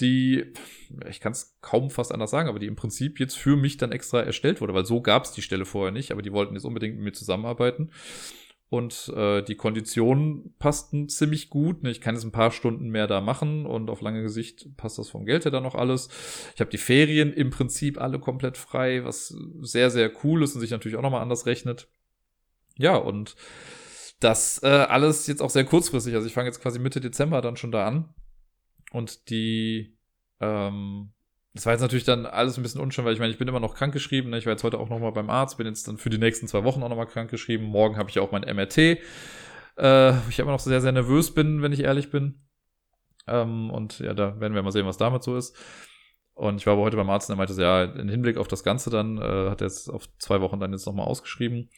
[0.00, 0.52] die,
[1.08, 3.90] ich kann es kaum fast anders sagen, aber die im Prinzip jetzt für mich dann
[3.90, 6.64] extra erstellt wurde, weil so gab es die Stelle vorher nicht, aber die wollten jetzt
[6.64, 7.90] unbedingt mit mir zusammenarbeiten
[8.70, 11.86] und äh, die Konditionen passten ziemlich gut.
[11.86, 15.08] Ich kann jetzt ein paar Stunden mehr da machen und auf lange Gesicht passt das
[15.08, 16.08] vom Geld her dann noch alles.
[16.54, 20.60] Ich habe die Ferien im Prinzip alle komplett frei, was sehr, sehr cool ist und
[20.60, 21.88] sich natürlich auch nochmal anders rechnet.
[22.76, 23.36] Ja, und
[24.20, 26.14] das äh, alles jetzt auch sehr kurzfristig.
[26.14, 28.12] Also ich fange jetzt quasi Mitte Dezember dann schon da an.
[28.90, 29.96] Und die
[30.40, 31.12] ähm,
[31.58, 33.58] das war jetzt natürlich dann alles ein bisschen unschön, weil ich meine, ich bin immer
[33.58, 34.30] noch krankgeschrieben.
[34.30, 34.38] Ne?
[34.38, 36.62] Ich war jetzt heute auch nochmal beim Arzt, bin jetzt dann für die nächsten zwei
[36.62, 37.66] Wochen auch nochmal krankgeschrieben.
[37.66, 38.78] Morgen habe ich auch mein MRT,
[39.76, 42.46] äh, ich immer noch sehr, sehr nervös bin, wenn ich ehrlich bin.
[43.26, 45.56] Ähm, und ja, da werden wir mal sehen, was damit so ist.
[46.34, 48.62] Und ich war aber heute beim Arzt und er meinte, ja, im Hinblick auf das
[48.62, 51.70] Ganze dann, äh, hat er jetzt auf zwei Wochen dann jetzt nochmal ausgeschrieben.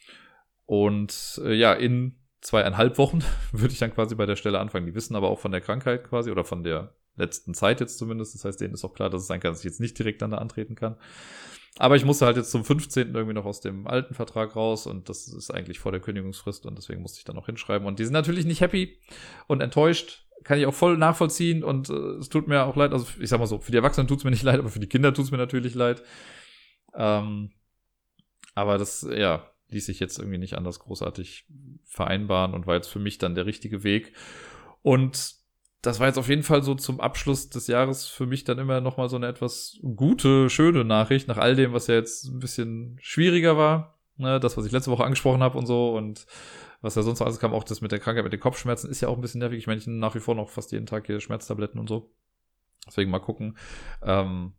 [0.67, 4.85] Und äh, ja, in zweieinhalb Wochen würde ich dann quasi bei der Stelle anfangen.
[4.85, 8.35] Die wissen aber auch von der Krankheit quasi oder von der letzten Zeit jetzt zumindest.
[8.35, 10.21] Das heißt, denen ist auch klar, dass es sein kann, dass ich jetzt nicht direkt
[10.21, 10.97] dann da antreten kann.
[11.77, 13.15] Aber ich musste halt jetzt zum 15.
[13.15, 16.77] irgendwie noch aus dem alten Vertrag raus und das ist eigentlich vor der Kündigungsfrist und
[16.77, 17.87] deswegen musste ich dann noch hinschreiben.
[17.87, 18.99] Und die sind natürlich nicht happy
[19.47, 20.27] und enttäuscht.
[20.43, 22.93] Kann ich auch voll nachvollziehen und äh, es tut mir auch leid.
[22.93, 24.79] Also ich sag mal so, für die Erwachsenen tut es mir nicht leid, aber für
[24.79, 26.03] die Kinder tut es mir natürlich leid.
[26.93, 27.51] Ähm,
[28.53, 31.45] aber das, ja, ließ sich jetzt irgendwie nicht anders großartig
[31.85, 34.13] vereinbaren und war jetzt für mich dann der richtige Weg.
[34.81, 35.40] Und
[35.81, 38.81] das war jetzt auf jeden Fall so zum Abschluss des Jahres für mich dann immer
[38.81, 42.39] noch mal so eine etwas gute, schöne Nachricht nach all dem, was ja jetzt ein
[42.39, 43.97] bisschen schwieriger war.
[44.17, 46.27] Ne, das, was ich letzte Woche angesprochen habe und so und
[46.81, 49.01] was ja sonst noch alles kam, auch das mit der Krankheit, mit den Kopfschmerzen ist
[49.01, 49.57] ja auch ein bisschen nervig.
[49.57, 52.11] Ich meine, ich nach wie vor noch fast jeden Tag hier Schmerztabletten und so.
[52.85, 53.57] Deswegen mal gucken.
[54.03, 54.53] Ähm,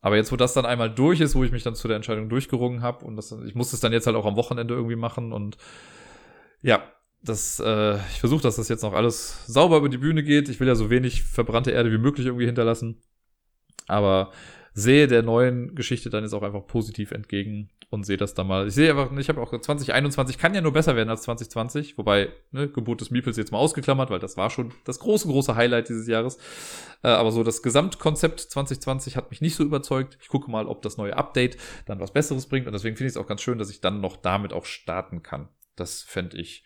[0.00, 2.28] aber jetzt, wo das dann einmal durch ist, wo ich mich dann zu der Entscheidung
[2.28, 5.32] durchgerungen habe und das, ich muss es dann jetzt halt auch am Wochenende irgendwie machen
[5.32, 5.56] und
[6.62, 6.82] ja,
[7.24, 10.48] das, äh, ich versuche, dass das jetzt noch alles sauber über die Bühne geht.
[10.48, 13.02] Ich will ja so wenig verbrannte Erde wie möglich irgendwie hinterlassen.
[13.86, 14.30] Aber
[14.74, 18.66] sehe der neuen Geschichte dann jetzt auch einfach positiv entgegen und sehe das da mal.
[18.66, 22.30] Ich sehe einfach, ich habe auch 2021 kann ja nur besser werden als 2020, wobei
[22.50, 25.88] ne, Geburt des Meeples jetzt mal ausgeklammert, weil das war schon das große, große Highlight
[25.88, 26.38] dieses Jahres.
[27.02, 30.18] Äh, aber so das Gesamtkonzept 2020 hat mich nicht so überzeugt.
[30.20, 31.56] Ich gucke mal, ob das neue Update
[31.86, 34.00] dann was Besseres bringt und deswegen finde ich es auch ganz schön, dass ich dann
[34.00, 35.48] noch damit auch starten kann.
[35.76, 36.64] Das fände ich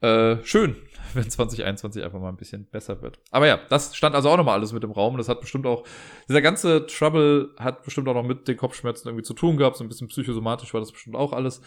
[0.00, 0.76] äh, schön,
[1.14, 3.18] wenn 2021 einfach mal ein bisschen besser wird.
[3.30, 5.16] Aber ja, das stand also auch nochmal alles mit im Raum.
[5.16, 5.84] Das hat bestimmt auch,
[6.28, 9.76] dieser ganze Trouble hat bestimmt auch noch mit den Kopfschmerzen irgendwie zu tun gehabt.
[9.76, 11.60] So ein bisschen psychosomatisch war das bestimmt auch alles.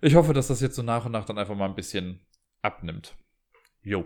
[0.00, 2.26] Ich hoffe, dass das jetzt so nach und nach dann einfach mal ein bisschen
[2.60, 3.14] abnimmt.
[3.82, 4.04] Jo.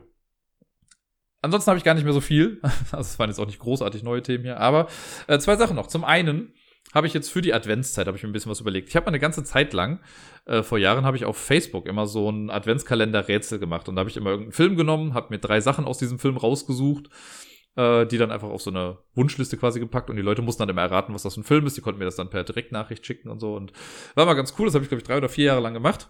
[1.42, 2.60] Ansonsten habe ich gar nicht mehr so viel.
[2.92, 4.58] Also es waren jetzt auch nicht großartig neue Themen hier.
[4.58, 4.88] Aber
[5.26, 5.86] äh, zwei Sachen noch.
[5.86, 6.54] Zum einen
[6.94, 8.88] habe ich jetzt für die Adventszeit, habe ich mir ein bisschen was überlegt.
[8.88, 10.00] Ich habe eine ganze Zeit lang,
[10.46, 13.88] äh, vor Jahren habe ich auf Facebook immer so ein Adventskalender-Rätsel gemacht.
[13.88, 16.36] Und da habe ich immer irgendeinen Film genommen, habe mir drei Sachen aus diesem Film
[16.36, 17.10] rausgesucht,
[17.76, 20.10] äh, die dann einfach auf so eine Wunschliste quasi gepackt.
[20.10, 21.76] Und die Leute mussten dann immer erraten, was das für ein Film ist.
[21.76, 23.54] Die konnten mir das dann per Direktnachricht schicken und so.
[23.54, 23.72] Und
[24.14, 24.66] war mal ganz cool.
[24.66, 26.08] Das habe ich, glaube ich, drei oder vier Jahre lang gemacht.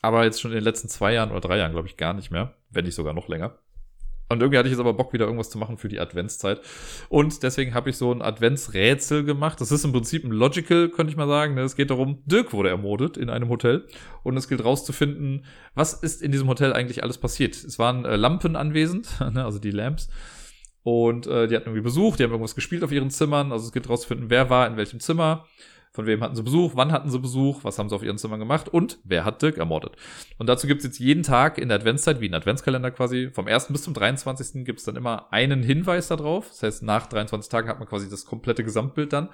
[0.00, 2.30] Aber jetzt schon in den letzten zwei Jahren oder drei Jahren, glaube ich, gar nicht
[2.30, 2.56] mehr.
[2.70, 3.58] Wenn nicht sogar noch länger.
[4.32, 6.60] Und irgendwie hatte ich jetzt aber Bock, wieder irgendwas zu machen für die Adventszeit.
[7.08, 9.60] Und deswegen habe ich so ein Adventsrätsel gemacht.
[9.60, 11.56] Das ist im Prinzip ein Logical, könnte ich mal sagen.
[11.58, 13.86] Es geht darum, Dirk wurde ermordet in einem Hotel.
[14.22, 15.44] Und es gilt rauszufinden,
[15.74, 17.54] was ist in diesem Hotel eigentlich alles passiert.
[17.54, 20.08] Es waren äh, Lampen anwesend, ne, also die Lamps.
[20.82, 23.52] Und äh, die hatten irgendwie Besuch, die haben irgendwas gespielt auf ihren Zimmern.
[23.52, 25.46] Also es gilt rauszufinden, wer war in welchem Zimmer.
[25.92, 26.72] Von wem hatten sie Besuch?
[26.74, 27.64] Wann hatten sie Besuch?
[27.64, 28.68] Was haben sie auf ihren Zimmern gemacht?
[28.68, 29.96] Und wer hat Dirk ermordet?
[30.38, 33.68] Und dazu gibt's jetzt jeden Tag in der Adventszeit, wie ein Adventskalender quasi, vom 1.
[33.68, 34.64] bis zum 23.
[34.64, 36.48] gibt's dann immer einen Hinweis darauf.
[36.48, 39.28] Das heißt, nach 23 Tagen hat man quasi das komplette Gesamtbild dann.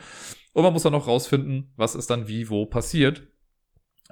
[0.52, 3.22] Und man muss dann noch rausfinden, was ist dann wie, wo passiert.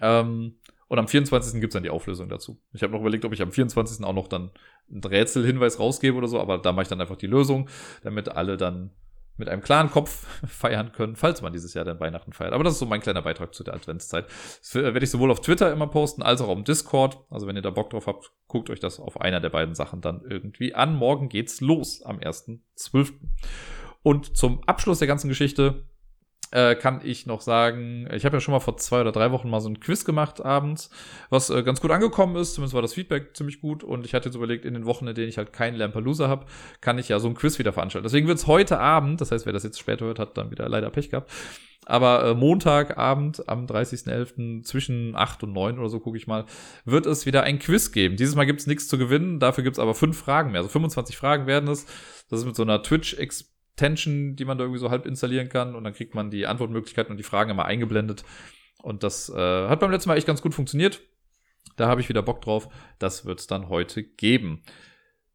[0.00, 1.60] Ähm, und am 24.
[1.60, 2.60] gibt's dann die Auflösung dazu.
[2.72, 4.04] Ich habe noch überlegt, ob ich am 24.
[4.04, 4.52] auch noch dann
[4.88, 7.68] einen Rätselhinweis rausgebe oder so, aber da mache ich dann einfach die Lösung,
[8.04, 8.92] damit alle dann
[9.36, 12.52] mit einem klaren Kopf feiern können, falls man dieses Jahr dann Weihnachten feiert.
[12.52, 14.26] Aber das ist so mein kleiner Beitrag zu der Adventszeit.
[14.60, 17.18] Das werde ich sowohl auf Twitter immer posten, als auch auf Discord.
[17.30, 20.00] Also wenn ihr da Bock drauf habt, guckt euch das auf einer der beiden Sachen
[20.00, 20.96] dann irgendwie an.
[20.96, 23.12] Morgen geht's los am 1.12.
[24.02, 25.86] Und zum Abschluss der ganzen Geschichte
[26.52, 29.50] äh, kann ich noch sagen, ich habe ja schon mal vor zwei oder drei Wochen
[29.50, 30.90] mal so ein Quiz gemacht abends,
[31.28, 32.54] was äh, ganz gut angekommen ist.
[32.54, 33.82] Zumindest war das Feedback ziemlich gut.
[33.82, 36.46] Und ich hatte jetzt überlegt, in den Wochen, in denen ich halt keinen Lampalooza habe,
[36.80, 38.04] kann ich ja so ein Quiz wieder veranstalten.
[38.04, 40.68] Deswegen wird es heute Abend, das heißt, wer das jetzt später hört, hat dann wieder
[40.68, 41.30] leider Pech gehabt.
[41.84, 44.62] Aber äh, Montagabend am 30.11.
[44.64, 46.44] zwischen 8 und 9 oder so, gucke ich mal,
[46.84, 48.16] wird es wieder ein Quiz geben.
[48.16, 50.60] Dieses Mal gibt es nichts zu gewinnen, dafür gibt es aber fünf Fragen mehr.
[50.60, 51.86] Also 25 Fragen werden es.
[52.28, 55.74] Das ist mit so einer Twitch-Experience Tension, die man da irgendwie so halb installieren kann.
[55.74, 58.24] Und dann kriegt man die Antwortmöglichkeiten und die Fragen immer eingeblendet.
[58.82, 61.00] Und das äh, hat beim letzten Mal echt ganz gut funktioniert.
[61.76, 62.68] Da habe ich wieder Bock drauf.
[62.98, 64.62] Das wird es dann heute geben.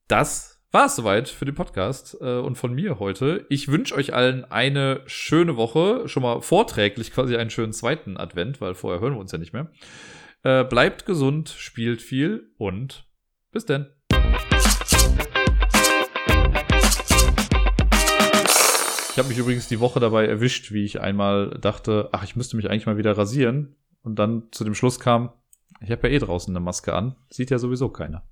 [0.07, 3.45] Das war es soweit für den Podcast äh, und von mir heute.
[3.49, 6.07] Ich wünsche euch allen eine schöne Woche.
[6.07, 9.53] Schon mal vorträglich quasi einen schönen zweiten Advent, weil vorher hören wir uns ja nicht
[9.53, 9.71] mehr.
[10.43, 13.05] Äh, bleibt gesund, spielt viel und
[13.51, 13.87] bis denn.
[19.11, 22.55] Ich habe mich übrigens die Woche dabei erwischt, wie ich einmal dachte, ach, ich müsste
[22.55, 23.75] mich eigentlich mal wieder rasieren.
[24.03, 25.33] Und dann zu dem Schluss kam,
[25.81, 27.17] ich habe ja eh draußen eine Maske an.
[27.29, 28.23] Sieht ja sowieso keiner.